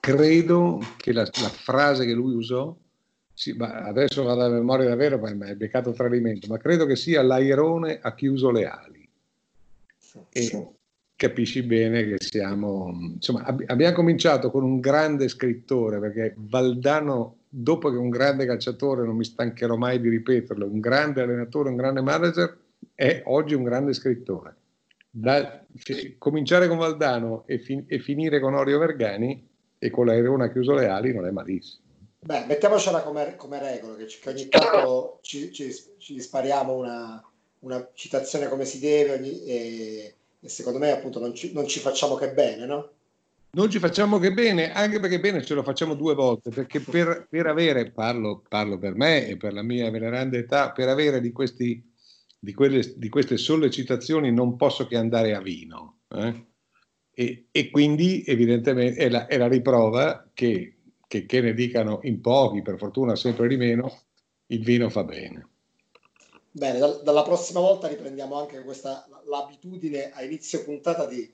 credo 0.00 0.80
che 0.96 1.12
la, 1.12 1.22
la, 1.22 1.48
frase 1.48 2.04
che 2.04 2.12
lui 2.12 2.34
usò, 2.34 2.76
sì, 3.32 3.56
adesso 3.58 4.22
vado 4.22 4.44
a 4.44 4.48
memoria 4.48 4.88
davvero, 4.88 5.18
ma 5.18 5.46
è 5.46 5.56
beccato 5.56 5.92
tradimento, 5.92 6.46
ma 6.48 6.58
credo 6.58 6.84
che 6.84 6.96
sia 6.96 7.22
l'airone 7.22 7.98
ha 8.00 8.14
chiuso 8.14 8.50
le 8.50 8.66
ali. 8.66 9.08
E 10.28 10.74
capisci 11.22 11.62
bene 11.62 12.04
che 12.04 12.16
siamo, 12.18 12.90
insomma, 13.14 13.44
ab- 13.44 13.62
abbiamo 13.68 13.94
cominciato 13.94 14.50
con 14.50 14.64
un 14.64 14.80
grande 14.80 15.28
scrittore, 15.28 16.00
perché 16.00 16.34
Valdano, 16.36 17.36
dopo 17.48 17.90
che 17.90 17.96
un 17.96 18.10
grande 18.10 18.44
calciatore, 18.44 19.04
non 19.04 19.14
mi 19.14 19.24
stancherò 19.24 19.76
mai 19.76 20.00
di 20.00 20.08
ripeterlo, 20.08 20.66
un 20.66 20.80
grande 20.80 21.22
allenatore, 21.22 21.68
un 21.68 21.76
grande 21.76 22.00
manager, 22.00 22.58
è 22.92 23.22
oggi 23.26 23.54
un 23.54 23.62
grande 23.62 23.92
scrittore. 23.92 24.56
Da, 25.08 25.64
f- 25.76 26.14
cominciare 26.18 26.66
con 26.66 26.78
Valdano 26.78 27.44
e, 27.46 27.60
fi- 27.60 27.84
e 27.86 28.00
finire 28.00 28.40
con 28.40 28.54
Orio 28.54 28.80
Vergani 28.80 29.48
e 29.78 29.90
con 29.90 30.06
l'Airone 30.06 30.46
ha 30.46 30.50
chiuso 30.50 30.74
le 30.74 30.86
ali 30.86 31.12
non 31.12 31.26
è 31.26 31.30
malissimo. 31.30 31.84
Beh, 32.18 32.46
mettiamocela 32.46 33.02
come, 33.02 33.36
come 33.36 33.60
regola, 33.60 33.94
che, 33.94 34.28
ogni 34.28 34.48
tanto 34.48 35.18
ci, 35.22 35.52
ci, 35.52 35.72
ci 35.98 36.20
spariamo 36.20 36.74
una, 36.74 37.22
una, 37.60 37.88
citazione 37.94 38.48
come 38.48 38.64
si 38.64 38.80
deve 38.80 39.12
ogni, 39.12 39.44
e, 39.44 40.14
e, 40.44 40.48
secondo 40.48 40.80
me 40.80 40.90
appunto 40.90 41.20
non 41.20 41.34
ci, 41.34 41.52
non 41.52 41.68
ci, 41.68 41.78
facciamo 41.78 42.16
che 42.16 42.32
bene, 42.32 42.66
no? 42.66 42.90
Non 43.52 43.70
ci 43.70 43.78
facciamo 43.78 44.18
che 44.18 44.32
bene, 44.32 44.72
anche 44.72 44.98
perché 44.98 45.20
bene 45.20 45.44
ce 45.44 45.54
lo 45.54 45.62
facciamo 45.62 45.94
due 45.94 46.14
volte, 46.14 46.50
perché 46.50 46.80
per, 46.80 47.26
per 47.28 47.46
avere, 47.46 47.90
parlo, 47.90 48.42
parlo, 48.48 48.78
per 48.78 48.96
me 48.96 49.28
e 49.28 49.36
per 49.36 49.52
la 49.52 49.62
mia 49.62 49.90
veneranda 49.90 50.36
età, 50.38 50.72
per 50.72 50.88
avere 50.88 51.20
di, 51.20 51.32
questi, 51.32 51.80
di, 52.38 52.54
quelle, 52.54 52.94
di 52.96 53.08
queste 53.08 53.36
sollecitazioni 53.36 54.32
non 54.32 54.56
posso 54.56 54.86
che 54.86 54.96
andare 54.96 55.34
a 55.34 55.40
vino. 55.40 56.00
Eh? 56.08 56.46
E, 57.14 57.48
e, 57.50 57.70
quindi 57.70 58.24
evidentemente 58.26 58.98
è 58.98 59.10
la, 59.10 59.26
è 59.26 59.36
la 59.36 59.48
riprova 59.48 60.30
che, 60.32 60.78
che, 61.06 61.26
che, 61.26 61.40
ne 61.42 61.52
dicano 61.52 62.00
in 62.04 62.22
pochi, 62.22 62.62
per 62.62 62.78
fortuna 62.78 63.14
sempre 63.16 63.48
di 63.48 63.56
meno, 63.58 64.04
il 64.46 64.64
vino 64.64 64.88
fa 64.88 65.04
bene. 65.04 65.51
Bene, 66.54 66.78
da, 66.78 66.88
dalla 67.02 67.22
prossima 67.22 67.60
volta 67.60 67.88
riprendiamo 67.88 68.38
anche 68.38 68.62
questa 68.62 69.06
l'abitudine 69.26 70.10
a 70.12 70.22
inizio 70.22 70.62
puntata 70.62 71.06
di 71.06 71.32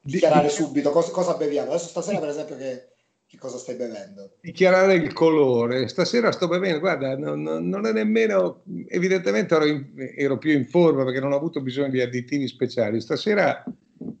dichiarare 0.00 0.48
subito 0.48 0.90
cosa, 0.90 1.12
cosa 1.12 1.36
beviamo. 1.36 1.70
Adesso 1.70 1.86
stasera 1.86 2.18
per 2.18 2.30
esempio 2.30 2.56
che, 2.56 2.88
che, 3.26 3.38
cosa 3.38 3.58
stai 3.58 3.76
bevendo? 3.76 4.32
Dichiarare 4.40 4.94
il 4.94 5.12
colore. 5.12 5.86
Stasera 5.86 6.32
sto 6.32 6.48
bevendo, 6.48 6.80
guarda, 6.80 7.16
non, 7.16 7.42
non 7.42 7.86
è 7.86 7.92
nemmeno, 7.92 8.62
evidentemente 8.88 9.54
ero, 9.54 9.66
in, 9.66 9.86
ero 10.16 10.36
più 10.36 10.50
in 10.50 10.66
forma 10.66 11.04
perché 11.04 11.20
non 11.20 11.30
ho 11.30 11.36
avuto 11.36 11.60
bisogno 11.60 11.90
di 11.90 12.00
additivi 12.00 12.48
speciali. 12.48 13.00
Stasera 13.00 13.62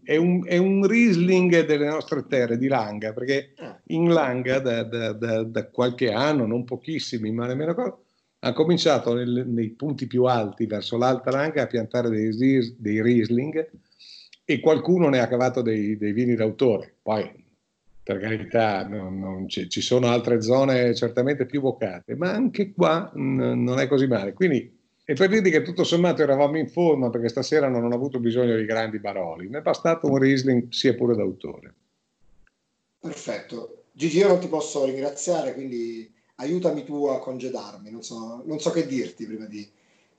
è 0.04 0.14
un, 0.14 0.46
è 0.46 0.56
un, 0.58 0.86
Riesling 0.86 1.64
delle 1.66 1.86
nostre 1.86 2.24
terre 2.28 2.56
di 2.56 2.68
Langa, 2.68 3.12
perché 3.12 3.52
ah. 3.56 3.76
in 3.86 4.12
Langa 4.12 4.60
da, 4.60 4.84
da, 4.84 5.12
da, 5.12 5.42
da 5.42 5.66
qualche 5.70 6.12
anno, 6.12 6.46
non 6.46 6.64
pochissimi, 6.64 7.32
ma 7.32 7.46
nemmeno 7.46 7.74
ha 8.40 8.52
cominciato 8.52 9.14
nel, 9.14 9.44
nei 9.46 9.70
punti 9.70 10.06
più 10.06 10.24
alti, 10.24 10.66
verso 10.66 10.96
l'alta 10.96 11.30
Langa, 11.30 11.62
a 11.62 11.66
piantare 11.66 12.08
dei, 12.08 12.74
dei 12.76 13.02
Riesling 13.02 13.70
e 14.44 14.60
qualcuno 14.60 15.08
ne 15.08 15.18
ha 15.18 15.28
cavato 15.28 15.62
dei, 15.62 15.96
dei 15.96 16.12
vini 16.12 16.34
d'autore. 16.34 16.94
Poi, 17.02 17.44
per 18.02 18.20
carità, 18.20 18.86
non, 18.86 19.18
non 19.18 19.48
ci, 19.48 19.68
ci, 19.68 19.80
sono 19.80 20.06
altre 20.08 20.40
zone 20.40 20.94
certamente 20.94 21.46
più 21.46 21.60
vocate, 21.60 22.14
ma 22.14 22.30
anche 22.30 22.72
qua 22.72 23.10
n- 23.14 23.62
non 23.64 23.78
è 23.80 23.88
così 23.88 24.06
male. 24.06 24.32
Quindi 24.32 24.74
e 25.08 25.14
per 25.14 25.28
dirti 25.28 25.50
che 25.50 25.62
tutto 25.62 25.84
sommato 25.84 26.22
eravamo 26.22 26.58
in 26.58 26.68
forma 26.68 27.10
perché 27.10 27.28
stasera 27.28 27.68
non 27.68 27.84
ho 27.84 27.94
avuto 27.94 28.18
bisogno 28.18 28.56
di 28.56 28.64
grandi 28.64 28.98
baroli, 28.98 29.46
mi 29.46 29.58
è 29.58 29.62
bastato 29.62 30.08
un 30.08 30.18
Riesling 30.18 30.72
sia 30.72 30.94
pure 30.94 31.14
d'autore. 31.14 31.74
Perfetto. 32.98 33.84
Gigi, 33.92 34.18
io 34.18 34.26
non 34.26 34.40
ti 34.40 34.48
posso 34.48 34.84
ringraziare, 34.84 35.54
quindi 35.54 36.12
aiutami 36.36 36.84
tu 36.84 37.06
a 37.06 37.18
congedarmi, 37.18 37.90
non 37.90 38.02
so, 38.02 38.42
non 38.44 38.58
so 38.58 38.70
che 38.70 38.86
dirti 38.86 39.26
prima 39.26 39.46
di... 39.46 39.68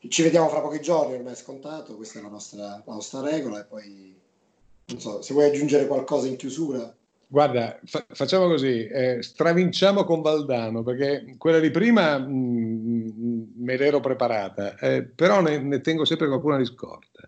Ci 0.07 0.21
vediamo 0.21 0.47
fra 0.47 0.61
pochi 0.61 0.79
giorni, 0.79 1.15
ormai 1.15 1.33
è 1.33 1.35
scontato, 1.35 1.95
questa 1.95 2.19
è 2.19 2.21
la 2.21 2.29
nostra, 2.29 2.81
la 2.85 2.93
nostra 2.93 3.21
regola 3.21 3.59
e 3.59 3.65
poi, 3.65 4.15
non 4.85 4.99
so, 4.99 5.21
se 5.21 5.33
vuoi 5.33 5.47
aggiungere 5.47 5.87
qualcosa 5.87 6.27
in 6.27 6.35
chiusura. 6.35 6.95
Guarda, 7.29 7.79
fa- 7.83 8.05
facciamo 8.07 8.47
così, 8.47 8.85
eh, 8.85 9.21
stravinciamo 9.21 10.05
con 10.05 10.21
Valdano, 10.21 10.83
perché 10.83 11.35
quella 11.37 11.59
di 11.59 11.71
prima 11.71 12.17
mh, 12.17 12.31
mm, 12.31 13.41
me 13.57 13.75
l'ero 13.75 13.99
preparata, 13.99 14.77
eh, 14.77 15.03
però 15.03 15.41
ne, 15.41 15.57
ne, 15.57 15.81
tengo 15.81 16.05
sempre 16.05 16.27
qualcuna 16.27 16.57
di 16.57 16.65
scorta. 16.65 17.27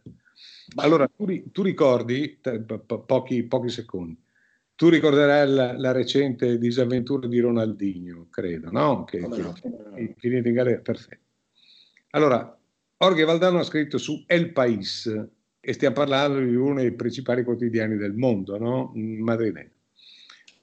Allora, 0.76 1.08
tu, 1.08 1.26
tu 1.52 1.64
ricordi, 1.64 2.40
po- 2.86 3.00
pochi, 3.00 3.44
pochi, 3.44 3.70
secondi, 3.70 4.18
tu 4.80 4.88
ricorderai 4.88 5.50
la, 5.50 5.78
la, 5.78 5.92
recente 5.92 6.58
disavventura 6.58 7.28
di 7.28 7.38
Ronaldinho, 7.42 8.28
credo, 8.30 8.72
no? 8.72 9.04
Che, 9.04 9.18
che 9.20 9.28
no? 9.28 9.54
è 9.94 10.14
finito 10.18 10.48
in 10.48 10.54
galera, 10.54 10.80
perfetto. 10.80 11.26
Allora, 12.12 12.58
Jorge 12.98 13.26
Valdano 13.26 13.60
ha 13.60 13.64
scritto 13.64 13.98
su 13.98 14.24
El 14.26 14.54
País, 14.54 15.06
e 15.60 15.74
stiamo 15.74 15.96
parlando 15.96 16.40
di 16.40 16.56
uno 16.56 16.76
dei 16.76 16.94
principali 16.94 17.44
quotidiani 17.44 17.98
del 17.98 18.14
mondo, 18.14 18.58
no? 18.58 18.94
Madrileño 18.96 19.72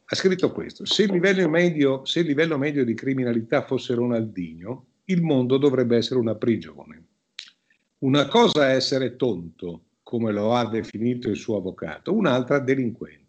ha 0.08 0.14
scritto 0.14 0.50
questo, 0.50 0.86
se 0.86 1.02
il, 1.02 1.48
medio, 1.50 2.06
se 2.06 2.20
il 2.20 2.26
livello 2.26 2.56
medio 2.56 2.84
di 2.84 2.94
criminalità 2.94 3.66
fosse 3.66 3.92
Ronaldinho, 3.92 4.86
il 5.04 5.20
mondo 5.20 5.58
dovrebbe 5.58 5.96
essere 5.98 6.20
una 6.20 6.36
prigione. 6.36 7.04
Una 7.98 8.26
cosa 8.28 8.70
è 8.70 8.76
essere 8.76 9.16
tonto, 9.16 9.82
come 10.04 10.30
lo 10.30 10.54
ha 10.54 10.66
definito 10.68 11.28
il 11.28 11.36
suo 11.36 11.56
avvocato, 11.56 12.14
un'altra 12.14 12.60
delinquente. 12.60 13.25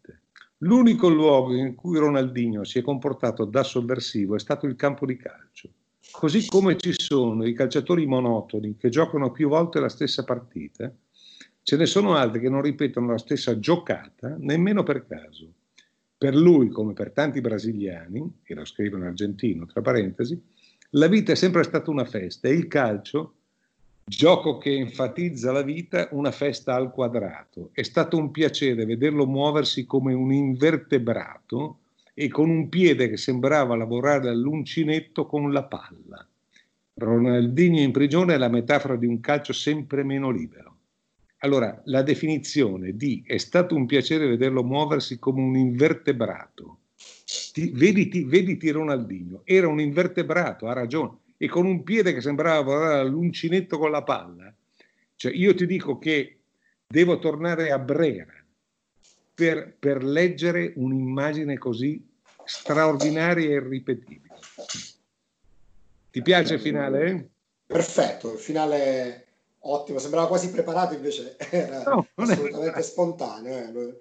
L'unico 0.62 1.08
luogo 1.08 1.54
in 1.54 1.76
cui 1.76 2.00
Ronaldinho 2.00 2.64
si 2.64 2.80
è 2.80 2.82
comportato 2.82 3.46
da 3.46 3.62
sovversivo 3.62 4.36
è 4.36 4.40
stato 4.40 4.66
il 4.66 4.76
campo 4.76 5.06
di 5.06 5.16
calcio. 5.16 5.70
Così 6.12 6.48
come 6.48 6.78
ci 6.78 6.94
sono 6.98 7.46
i 7.46 7.54
calciatori 7.54 8.08
monotoni 8.08 8.76
che 8.76 8.90
giocano 8.90 9.32
più 9.32 9.50
volte 9.50 9.80
la 9.80 9.90
stessa 9.90 10.24
partita, 10.24 10.92
ce 11.62 11.76
ne 11.76 11.86
sono 11.86 12.16
altri 12.16 12.40
che 12.40 12.50
non 12.50 12.64
ripetono 12.64 13.12
la 13.12 13.20
stessa 13.20 13.60
giocata 13.60 14.36
nemmeno 14.40 14.82
per 14.82 15.06
caso. 15.06 15.54
Per 16.18 16.34
lui, 16.34 16.70
come 16.70 16.94
per 16.94 17.12
tanti 17.12 17.40
brasiliani, 17.40 18.40
e 18.44 18.56
lo 18.56 18.66
scrive 18.66 18.96
un 18.96 19.04
argentino 19.04 19.68
tra 19.68 19.82
parentesi, 19.82 20.42
la 20.92 21.08
vita 21.08 21.34
è 21.34 21.36
sempre 21.36 21.62
stata 21.62 21.92
una 21.92 22.06
festa 22.06 22.48
e 22.48 22.54
il 22.54 22.68
calcio, 22.68 23.36
gioco 24.08 24.58
che 24.58 24.74
enfatizza 24.74 25.52
la 25.52 25.62
vita, 25.62 26.08
una 26.12 26.32
festa 26.32 26.74
al 26.76 26.92
quadrato. 26.92 27.72
È 27.74 27.84
stato 27.84 28.18
un 28.18 28.32
piacere 28.32 28.86
vederlo 28.86 29.26
muoversi 29.26 29.86
come 29.86 30.14
un 30.14 30.32
invertebrato 30.32 31.80
e 32.14 32.30
con 32.30 32.50
un 32.50 32.70
piede 32.70 33.10
che 33.10 33.18
sembrava 33.18 33.76
lavorare 33.76 34.30
all'uncinetto 34.30 35.26
con 35.26 35.52
la 35.52 35.64
palla. 35.64 36.26
Ronaldinho 36.94 37.82
in 37.82 37.92
prigione 37.92 38.36
è 38.36 38.38
la 38.38 38.48
metafora 38.48 38.96
di 38.96 39.06
un 39.06 39.20
calcio 39.20 39.52
sempre 39.52 40.04
meno 40.04 40.32
libero. 40.32 40.76
Allora, 41.40 41.80
la 41.86 42.02
definizione 42.02 42.96
di 42.96 43.22
è 43.26 43.38
stato 43.38 43.76
un 43.76 43.86
piacere 43.86 44.26
vederlo 44.26 44.64
muoversi 44.64 45.20
come 45.20 45.42
un 45.42 45.58
invertebrato. 45.58 46.80
Ti, 47.52 47.72
vediti, 47.76 48.24
vediti 48.24 48.72
Ronaldinho, 48.72 49.42
era 49.44 49.68
un 49.68 49.80
invertebrato, 49.82 50.68
ha 50.68 50.74
ragione, 50.74 51.18
e 51.38 51.48
con 51.48 51.66
un 51.66 51.84
piede 51.84 52.14
che 52.14 52.22
sembrava 52.22 52.62
volare 52.62 53.00
all'uncinetto 53.00 53.78
con 53.78 53.92
la 53.92 54.04
palla. 54.04 54.54
Cioè, 55.16 55.32
io 55.32 55.54
ti 55.56 55.66
dico 55.66 55.98
che 55.98 56.38
devo 56.88 57.20
tornare 57.20 57.72
a 57.72 57.80
Brera 57.80 58.34
per, 59.34 59.76
per 59.78 60.04
leggere 60.04 60.74
un'immagine 60.76 61.58
così 61.58 62.04
straordinaria 62.44 63.50
e 63.50 63.54
irripetibile. 63.54 64.36
Ti 66.12 66.22
piace 66.22 66.56
il 66.56 66.60
finale? 66.60 67.30
Perfetto, 67.68 68.34
il 68.34 68.40
finale 68.40 69.28
Ottimo, 69.70 70.00
sembrava 70.00 70.28
quasi 70.28 70.50
preparato, 70.50 70.94
invece 70.94 71.36
era 71.50 71.84
no, 71.84 72.08
assolutamente 72.16 72.82
spontaneo. 72.82 73.58
Eh. 73.58 74.00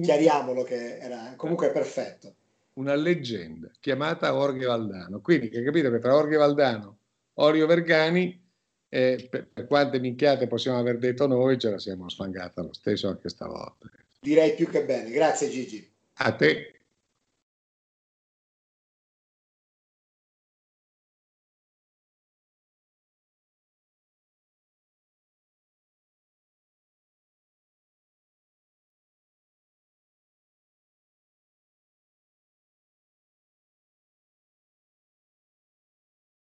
Chiariamolo 0.00 0.62
che 0.62 0.98
era 0.98 1.32
comunque 1.36 1.70
perfetto. 1.70 2.34
Una 2.80 2.94
leggenda 2.94 3.70
chiamata 3.78 4.34
Orge 4.34 4.64
Valdano. 4.64 5.20
Quindi, 5.20 5.50
che 5.50 5.62
capito 5.62 5.90
che 5.90 5.98
tra 5.98 6.16
Orge 6.16 6.36
Valdano, 6.36 6.98
Orio 7.34 7.66
Vergani, 7.66 8.42
eh, 8.88 9.28
per, 9.30 9.48
per, 9.52 9.66
quante 9.66 10.00
minchiate 10.00 10.46
possiamo 10.46 10.78
aver 10.78 10.96
detto 10.96 11.26
noi, 11.26 11.58
ce 11.58 11.70
la 11.70 11.78
siamo 11.78 12.08
sfangata 12.08 12.62
lo 12.62 12.72
stesso 12.72 13.08
anche 13.08 13.28
stavolta. 13.28 13.90
Direi 14.18 14.54
più 14.54 14.66
che 14.66 14.82
bene. 14.84 15.10
Grazie 15.10 15.50
Gigi. 15.50 15.86
A 16.14 16.32
te. 16.32 16.79